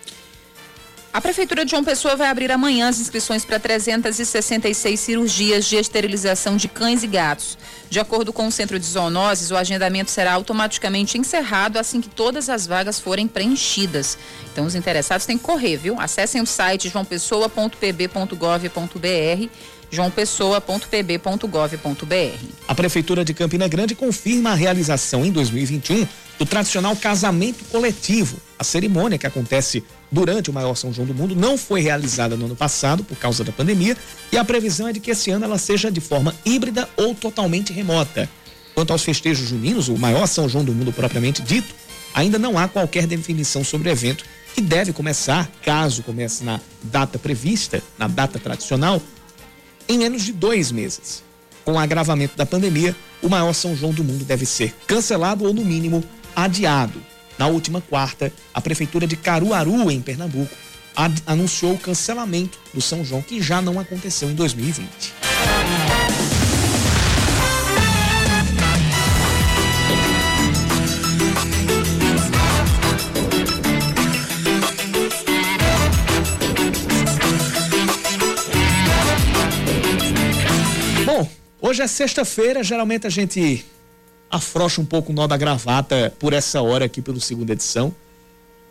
A 1.14 1.20
Prefeitura 1.20 1.64
de 1.64 1.70
João 1.70 1.84
Pessoa 1.84 2.16
vai 2.16 2.26
abrir 2.26 2.50
amanhã 2.50 2.88
as 2.88 2.98
inscrições 2.98 3.44
para 3.44 3.60
366 3.60 4.98
cirurgias 4.98 5.64
de 5.64 5.76
esterilização 5.76 6.56
de 6.56 6.66
cães 6.66 7.04
e 7.04 7.06
gatos. 7.06 7.56
De 7.88 8.00
acordo 8.00 8.32
com 8.32 8.48
o 8.48 8.50
Centro 8.50 8.80
de 8.80 8.84
Zoonoses, 8.84 9.52
o 9.52 9.56
agendamento 9.56 10.10
será 10.10 10.32
automaticamente 10.32 11.16
encerrado 11.16 11.78
assim 11.78 12.00
que 12.00 12.08
todas 12.08 12.48
as 12.48 12.66
vagas 12.66 12.98
forem 12.98 13.28
preenchidas. 13.28 14.18
Então, 14.52 14.66
os 14.66 14.74
interessados 14.74 15.24
têm 15.24 15.38
que 15.38 15.44
correr, 15.44 15.76
viu? 15.76 16.00
Acessem 16.00 16.42
o 16.42 16.46
site 16.46 16.88
joaopessoa.pb.gov.br 16.88 19.48
joaopessoa.pb.gov.br. 19.92 22.46
A 22.66 22.74
Prefeitura 22.74 23.24
de 23.24 23.32
Campina 23.32 23.68
Grande 23.68 23.94
confirma 23.94 24.50
a 24.50 24.54
realização 24.54 25.24
em 25.24 25.30
2021 25.30 26.08
do 26.40 26.44
tradicional 26.44 26.96
casamento 26.96 27.64
coletivo. 27.66 28.36
A 28.58 28.64
cerimônia 28.64 29.16
que 29.16 29.28
acontece 29.28 29.84
durante 30.14 30.48
o 30.48 30.52
maior 30.52 30.76
São 30.76 30.92
João 30.92 31.08
do 31.08 31.14
mundo 31.14 31.34
não 31.34 31.58
foi 31.58 31.80
realizada 31.80 32.36
no 32.36 32.46
ano 32.46 32.54
passado 32.54 33.02
por 33.02 33.18
causa 33.18 33.42
da 33.42 33.50
pandemia 33.50 33.96
e 34.30 34.38
a 34.38 34.44
previsão 34.44 34.86
é 34.86 34.92
de 34.92 35.00
que 35.00 35.10
esse 35.10 35.32
ano 35.32 35.44
ela 35.44 35.58
seja 35.58 35.90
de 35.90 36.00
forma 36.00 36.32
híbrida 36.44 36.88
ou 36.96 37.14
totalmente 37.16 37.72
remota. 37.72 38.30
Quanto 38.74 38.92
aos 38.92 39.02
festejos 39.02 39.48
juninos, 39.48 39.88
o 39.88 39.98
maior 39.98 40.26
São 40.28 40.48
João 40.48 40.64
do 40.64 40.72
mundo 40.72 40.92
propriamente 40.92 41.42
dito, 41.42 41.74
ainda 42.14 42.38
não 42.38 42.56
há 42.56 42.68
qualquer 42.68 43.08
definição 43.08 43.64
sobre 43.64 43.88
o 43.88 43.92
evento 43.92 44.24
que 44.54 44.60
deve 44.60 44.92
começar, 44.92 45.50
caso 45.62 46.04
comece 46.04 46.44
na 46.44 46.60
data 46.80 47.18
prevista, 47.18 47.82
na 47.98 48.06
data 48.06 48.38
tradicional, 48.38 49.02
em 49.88 49.98
menos 49.98 50.22
de 50.22 50.32
dois 50.32 50.70
meses. 50.70 51.24
Com 51.64 51.72
o 51.72 51.78
agravamento 51.78 52.36
da 52.36 52.46
pandemia, 52.46 52.94
o 53.20 53.28
maior 53.28 53.52
São 53.52 53.74
João 53.74 53.92
do 53.92 54.04
mundo 54.04 54.24
deve 54.24 54.46
ser 54.46 54.72
cancelado 54.86 55.44
ou, 55.44 55.52
no 55.52 55.64
mínimo, 55.64 56.04
adiado. 56.36 57.13
Na 57.38 57.46
última 57.46 57.80
quarta, 57.80 58.32
a 58.52 58.60
Prefeitura 58.60 59.06
de 59.06 59.16
Caruaru, 59.16 59.90
em 59.90 60.00
Pernambuco, 60.00 60.54
anunciou 61.26 61.74
o 61.74 61.78
cancelamento 61.78 62.58
do 62.72 62.80
São 62.80 63.04
João, 63.04 63.22
que 63.22 63.42
já 63.42 63.60
não 63.60 63.80
aconteceu 63.80 64.30
em 64.30 64.34
2020. 64.34 65.12
Hoje 81.66 81.80
é 81.80 81.86
sexta-feira, 81.86 82.62
geralmente 82.62 83.06
a 83.06 83.10
gente 83.10 83.64
afrouxa 84.34 84.80
um 84.80 84.84
pouco 84.84 85.12
o 85.12 85.14
nó 85.14 85.26
da 85.26 85.36
gravata 85.36 86.12
por 86.18 86.32
essa 86.32 86.60
hora 86.60 86.86
aqui 86.86 87.00
pelo 87.00 87.20
segunda 87.20 87.52
edição. 87.52 87.94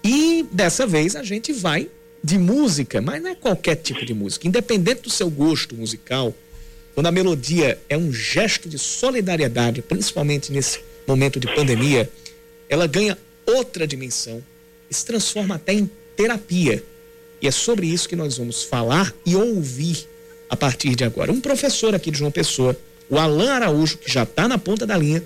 E 0.04 0.46
dessa 0.52 0.86
vez 0.86 1.16
a 1.16 1.24
gente 1.24 1.54
vai 1.54 1.90
de 2.22 2.38
música, 2.38 3.02
mas 3.02 3.22
não 3.22 3.32
é 3.32 3.36
qualquer 3.36 3.76
tipo 3.76 4.06
de 4.06 4.14
música. 4.14 4.48
Independente 4.48 5.04
do 5.04 5.10
seu 5.10 5.30
gosto 5.30 5.74
musical, 5.76 6.34
quando 6.94 7.08
a 7.08 7.12
melodia 7.12 7.80
é 7.88 7.98
um 7.98 8.12
gesto 8.12 8.68
de 8.68 8.78
solidariedade, 8.78 9.82
principalmente 9.82 10.52
nesse 10.52 10.82
momento 11.08 11.40
de 11.40 11.48
pandemia, 11.48 12.10
ela 12.70 12.86
ganha 12.86 13.18
outra 13.46 13.88
dimensão 13.88 14.44
e 14.90 14.94
se 14.94 15.06
transforma 15.06 15.56
até 15.56 15.74
em 15.74 15.90
terapia. 16.16 16.84
E 17.42 17.48
é 17.48 17.52
sobre 17.52 17.88
isso 17.88 18.08
que 18.08 18.16
nós 18.16 18.38
vamos 18.38 18.64
falar 18.64 19.14
e 19.26 19.36
ouvir 19.36 20.08
a 20.50 20.58
partir 20.58 20.96
de 20.96 21.06
agora. 21.06 21.32
Um 21.32 21.42
professor 21.42 21.96
aqui 21.96 22.12
de 22.12 22.20
João 22.20 22.32
Pessoa, 22.32 22.78
o 23.10 23.18
Alain 23.18 23.50
Araújo, 23.50 23.98
que 23.98 24.12
já 24.12 24.24
está 24.24 24.48
na 24.48 24.58
ponta 24.58 24.86
da 24.86 24.98
linha, 24.98 25.24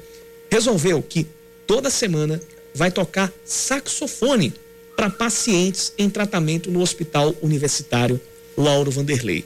resolveu 0.49 1.01
que 1.01 1.27
toda 1.65 1.89
semana 1.89 2.39
vai 2.73 2.91
tocar 2.91 3.31
saxofone 3.43 4.53
para 4.95 5.09
pacientes 5.09 5.93
em 5.97 6.09
tratamento 6.09 6.71
no 6.71 6.81
Hospital 6.81 7.35
Universitário 7.41 8.19
Lauro 8.57 8.91
Vanderlei. 8.91 9.45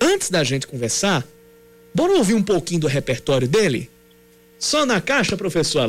Antes 0.00 0.30
da 0.30 0.42
gente 0.42 0.66
conversar, 0.66 1.26
bora 1.94 2.14
ouvir 2.14 2.34
um 2.34 2.42
pouquinho 2.42 2.80
do 2.80 2.86
repertório 2.86 3.48
dele? 3.48 3.90
Só 4.58 4.84
na 4.84 5.00
caixa, 5.00 5.36
professor 5.36 5.80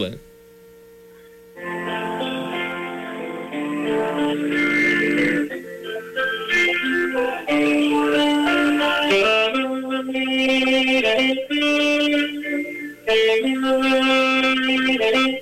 Alain. 15.10 15.40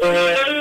Pois 0.00 0.56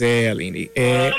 é, 0.00 0.30
Aline. 0.30 0.70
É, 0.74 1.10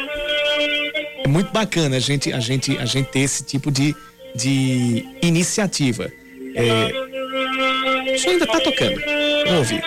é 1.23 1.27
muito 1.27 1.51
bacana 1.51 1.97
a 1.97 1.99
gente, 1.99 2.31
a 2.31 2.39
gente, 2.39 2.77
a 2.77 2.85
gente 2.85 3.09
ter 3.09 3.19
esse 3.19 3.43
tipo 3.43 3.71
de, 3.71 3.95
de 4.35 5.05
iniciativa. 5.21 6.11
É, 6.55 8.13
isso 8.13 8.29
ainda 8.29 8.45
está 8.45 8.59
tocando. 8.59 8.99
Vamos 9.45 9.59
ouvir. 9.59 9.83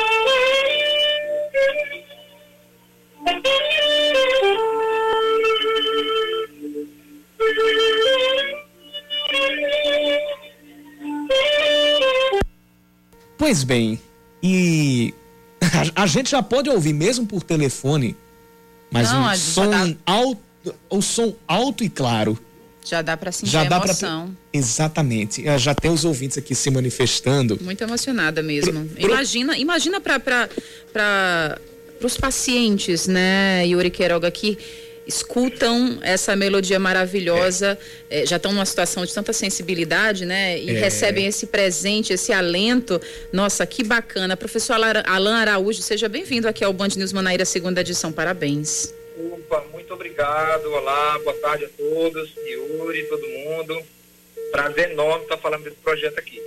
Pois 13.46 13.62
bem, 13.62 14.00
e 14.42 15.14
a, 15.94 16.02
a 16.02 16.06
gente 16.08 16.28
já 16.32 16.42
pode 16.42 16.68
ouvir 16.68 16.92
mesmo 16.92 17.24
por 17.24 17.44
telefone, 17.44 18.16
mas 18.90 19.12
Não, 19.12 19.24
um 19.30 19.36
som 19.36 19.70
dá- 19.70 19.94
alto, 20.04 20.40
o 20.90 21.00
som 21.00 21.32
alto 21.46 21.84
e 21.84 21.88
claro. 21.88 22.36
Já 22.84 23.02
dá 23.02 23.16
para 23.16 23.30
sentir 23.30 23.52
Já 23.52 23.62
dá 23.62 23.76
emoção. 23.76 24.36
exatamente. 24.52 25.46
Eh, 25.46 25.56
Já 25.60 25.76
tem 25.76 25.92
os 25.92 26.04
ouvintes 26.04 26.36
aqui 26.38 26.56
se 26.56 26.68
manifestando. 26.72 27.56
Muito 27.62 27.84
emocionada 27.84 28.42
mesmo. 28.42 28.90
Imagina, 28.98 29.56
imagina 29.56 30.00
para 30.00 30.18
para 30.18 31.60
os 32.02 32.16
pacientes, 32.16 33.06
né, 33.06 33.64
Yuri 33.64 33.90
Queiroga, 33.92 34.28
que 34.28 34.58
escutam 35.06 35.98
essa 36.02 36.34
melodia 36.34 36.78
maravilhosa, 36.78 37.78
eh, 38.10 38.26
já 38.26 38.36
estão 38.36 38.52
numa 38.52 38.64
situação 38.66 39.04
de 39.06 39.14
tanta 39.14 39.32
sensibilidade, 39.32 40.24
né, 40.26 40.58
e 40.58 40.70
É. 40.70 40.72
recebem 40.80 41.26
esse 41.26 41.46
presente, 41.46 42.12
esse 42.12 42.32
alento. 42.32 43.00
Nossa, 43.32 43.64
que 43.66 43.84
bacana. 43.84 44.36
Professor 44.36 44.74
Ala- 44.74 45.04
Alain 45.06 45.34
Araújo, 45.34 45.80
seja 45.82 46.08
bem-vindo 46.08 46.48
aqui 46.48 46.64
ao 46.64 46.72
Band 46.72 46.88
News 46.96 47.12
Manaíra, 47.12 47.44
segunda 47.44 47.80
edição. 47.80 48.10
Parabéns. 48.10 48.92
Opa, 49.32 49.64
muito 49.72 49.94
obrigado. 49.94 50.66
Olá, 50.72 51.18
boa 51.22 51.36
tarde 51.36 51.64
a 51.66 51.68
todos. 51.68 52.30
Yuri, 52.46 53.04
todo 53.04 53.22
mundo. 53.26 53.80
Prazer 54.50 54.90
enorme 54.90 55.22
estar 55.24 55.38
falando 55.38 55.64
desse 55.64 55.76
projeto 55.76 56.18
aqui. 56.18 56.40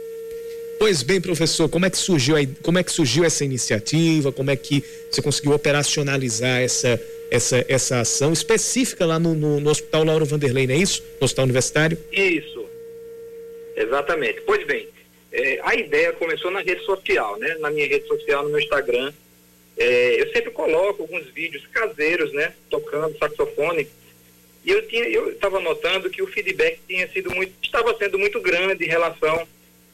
Pois 0.77 1.01
bem, 1.03 1.19
professor, 1.19 1.67
como 1.67 1.85
é 1.85 1.89
que 1.89 1.97
surgiu 1.97 2.35
como 2.61 2.77
é 2.79 2.83
que 2.83 2.91
surgiu 2.91 3.25
essa 3.25 3.43
iniciativa? 3.43 4.31
Como 4.31 4.49
é 4.49 4.55
que 4.55 4.81
você 5.11 5.21
conseguiu 5.21 5.51
operacionalizar 5.53 6.61
essa 6.61 6.99
essa 7.31 7.65
essa 7.67 7.99
ação 7.99 8.33
específica 8.33 9.05
lá 9.05 9.19
no, 9.19 9.33
no, 9.33 9.59
no 9.59 9.69
Hospital 9.69 10.03
Lauro 10.03 10.25
Vanderlei, 10.25 10.67
não 10.67 10.75
é 10.75 10.77
isso? 10.77 11.03
No 11.19 11.25
Hospital 11.25 11.45
Universitário? 11.45 11.97
Isso. 12.11 12.65
Exatamente. 13.75 14.41
Pois 14.41 14.65
bem, 14.65 14.87
eh, 15.31 15.59
a 15.63 15.75
ideia 15.75 16.11
começou 16.13 16.51
na 16.51 16.61
rede 16.61 16.83
social, 16.83 17.37
né? 17.37 17.55
Na 17.59 17.69
minha 17.69 17.87
rede 17.87 18.07
social, 18.07 18.43
no 18.43 18.49
meu 18.49 18.59
Instagram. 18.59 19.13
Eh, 19.77 20.17
eu 20.19 20.31
sempre 20.31 20.51
coloco 20.51 21.03
alguns 21.03 21.25
vídeos 21.27 21.65
caseiros, 21.67 22.33
né? 22.33 22.53
Tocando 22.69 23.17
saxofone. 23.17 23.87
E 24.65 24.71
eu 24.71 24.85
tinha, 24.87 25.03
eu 25.05 25.31
estava 25.31 25.59
notando 25.59 26.09
que 26.09 26.21
o 26.21 26.27
feedback 26.27 26.79
tinha 26.87 27.07
sido 27.07 27.33
muito, 27.33 27.53
estava 27.63 27.95
sendo 27.97 28.19
muito 28.19 28.41
grande 28.41 28.83
em 28.83 28.89
relação 28.89 29.47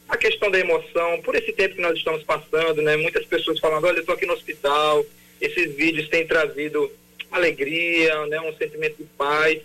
à 0.08 0.16
questão 0.16 0.50
da 0.50 0.58
emoção, 0.58 1.22
por 1.22 1.34
esse 1.36 1.52
tempo 1.52 1.76
que 1.76 1.80
nós 1.80 1.96
estamos 1.96 2.22
passando, 2.24 2.82
né? 2.82 2.96
Muitas 2.96 3.24
pessoas 3.26 3.60
falando, 3.60 3.86
olha, 3.86 3.98
eu 3.98 4.00
estou 4.00 4.14
aqui 4.14 4.26
no 4.26 4.32
hospital, 4.32 5.06
esses 5.40 5.74
vídeos 5.74 6.08
têm 6.08 6.26
trazido 6.26 6.90
alegria, 7.30 8.26
né? 8.26 8.40
Um 8.40 8.56
sentimento 8.56 8.96
de 8.96 9.04
paz. 9.16 9.60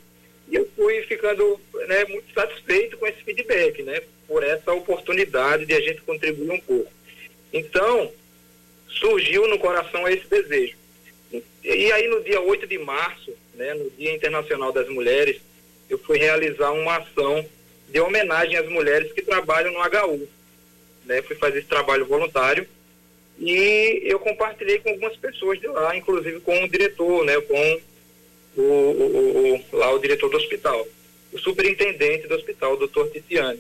E 0.47 0.55
eu 0.55 0.69
fui 0.75 1.01
ficando 1.03 1.59
né, 1.87 2.05
muito 2.05 2.33
satisfeito 2.33 2.97
com 2.97 3.07
esse 3.07 3.23
feedback, 3.23 3.81
né? 3.83 4.01
Por 4.27 4.43
essa 4.43 4.71
oportunidade 4.73 5.65
de 5.65 5.73
a 5.73 5.79
gente 5.79 6.01
contribuir 6.01 6.51
um 6.51 6.59
pouco. 6.59 6.91
Então, 7.53 8.11
surgiu 8.87 9.47
no 9.47 9.59
coração 9.59 10.07
esse 10.07 10.27
desejo. 10.27 10.75
E 11.63 11.91
aí, 11.91 12.07
no 12.07 12.23
dia 12.23 12.41
8 12.41 12.67
de 12.67 12.77
março, 12.77 13.33
né, 13.53 13.73
no 13.73 13.89
Dia 13.91 14.13
Internacional 14.13 14.71
das 14.71 14.89
Mulheres, 14.89 15.39
eu 15.89 15.97
fui 15.99 16.17
realizar 16.17 16.71
uma 16.71 16.97
ação 16.97 17.45
de 17.89 17.99
homenagem 17.99 18.57
às 18.57 18.67
mulheres 18.67 19.11
que 19.11 19.21
trabalham 19.21 19.71
no 19.71 19.79
HU. 19.79 20.27
Né? 21.05 21.21
Fui 21.21 21.35
fazer 21.35 21.59
esse 21.59 21.67
trabalho 21.67 22.05
voluntário 22.05 22.67
e 23.39 24.01
eu 24.05 24.19
compartilhei 24.19 24.79
com 24.79 24.89
algumas 24.89 25.15
pessoas 25.17 25.59
de 25.59 25.67
lá, 25.67 25.95
inclusive 25.95 26.39
com 26.41 26.63
o 26.63 26.69
diretor, 26.69 27.25
né, 27.25 27.39
com 27.41 27.81
o, 28.57 28.61
o- 28.61 29.55
o- 29.55 29.77
lá 29.77 29.91
o 29.93 29.99
diretor 29.99 30.29
do 30.29 30.37
hospital, 30.37 30.87
o 31.31 31.39
superintendente 31.39 32.27
do 32.27 32.35
hospital, 32.35 32.73
o 32.73 32.77
doutor 32.77 33.09
Titiane. 33.09 33.59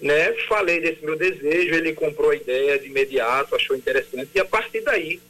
Né, 0.00 0.32
falei 0.48 0.80
desse 0.80 1.04
meu 1.04 1.14
desejo, 1.16 1.74
ele 1.74 1.92
comprou 1.94 2.30
a 2.30 2.34
ideia 2.36 2.76
de 2.78 2.86
imediato, 2.88 3.54
achou 3.54 3.76
interessante, 3.76 4.30
e 4.34 4.40
a 4.40 4.44
partir 4.44 4.80
daí 4.80 5.20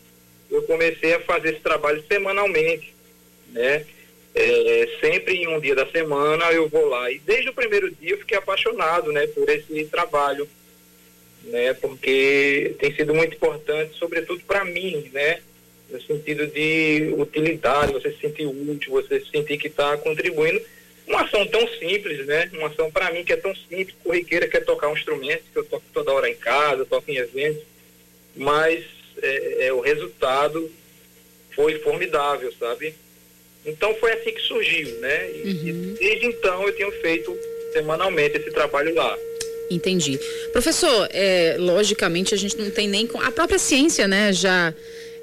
eu 0.50 0.62
comecei 0.62 1.12
a 1.12 1.20
fazer 1.20 1.50
esse 1.50 1.60
trabalho 1.60 2.02
semanalmente, 2.08 2.92
né? 3.50 3.84
É, 4.34 4.88
sempre 4.98 5.34
em 5.34 5.46
um 5.46 5.60
dia 5.60 5.74
da 5.74 5.84
semana 5.86 6.50
eu 6.52 6.66
vou 6.66 6.86
lá 6.86 7.10
e 7.10 7.18
desde 7.18 7.50
o 7.50 7.52
primeiro 7.52 7.90
dia 7.90 8.12
eu 8.12 8.18
fiquei 8.18 8.38
apaixonado, 8.38 9.12
né, 9.12 9.26
por 9.26 9.46
esse 9.50 9.84
trabalho, 9.90 10.48
né? 11.44 11.74
Porque 11.74 12.74
tem 12.78 12.94
sido 12.94 13.14
muito 13.14 13.34
importante, 13.34 13.98
sobretudo 13.98 14.42
para 14.44 14.64
mim, 14.64 15.10
né? 15.12 15.40
No 15.90 16.00
sentido 16.00 16.46
de 16.46 17.14
utilidade, 17.18 17.92
você 17.92 18.12
se 18.12 18.20
sentir 18.20 18.46
útil, 18.46 18.92
você 18.92 19.20
se 19.20 19.30
sentir 19.30 19.58
que 19.58 19.68
está 19.68 19.96
contribuindo. 19.98 20.60
Uma 21.06 21.22
ação 21.22 21.46
tão 21.48 21.66
simples, 21.78 22.24
né? 22.26 22.50
Uma 22.54 22.68
ação 22.68 22.90
para 22.90 23.10
mim 23.10 23.24
que 23.24 23.32
é 23.32 23.36
tão 23.36 23.54
simples, 23.54 23.94
corriqueira, 24.02 24.48
que 24.48 24.56
é 24.56 24.60
tocar 24.60 24.88
um 24.88 24.96
instrumento, 24.96 25.42
que 25.52 25.58
eu 25.58 25.64
toco 25.64 25.84
toda 25.92 26.12
hora 26.12 26.30
em 26.30 26.34
casa, 26.34 26.84
toco 26.84 27.10
em 27.10 27.16
eventos, 27.16 27.62
mas 28.36 28.84
é, 29.20 29.66
é, 29.66 29.72
o 29.72 29.80
resultado 29.80 30.70
foi 31.54 31.78
formidável, 31.80 32.52
sabe? 32.58 32.94
Então 33.64 33.94
foi 33.96 34.12
assim 34.12 34.32
que 34.32 34.40
surgiu, 34.42 34.88
né? 35.00 35.30
E, 35.32 35.50
e 35.68 35.72
desde 35.98 36.26
então 36.26 36.66
eu 36.66 36.72
tenho 36.72 36.90
feito 37.00 37.36
semanalmente 37.72 38.38
esse 38.38 38.50
trabalho 38.50 38.94
lá. 38.94 39.18
Entendi. 39.70 40.18
Professor, 40.52 41.08
é, 41.10 41.56
logicamente 41.58 42.34
a 42.34 42.38
gente 42.38 42.58
não 42.58 42.70
tem 42.70 42.88
nem. 42.88 43.08
A 43.22 43.30
própria 43.30 43.58
ciência, 43.58 44.06
né, 44.06 44.32
já 44.32 44.74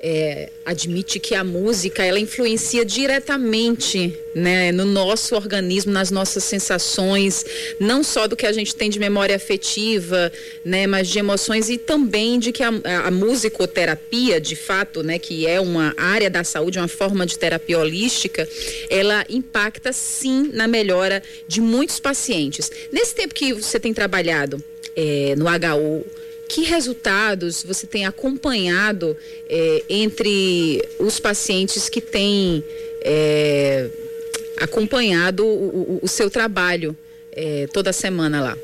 é, 0.01 0.49
admite 0.65 1.19
que 1.19 1.35
a 1.35 1.43
música 1.43 2.03
ela 2.03 2.19
influencia 2.19 2.85
diretamente 2.85 4.17
né, 4.33 4.71
no 4.71 4.85
nosso 4.85 5.35
organismo, 5.35 5.91
nas 5.91 6.09
nossas 6.09 6.43
sensações, 6.45 7.45
não 7.79 8.01
só 8.01 8.25
do 8.25 8.35
que 8.35 8.45
a 8.45 8.51
gente 8.53 8.73
tem 8.73 8.89
de 8.89 8.97
memória 8.97 9.35
afetiva, 9.35 10.31
né, 10.63 10.87
mas 10.87 11.09
de 11.09 11.19
emoções 11.19 11.69
e 11.69 11.77
também 11.77 12.39
de 12.39 12.53
que 12.53 12.63
a, 12.63 12.71
a 13.05 13.11
musicoterapia, 13.11 14.39
de 14.39 14.55
fato, 14.55 15.03
né, 15.03 15.19
que 15.19 15.45
é 15.45 15.59
uma 15.59 15.93
área 15.97 16.29
da 16.29 16.45
saúde, 16.45 16.79
uma 16.79 16.87
forma 16.87 17.25
de 17.25 17.37
terapia 17.37 17.77
holística, 17.77 18.47
ela 18.89 19.25
impacta 19.29 19.91
sim 19.91 20.49
na 20.53 20.67
melhora 20.67 21.21
de 21.45 21.59
muitos 21.59 21.99
pacientes. 21.99 22.71
Nesse 22.89 23.13
tempo 23.13 23.33
que 23.33 23.51
você 23.53 23.79
tem 23.79 23.93
trabalhado 23.93 24.63
é, 24.95 25.35
no 25.35 25.45
HU, 25.45 26.05
que 26.49 26.63
resultados 26.63 27.63
você 27.63 27.85
tem 27.85 28.07
acompanhado 28.07 29.15
é, 29.47 29.83
entre 29.87 30.81
os 30.99 31.19
pacientes 31.19 31.87
que 31.87 32.01
têm 32.01 32.63
é, 33.03 33.87
acompanhado 34.59 35.45
o, 35.45 35.97
o, 35.97 35.99
o, 36.01 36.07
seu 36.07 36.27
trabalho 36.27 36.97
é, 37.33 37.67
toda 37.71 37.93
semana 37.93 38.41
lá? 38.41 38.57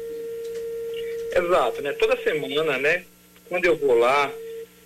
Exato, 1.31 1.81
né? 1.83 1.93
Toda 1.93 2.17
semana, 2.17 2.79
né? 2.79 3.05
Quando 3.47 3.65
eu 3.65 3.75
vou 3.75 3.95
lá, 3.95 4.33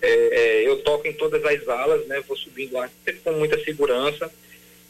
é, 0.01 0.67
eu 0.67 0.81
toco 0.81 1.07
em 1.07 1.13
todas 1.13 1.43
as 1.45 1.67
alas, 1.69 2.05
né? 2.05 2.21
Vou 2.27 2.35
subindo 2.35 2.73
lá 2.73 2.89
sempre 3.05 3.21
com 3.21 3.31
muita 3.31 3.57
segurança 3.63 4.29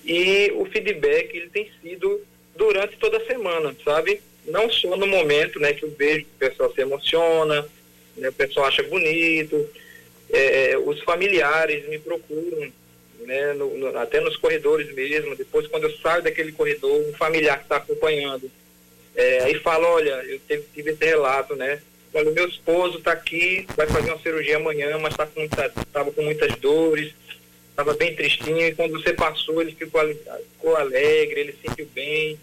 e 0.03 0.51
o 0.55 0.65
feedback 0.65 1.35
ele 1.35 1.49
tem 1.49 1.69
sido 1.79 2.21
durante 2.55 2.97
toda 2.97 3.17
a 3.17 3.25
semana, 3.27 3.75
sabe? 3.85 4.19
Não 4.47 4.67
só 4.67 4.97
no 4.97 5.05
momento, 5.05 5.59
né? 5.59 5.73
Que 5.73 5.83
eu 5.83 5.91
vejo 5.91 6.25
que 6.25 6.31
o 6.35 6.49
pessoal 6.49 6.73
se 6.73 6.81
emociona, 6.81 7.67
né, 8.19 8.29
o 8.29 8.33
pessoal 8.33 8.67
acha 8.67 8.83
bonito, 8.83 9.69
é, 10.31 10.71
é, 10.71 10.77
os 10.77 11.01
familiares 11.01 11.87
me 11.89 11.97
procuram, 11.97 12.71
né, 13.21 13.53
no, 13.53 13.77
no, 13.77 13.97
até 13.97 14.19
nos 14.19 14.37
corredores 14.37 14.93
mesmo, 14.93 15.35
depois 15.35 15.67
quando 15.67 15.85
eu 15.85 15.97
saio 15.97 16.23
daquele 16.23 16.51
corredor, 16.51 17.07
um 17.07 17.13
familiar 17.13 17.57
que 17.57 17.63
está 17.63 17.77
acompanhando, 17.77 18.49
é, 19.15 19.43
aí 19.43 19.55
fala, 19.55 19.87
olha, 19.87 20.23
eu 20.27 20.39
tive, 20.47 20.63
tive 20.73 20.91
esse 20.91 21.03
relato, 21.03 21.55
né? 21.55 21.81
Olha, 22.13 22.29
o 22.29 22.33
meu 22.33 22.47
esposo 22.47 22.97
está 22.97 23.11
aqui, 23.11 23.67
vai 23.75 23.85
fazer 23.85 24.09
uma 24.09 24.19
cirurgia 24.19 24.57
amanhã, 24.57 24.97
mas 24.97 25.13
estava 25.13 25.29
tá 25.29 25.69
com, 25.69 25.85
tá, 25.91 26.05
com 26.05 26.21
muitas 26.23 26.55
dores, 26.55 27.13
estava 27.69 27.93
bem 27.93 28.15
tristinho, 28.15 28.65
e 28.67 28.73
quando 28.73 28.91
você 28.93 29.13
passou, 29.13 29.61
ele 29.61 29.73
ficou, 29.73 30.01
ficou 30.53 30.75
alegre, 30.75 31.39
ele 31.39 31.51
se 31.53 31.67
sentiu 31.67 31.85
bem. 31.93 32.39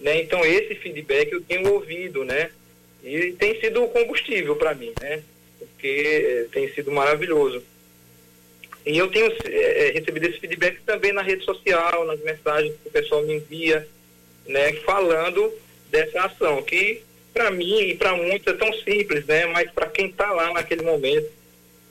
Né? 0.00 0.22
Então, 0.22 0.44
esse 0.44 0.74
feedback 0.76 1.32
eu 1.32 1.40
tenho 1.42 1.72
ouvido, 1.72 2.24
né? 2.24 2.50
E 3.08 3.32
tem 3.32 3.58
sido 3.60 3.86
combustível 3.88 4.54
para 4.56 4.74
mim, 4.74 4.92
né? 5.00 5.22
Porque 5.58 5.88
eh, 5.88 6.46
tem 6.52 6.68
sido 6.72 6.92
maravilhoso. 6.92 7.62
E 8.84 8.96
eu 8.96 9.08
tenho 9.08 9.32
é, 9.44 9.92
recebido 9.94 10.26
esse 10.26 10.38
feedback 10.38 10.80
também 10.84 11.12
na 11.12 11.22
rede 11.22 11.44
social, 11.44 12.06
nas 12.06 12.20
mensagens 12.20 12.74
que 12.82 12.88
o 12.88 12.92
pessoal 12.92 13.22
me 13.22 13.34
envia, 13.34 13.86
né? 14.46 14.72
Falando 14.84 15.52
dessa 15.90 16.22
ação, 16.24 16.62
que 16.62 17.02
para 17.32 17.50
mim 17.50 17.80
e 17.80 17.94
para 17.94 18.14
muitos 18.14 18.52
é 18.52 18.56
tão 18.56 18.72
simples, 18.72 19.24
né? 19.26 19.46
Mas 19.46 19.70
para 19.70 19.86
quem 19.86 20.06
está 20.06 20.30
lá 20.32 20.52
naquele 20.52 20.82
momento, 20.82 21.30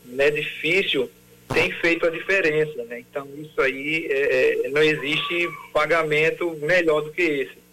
né? 0.06 0.30
Difícil, 0.30 1.10
tem 1.54 1.72
feito 1.72 2.06
a 2.06 2.10
diferença, 2.10 2.84
né? 2.86 3.00
Então 3.00 3.28
isso 3.38 3.60
aí 3.62 4.08
é, 4.10 4.70
não 4.70 4.84
existe 4.84 5.50
pagamento 5.74 6.58
melhor 6.62 7.02
do 7.02 7.12
que 7.12 7.22
esse. 7.22 7.67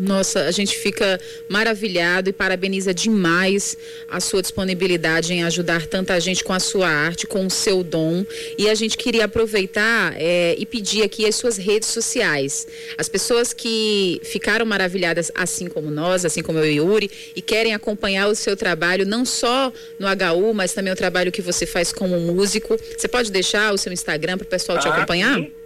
Nossa, 0.00 0.44
a 0.44 0.50
gente 0.50 0.76
fica 0.78 1.20
maravilhado 1.48 2.30
e 2.30 2.32
parabeniza 2.32 2.94
demais 2.94 3.76
a 4.08 4.18
sua 4.18 4.40
disponibilidade 4.40 5.32
em 5.32 5.44
ajudar 5.44 5.86
tanta 5.86 6.18
gente 6.18 6.42
com 6.42 6.54
a 6.54 6.58
sua 6.58 6.88
arte, 6.88 7.26
com 7.26 7.44
o 7.46 7.50
seu 7.50 7.84
dom. 7.84 8.24
E 8.56 8.68
a 8.68 8.74
gente 8.74 8.96
queria 8.96 9.26
aproveitar 9.26 10.14
é, 10.16 10.54
e 10.56 10.64
pedir 10.64 11.02
aqui 11.02 11.26
as 11.26 11.34
suas 11.36 11.58
redes 11.58 11.88
sociais. 11.90 12.66
As 12.96 13.08
pessoas 13.08 13.52
que 13.52 14.20
ficaram 14.24 14.64
maravilhadas, 14.64 15.30
assim 15.34 15.68
como 15.68 15.90
nós, 15.90 16.24
assim 16.24 16.42
como 16.42 16.58
eu 16.58 16.64
e 16.64 16.76
Yuri, 16.76 17.10
e 17.36 17.42
querem 17.42 17.74
acompanhar 17.74 18.28
o 18.28 18.34
seu 18.34 18.56
trabalho, 18.56 19.04
não 19.04 19.26
só 19.26 19.70
no 19.98 20.06
HU, 20.06 20.54
mas 20.54 20.72
também 20.72 20.92
o 20.92 20.96
trabalho 20.96 21.30
que 21.30 21.42
você 21.42 21.66
faz 21.66 21.92
como 21.92 22.18
músico. 22.20 22.78
Você 22.96 23.06
pode 23.06 23.30
deixar 23.30 23.74
o 23.74 23.78
seu 23.78 23.92
Instagram 23.92 24.38
para 24.38 24.46
o 24.46 24.48
pessoal 24.48 24.78
ah, 24.78 24.80
te 24.80 24.88
acompanhar? 24.88 25.36
Sim. 25.36 25.59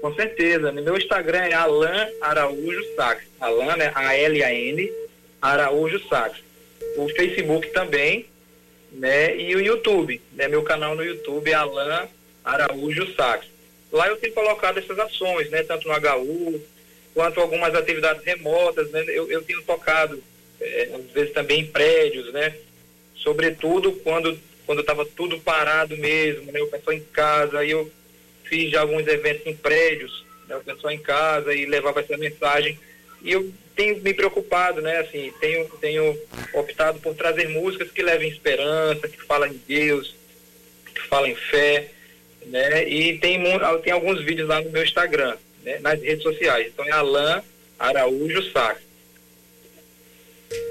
Com 0.00 0.14
certeza. 0.14 0.70
No 0.72 0.82
meu 0.82 0.96
Instagram 0.96 1.46
é 1.46 1.54
Alan 1.54 2.08
Araújo 2.20 2.94
Sax. 2.94 3.24
Alan, 3.40 3.76
né? 3.76 3.92
A-L-A-N, 3.94 4.92
Araújo 5.40 6.00
Sax. 6.08 6.38
O 6.96 7.08
Facebook 7.10 7.68
também, 7.70 8.26
né? 8.92 9.36
E 9.36 9.54
o 9.54 9.60
YouTube, 9.60 10.20
né? 10.32 10.48
Meu 10.48 10.62
canal 10.62 10.94
no 10.94 11.04
YouTube 11.04 11.50
é 11.50 11.54
Alan 11.54 12.08
Araújo 12.44 13.14
Sax. 13.14 13.46
Lá 13.90 14.06
eu 14.06 14.16
tenho 14.16 14.34
colocado 14.34 14.78
essas 14.78 14.98
ações, 14.98 15.50
né? 15.50 15.62
Tanto 15.62 15.88
no 15.88 15.94
HU, 15.94 16.60
quanto 17.14 17.40
algumas 17.40 17.74
atividades 17.74 18.24
remotas, 18.24 18.90
né? 18.90 19.02
Eu, 19.08 19.30
eu 19.30 19.42
tenho 19.42 19.62
tocado, 19.62 20.22
é, 20.60 20.90
às 20.94 21.12
vezes 21.12 21.32
também 21.32 21.60
em 21.60 21.66
prédios, 21.66 22.32
né? 22.32 22.54
Sobretudo 23.16 23.92
quando 23.92 24.38
quando 24.64 24.82
estava 24.82 25.02
tudo 25.06 25.40
parado 25.40 25.96
mesmo, 25.96 26.52
né? 26.52 26.60
O 26.60 26.66
pessoal 26.66 26.94
em 26.94 27.00
casa, 27.00 27.60
aí 27.60 27.70
eu 27.70 27.90
fiz 28.48 28.70
já 28.70 28.80
alguns 28.80 29.06
eventos 29.06 29.46
em 29.46 29.54
prédios, 29.54 30.24
né, 30.48 30.56
o 30.56 30.60
pessoal 30.60 30.92
em 30.92 30.98
casa 30.98 31.52
e 31.54 31.66
levava 31.66 32.00
essa 32.00 32.16
mensagem. 32.16 32.78
E 33.22 33.32
eu 33.32 33.52
tenho 33.74 34.00
me 34.00 34.14
preocupado, 34.14 34.80
né? 34.80 34.98
Assim, 34.98 35.32
tenho, 35.40 35.68
tenho 35.80 36.18
optado 36.52 36.98
por 37.00 37.14
trazer 37.14 37.48
músicas 37.48 37.90
que 37.90 38.02
levem 38.02 38.28
esperança, 38.28 39.08
que 39.08 39.22
falam 39.22 39.48
em 39.48 39.60
Deus, 39.66 40.14
que 40.94 41.02
falam 41.02 41.28
em 41.28 41.34
fé, 41.34 41.88
né? 42.46 42.88
E 42.88 43.18
tem, 43.18 43.40
tem 43.82 43.92
alguns 43.92 44.22
vídeos 44.22 44.48
lá 44.48 44.60
no 44.60 44.70
meu 44.70 44.82
Instagram, 44.82 45.36
né? 45.64 45.78
nas 45.80 46.00
redes 46.00 46.22
sociais. 46.22 46.68
Então 46.68 46.84
é 46.84 46.90
Alain 46.90 47.42
Araújo 47.78 48.42
Sá. 48.50 48.76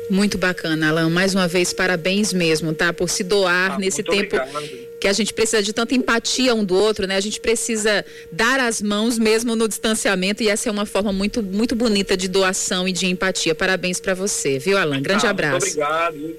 Muito 0.09 0.37
bacana, 0.37 0.89
Alan. 0.89 1.09
Mais 1.09 1.35
uma 1.35 1.47
vez, 1.47 1.73
parabéns 1.73 2.33
mesmo, 2.33 2.73
tá? 2.73 2.91
Por 2.93 3.09
se 3.09 3.23
doar 3.23 3.73
ah, 3.73 3.77
nesse 3.77 4.01
tempo 4.03 4.35
obrigado. 4.37 4.86
Que 5.07 5.09
a 5.09 5.13
gente 5.13 5.33
precisa 5.33 5.63
de 5.63 5.71
tanta 5.71 5.95
empatia 5.95 6.53
um 6.53 6.65
do 6.65 6.75
outro, 6.75 7.07
né? 7.07 7.15
A 7.15 7.21
gente 7.21 7.39
precisa 7.39 8.05
dar 8.31 8.59
as 8.59 8.81
mãos 8.81 9.17
mesmo 9.17 9.55
no 9.55 9.67
distanciamento 9.67 10.43
e 10.43 10.49
essa 10.49 10.67
é 10.67 10.71
uma 10.71 10.85
forma 10.85 11.13
muito, 11.13 11.41
muito 11.41 11.75
bonita 11.75 12.17
de 12.17 12.27
doação 12.27 12.87
e 12.87 12.91
de 12.91 13.07
empatia. 13.07 13.55
Parabéns 13.55 14.01
para 14.01 14.13
você, 14.13 14.59
viu, 14.59 14.77
Alan? 14.77 15.01
Grande 15.01 15.25
ah, 15.25 15.29
abraço. 15.29 15.65
Muito 15.65 15.79
obrigado. 15.79 16.35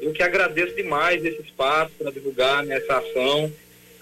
Eu 0.00 0.12
que 0.12 0.22
agradeço 0.22 0.76
demais 0.76 1.24
esse 1.24 1.42
espaço 1.42 1.90
para 1.98 2.10
divulgar 2.12 2.64
nessa 2.64 2.98
ação. 2.98 3.52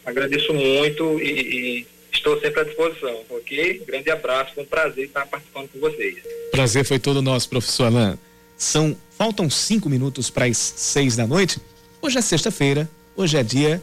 Agradeço 0.04 0.52
muito 0.52 1.18
e, 1.18 1.80
e 1.80 1.86
estou 2.12 2.38
sempre 2.38 2.60
à 2.60 2.64
disposição, 2.64 3.22
ok? 3.30 3.82
Grande 3.86 4.10
abraço, 4.10 4.52
foi 4.54 4.64
um 4.64 4.66
prazer 4.66 5.06
estar 5.06 5.26
participando 5.26 5.68
com 5.68 5.78
vocês. 5.78 6.16
Prazer 6.50 6.84
foi 6.84 6.98
todo 6.98 7.22
nosso, 7.22 7.48
professor 7.48 7.84
Alan. 7.84 8.18
São 8.58 8.94
faltam 9.16 9.48
cinco 9.48 9.88
minutos 9.88 10.28
para 10.28 10.44
as 10.44 10.58
seis 10.58 11.16
da 11.16 11.26
noite. 11.26 11.58
Hoje 12.02 12.18
é 12.18 12.20
sexta-feira. 12.20 12.86
Hoje 13.16 13.38
é 13.38 13.42
dia 13.42 13.82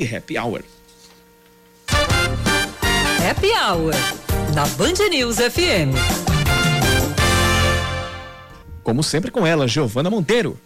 de 0.00 0.16
Happy 0.16 0.38
Hour. 0.38 0.64
Happy 3.28 3.50
Hour 3.52 3.92
na 4.54 4.66
Band 4.76 4.98
News 5.10 5.38
FM. 5.38 5.92
Como 8.82 9.02
sempre 9.02 9.30
com 9.30 9.46
ela, 9.46 9.68
Giovana 9.68 10.08
Monteiro. 10.08 10.58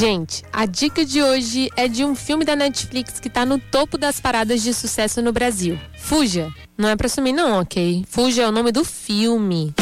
Gente, 0.00 0.42
a 0.50 0.64
dica 0.64 1.04
de 1.04 1.22
hoje 1.22 1.68
é 1.76 1.86
de 1.86 2.06
um 2.06 2.14
filme 2.14 2.42
da 2.42 2.56
Netflix 2.56 3.20
que 3.20 3.28
tá 3.28 3.44
no 3.44 3.58
topo 3.58 3.98
das 3.98 4.18
paradas 4.18 4.62
de 4.62 4.72
sucesso 4.72 5.20
no 5.20 5.30
Brasil. 5.30 5.78
Fuja. 5.98 6.50
Não 6.74 6.88
é 6.88 6.96
pra 6.96 7.06
sumir 7.06 7.34
não, 7.34 7.60
ok? 7.60 8.02
Fuja 8.08 8.44
é 8.44 8.48
o 8.48 8.50
nome 8.50 8.72
do 8.72 8.82
filme. 8.82 9.74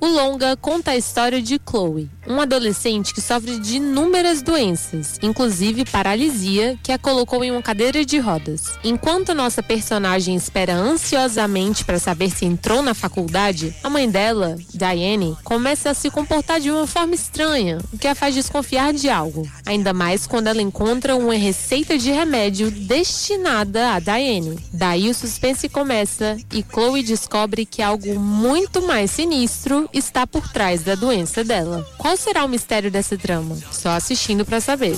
O 0.00 0.06
longa 0.06 0.56
conta 0.56 0.92
a 0.92 0.96
história 0.96 1.42
de 1.42 1.60
Chloe, 1.68 2.08
um 2.24 2.40
adolescente 2.40 3.12
que 3.12 3.20
sofre 3.20 3.58
de 3.58 3.78
inúmeras 3.78 4.42
doenças, 4.42 5.18
inclusive 5.20 5.84
paralisia, 5.84 6.78
que 6.84 6.92
a 6.92 6.98
colocou 6.98 7.42
em 7.42 7.50
uma 7.50 7.60
cadeira 7.60 8.04
de 8.04 8.16
rodas. 8.20 8.78
Enquanto 8.84 9.34
nossa 9.34 9.60
personagem 9.60 10.36
espera 10.36 10.72
ansiosamente 10.72 11.84
para 11.84 11.98
saber 11.98 12.30
se 12.30 12.44
entrou 12.44 12.80
na 12.80 12.94
faculdade, 12.94 13.74
a 13.82 13.90
mãe 13.90 14.08
dela, 14.08 14.56
Diane, 14.72 15.36
começa 15.42 15.90
a 15.90 15.94
se 15.94 16.10
comportar 16.12 16.60
de 16.60 16.70
uma 16.70 16.86
forma 16.86 17.16
estranha, 17.16 17.78
o 17.92 17.98
que 17.98 18.06
a 18.06 18.14
faz 18.14 18.36
desconfiar 18.36 18.92
de 18.92 19.08
algo. 19.08 19.50
Ainda 19.66 19.92
mais 19.92 20.28
quando 20.28 20.46
ela 20.46 20.62
encontra 20.62 21.16
uma 21.16 21.34
receita 21.34 21.98
de 21.98 22.12
remédio 22.12 22.70
destinada 22.70 23.94
a 23.94 23.98
Diane. 23.98 24.60
Daí 24.72 25.10
o 25.10 25.14
suspense 25.14 25.68
começa 25.68 26.36
e 26.52 26.62
Chloe 26.62 27.02
descobre 27.02 27.66
que 27.66 27.82
algo 27.82 28.16
muito 28.20 28.80
mais 28.82 29.10
sinistro 29.10 29.87
está 29.92 30.26
por 30.26 30.48
trás 30.48 30.82
da 30.82 30.94
doença 30.94 31.42
dela. 31.44 31.86
Qual 31.98 32.16
será 32.16 32.44
o 32.44 32.48
mistério 32.48 32.90
dessa 32.90 33.16
trama? 33.16 33.56
Só 33.70 33.90
assistindo 33.90 34.44
para 34.44 34.60
saber. 34.60 34.96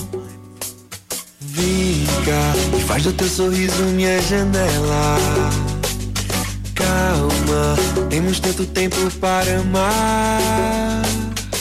Faz 2.87 3.03
do 3.03 3.13
teu 3.13 3.27
sorriso 3.27 3.83
minha 3.83 4.21
janela. 4.21 5.17
calma. 6.73 8.09
Temos 8.09 8.39
tanto 8.39 8.65
tempo 8.65 8.97
para 9.19 9.59
amar. 9.59 11.01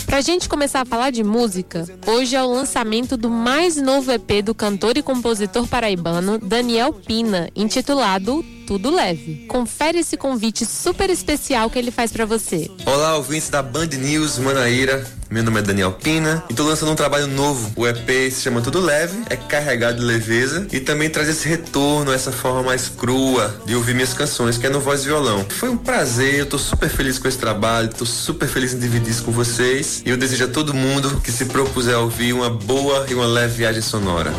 Pra 0.06 0.20
gente 0.20 0.48
começar 0.48 0.80
a 0.80 0.84
falar 0.84 1.10
de 1.10 1.22
música, 1.22 1.86
hoje 2.04 2.34
é 2.34 2.42
o 2.42 2.52
lançamento 2.52 3.16
do 3.16 3.30
mais 3.30 3.76
novo 3.76 4.10
EP 4.10 4.42
do 4.44 4.52
cantor 4.52 4.96
e 4.96 5.02
compositor 5.02 5.68
paraibano 5.68 6.36
Daniel 6.36 6.92
Pina, 6.92 7.48
intitulado 7.54 8.44
Tudo 8.70 8.88
Leve. 8.88 9.46
Confere 9.48 9.98
esse 9.98 10.16
convite 10.16 10.64
super 10.64 11.10
especial 11.10 11.68
que 11.68 11.76
ele 11.76 11.90
faz 11.90 12.12
para 12.12 12.24
você. 12.24 12.70
Olá, 12.86 13.16
ouvintes 13.16 13.48
da 13.48 13.60
Band 13.60 13.88
News 13.98 14.38
Manaíra. 14.38 15.04
Meu 15.28 15.42
nome 15.42 15.58
é 15.58 15.62
Daniel 15.62 15.90
Pina 15.90 16.44
e 16.48 16.54
tô 16.54 16.62
lançando 16.62 16.92
um 16.92 16.94
trabalho 16.94 17.26
novo. 17.26 17.72
O 17.74 17.84
EP 17.84 18.30
se 18.30 18.42
chama 18.42 18.60
Tudo 18.60 18.78
Leve, 18.78 19.24
é 19.28 19.34
carregado 19.34 19.98
de 19.98 20.04
leveza 20.04 20.68
e 20.70 20.78
também 20.78 21.10
traz 21.10 21.28
esse 21.28 21.48
retorno, 21.48 22.12
essa 22.12 22.30
forma 22.30 22.62
mais 22.62 22.88
crua 22.88 23.60
de 23.66 23.74
ouvir 23.74 23.92
minhas 23.92 24.14
canções, 24.14 24.56
que 24.56 24.68
é 24.68 24.70
no 24.70 24.78
voz 24.78 25.02
e 25.02 25.06
violão. 25.06 25.44
Foi 25.48 25.68
um 25.68 25.76
prazer, 25.76 26.36
eu 26.36 26.46
tô 26.46 26.56
super 26.56 26.88
feliz 26.88 27.18
com 27.18 27.26
esse 27.26 27.38
trabalho, 27.38 27.88
tô 27.88 28.06
super 28.06 28.48
feliz 28.48 28.72
em 28.72 28.78
dividir 28.78 29.10
isso 29.10 29.24
com 29.24 29.32
vocês 29.32 30.00
e 30.06 30.10
eu 30.10 30.16
desejo 30.16 30.44
a 30.44 30.48
todo 30.48 30.72
mundo 30.72 31.20
que 31.24 31.32
se 31.32 31.46
propuser 31.46 31.96
a 31.96 31.98
ouvir 31.98 32.32
uma 32.32 32.50
boa 32.50 33.04
e 33.10 33.14
uma 33.14 33.26
leve 33.26 33.56
viagem 33.56 33.82
sonora. 33.82 34.32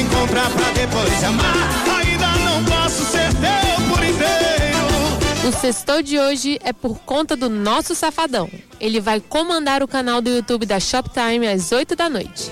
Encontra 0.00 0.48
pra 0.48 0.70
depois 0.72 1.24
amar. 1.24 1.54
Ainda 1.98 2.28
não 2.38 2.64
posso 2.64 3.04
ser 3.04 3.28
teu 3.34 3.86
por 3.86 4.02
inteiro. 4.02 5.46
O 5.46 5.52
sextou 5.52 6.00
de 6.00 6.18
hoje 6.18 6.58
é 6.64 6.72
por 6.72 6.98
conta 7.00 7.36
do 7.36 7.50
nosso 7.50 7.94
safadão. 7.94 8.50
Ele 8.80 8.98
vai 8.98 9.20
comandar 9.20 9.82
o 9.82 9.88
canal 9.88 10.22
do 10.22 10.30
YouTube 10.30 10.64
da 10.64 10.80
Shoptime 10.80 11.46
às 11.46 11.70
8 11.70 11.94
da 11.94 12.08
noite. 12.08 12.50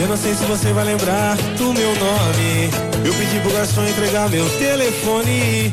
Eu 0.00 0.08
não 0.08 0.16
sei 0.16 0.34
se 0.34 0.44
você 0.44 0.72
vai 0.72 0.84
lembrar 0.84 1.36
do 1.56 1.72
meu 1.74 1.94
nome. 1.94 2.70
Eu 3.04 3.14
pedi 3.14 3.40
pro 3.40 3.52
garçom 3.52 3.86
entregar 3.86 4.28
meu 4.30 4.48
telefone. 4.58 5.72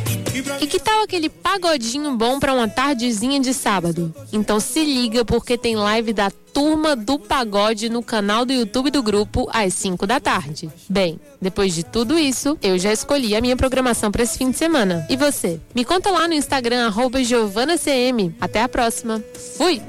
E 0.62 0.68
que 0.68 0.80
tal 0.80 1.04
aquele 1.04 1.30
pagodinho 1.30 2.16
bom 2.16 2.40
para 2.40 2.54
uma 2.54 2.68
tardezinha 2.68 3.40
de 3.40 3.54
sábado? 3.54 4.14
Então 4.32 4.60
se 4.60 4.84
liga 4.84 5.26
porque 5.26 5.58
tem 5.58 5.76
live 5.76 6.14
da 6.14 6.30
Turma 6.54 6.96
do 6.96 7.18
Pagode 7.18 7.90
no 7.90 8.04
canal 8.04 8.46
do 8.46 8.54
YouTube 8.54 8.92
do 8.92 9.02
grupo 9.02 9.48
às 9.52 9.74
5 9.74 10.06
da 10.06 10.20
tarde. 10.20 10.70
Bem, 10.90 11.20
depois 11.42 11.74
de 11.74 11.84
tudo 11.84 12.18
isso, 12.18 12.58
eu 12.62 12.78
já 12.78 12.92
escolhi 12.92 13.36
a 13.36 13.42
minha 13.42 13.56
programação 13.56 14.12
para 14.12 14.24
esse 14.24 14.38
fim 14.38 14.52
de 14.52 14.58
semana. 14.58 15.06
E 15.10 15.16
você? 15.16 15.60
Me 15.74 15.86
conta 15.86 16.12
lá 16.12 16.28
no 16.28 16.34
Instagram 16.34 16.92
GiovanaCM. 17.24 18.36
Até 18.42 18.62
a 18.62 18.70
próxima. 18.70 19.24
Fui! 19.58 19.82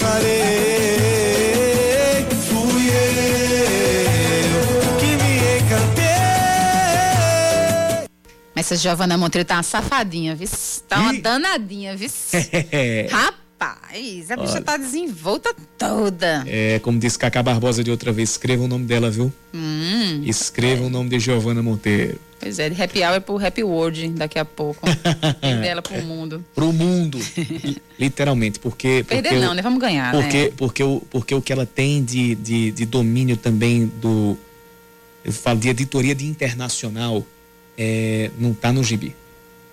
Declarei. 0.00 1.04
Fui 2.48 2.88
eu 2.88 4.56
que 4.98 5.10
me 5.22 5.32
encantei. 5.58 6.04
Mas 8.54 8.64
essa 8.66 8.76
Giovana 8.76 9.18
Monteiro 9.18 9.46
tá 9.46 9.56
uma 9.56 9.62
safadinha, 9.62 10.34
viu? 10.34 10.48
Tá 10.88 10.98
uma 11.00 11.12
danadinha, 11.14 11.94
viu? 11.96 12.08
Rapaz, 13.10 14.30
a 14.30 14.36
bicha 14.36 14.52
Olha. 14.54 14.62
tá 14.62 14.76
desenvolta 14.78 15.54
toda. 15.76 16.44
É, 16.46 16.78
como 16.78 16.98
disse 16.98 17.18
Cacá 17.18 17.42
Barbosa 17.42 17.84
de 17.84 17.90
outra 17.90 18.10
vez, 18.10 18.30
escreva 18.30 18.64
o 18.64 18.68
nome 18.68 18.86
dela, 18.86 19.10
viu? 19.10 19.30
Hum. 19.52 20.22
Escreva 20.24 20.82
o 20.84 20.90
nome 20.90 21.10
de 21.10 21.20
Giovana 21.20 21.62
Monteiro. 21.62 22.18
Pois 22.40 22.58
é, 22.58 22.70
de 22.70 22.82
happy 22.82 23.04
hour 23.04 23.20
pro 23.20 23.36
happy 23.46 23.62
world 23.62 24.08
daqui 24.10 24.38
a 24.38 24.44
pouco. 24.46 24.80
Vender 25.42 25.66
ela 25.68 25.82
pro 25.82 26.02
mundo. 26.02 26.42
Pro 26.54 26.72
mundo. 26.72 27.18
li- 27.36 27.76
Literalmente, 27.98 28.58
porque. 28.58 29.04
Perder 29.06 29.28
porque 29.28 29.44
não, 29.44 29.52
o- 29.52 29.54
né? 29.54 29.60
Vamos 29.62 29.78
ganhar, 29.78 30.10
porque, 30.12 30.44
né? 30.46 30.52
porque, 30.56 30.82
o, 30.82 31.02
porque 31.10 31.34
o 31.34 31.42
que 31.42 31.52
ela 31.52 31.66
tem 31.66 32.02
de, 32.02 32.34
de, 32.34 32.70
de 32.72 32.86
domínio 32.86 33.36
também 33.36 33.86
do. 34.00 34.38
Eu 35.22 35.32
falo 35.32 35.60
de 35.60 35.68
editoria 35.68 36.14
de 36.14 36.24
internacional, 36.26 37.24
é, 37.76 38.30
não 38.38 38.54
tá 38.54 38.72
no 38.72 38.82
gibi. 38.82 39.14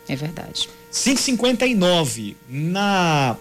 É 0.09 0.15
verdade. 0.15 0.67
559 0.91 2.35
na 2.49 3.37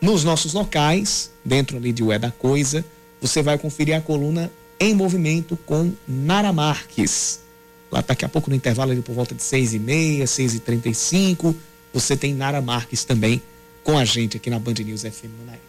nos 0.00 0.22
nossos 0.22 0.52
locais, 0.52 1.32
dentro 1.44 1.76
ali 1.76 1.92
de 1.92 2.04
Ué 2.04 2.16
da 2.18 2.30
Coisa, 2.30 2.84
você 3.20 3.42
vai 3.42 3.58
conferir 3.58 3.96
a 3.96 4.00
coluna 4.00 4.48
em 4.78 4.94
movimento 4.94 5.58
com 5.66 5.92
Nara 6.06 6.52
Marques. 6.52 7.40
Lá 7.90 8.02
daqui 8.06 8.24
a 8.24 8.28
pouco 8.28 8.50
no 8.50 8.56
intervalo 8.56 8.92
ali 8.92 9.00
por 9.00 9.14
volta 9.14 9.34
de 9.34 9.42
6 9.42 9.74
e 9.74 9.78
meia, 9.78 10.26
6 10.26 10.54
e 10.54 10.60
35 10.60 11.56
você 11.92 12.16
tem 12.16 12.34
Nara 12.34 12.60
Marques 12.60 13.04
também 13.04 13.42
com 13.82 13.96
a 13.96 14.04
gente 14.04 14.36
aqui 14.36 14.50
na 14.50 14.58
Band 14.58 14.74
News 14.84 15.02
FM 15.02 15.30
Manaíra. 15.38 15.62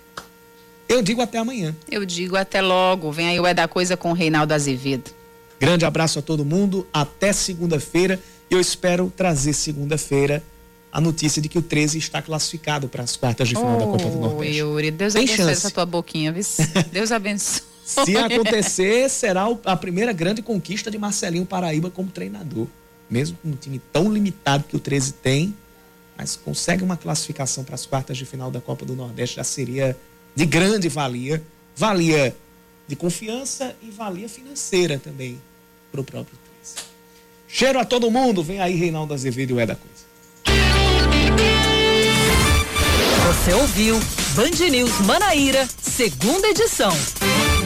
Eu 0.88 1.02
digo 1.02 1.22
até 1.22 1.38
amanhã. 1.38 1.76
Eu 1.90 2.06
digo 2.06 2.36
até 2.36 2.62
logo. 2.62 3.12
Vem 3.12 3.30
aí 3.30 3.40
o 3.40 3.46
É 3.46 3.54
da 3.54 3.68
Coisa 3.68 3.96
com 3.96 4.10
o 4.12 4.14
Reinaldo 4.14 4.54
Azevedo. 4.54 5.12
Grande 5.60 5.86
abraço 5.86 6.20
a 6.20 6.22
todo 6.22 6.44
mundo, 6.44 6.88
até 6.92 7.32
segunda-feira. 7.32 8.20
E 8.50 8.54
eu 8.54 8.60
espero 8.60 9.12
trazer 9.16 9.54
segunda-feira 9.54 10.44
a 10.92 11.00
notícia 11.00 11.42
de 11.42 11.48
que 11.48 11.60
o 11.60 11.62
13 11.62 12.00
está 12.00 12.22
classificado 12.22 12.90
para 12.90 13.04
as 13.04 13.16
quartas 13.16 13.48
de 13.48 13.56
final 13.56 13.78
da 13.78 13.86
Copa 13.86 14.06
do 14.06 14.18
Ô, 14.18 14.22
Nordeste. 14.22 14.58
Yuri, 14.58 14.90
Deus 14.90 15.14
Tem 15.14 15.24
abençoe 15.24 15.38
chance. 15.38 15.52
essa 15.52 15.72
tua 15.72 15.86
boquinha, 15.86 16.32
viu? 16.32 16.44
Deus 16.92 17.12
abençoe. 17.12 17.62
Se 17.90 18.16
acontecer, 18.16 19.10
será 19.10 19.48
a 19.66 19.76
primeira 19.76 20.14
grande 20.14 20.44
conquista 20.44 20.92
de 20.92 20.98
Marcelinho 21.00 21.44
Paraíba 21.44 21.90
como 21.90 22.12
treinador. 22.12 22.68
Mesmo 23.10 23.36
com 23.42 23.50
um 23.50 23.56
time 23.56 23.82
tão 23.92 24.14
limitado 24.14 24.64
que 24.66 24.76
o 24.76 24.80
13 24.80 25.14
tem, 25.14 25.56
mas 26.16 26.36
consegue 26.36 26.84
uma 26.84 26.96
classificação 26.96 27.64
para 27.64 27.74
as 27.74 27.88
quartas 27.88 28.16
de 28.16 28.26
final 28.26 28.52
da 28.52 28.62
Copa 28.62 28.86
do 28.86 28.96
Nordeste, 28.96 29.38
já 29.38 29.44
seria 29.44 29.98
de 30.36 30.46
grande 30.46 30.88
valia. 30.88 31.42
Valia 31.76 32.36
de 32.88 32.96
confiança 32.96 33.76
e 33.82 33.90
valia 33.90 34.30
financeira 34.30 35.00
também 35.00 35.42
para 35.92 36.02
o 36.02 36.04
próprio 36.04 36.38
13. 36.62 36.88
Cheiro 37.48 37.80
a 37.80 37.86
todo 37.86 38.12
mundo, 38.12 38.44
vem 38.44 38.62
aí 38.62 38.76
Reinaldo 38.76 39.16
Azevedo 39.16 39.52
e 39.52 39.54
o 39.54 39.60
É 39.60 39.66
da 39.66 39.76
Coisa. 39.76 40.10
Você 43.28 43.54
ouviu 43.54 44.00
Band 44.36 44.70
News 44.70 45.00
Manaíra, 45.02 45.68
segunda 45.82 46.48
edição. 46.50 46.92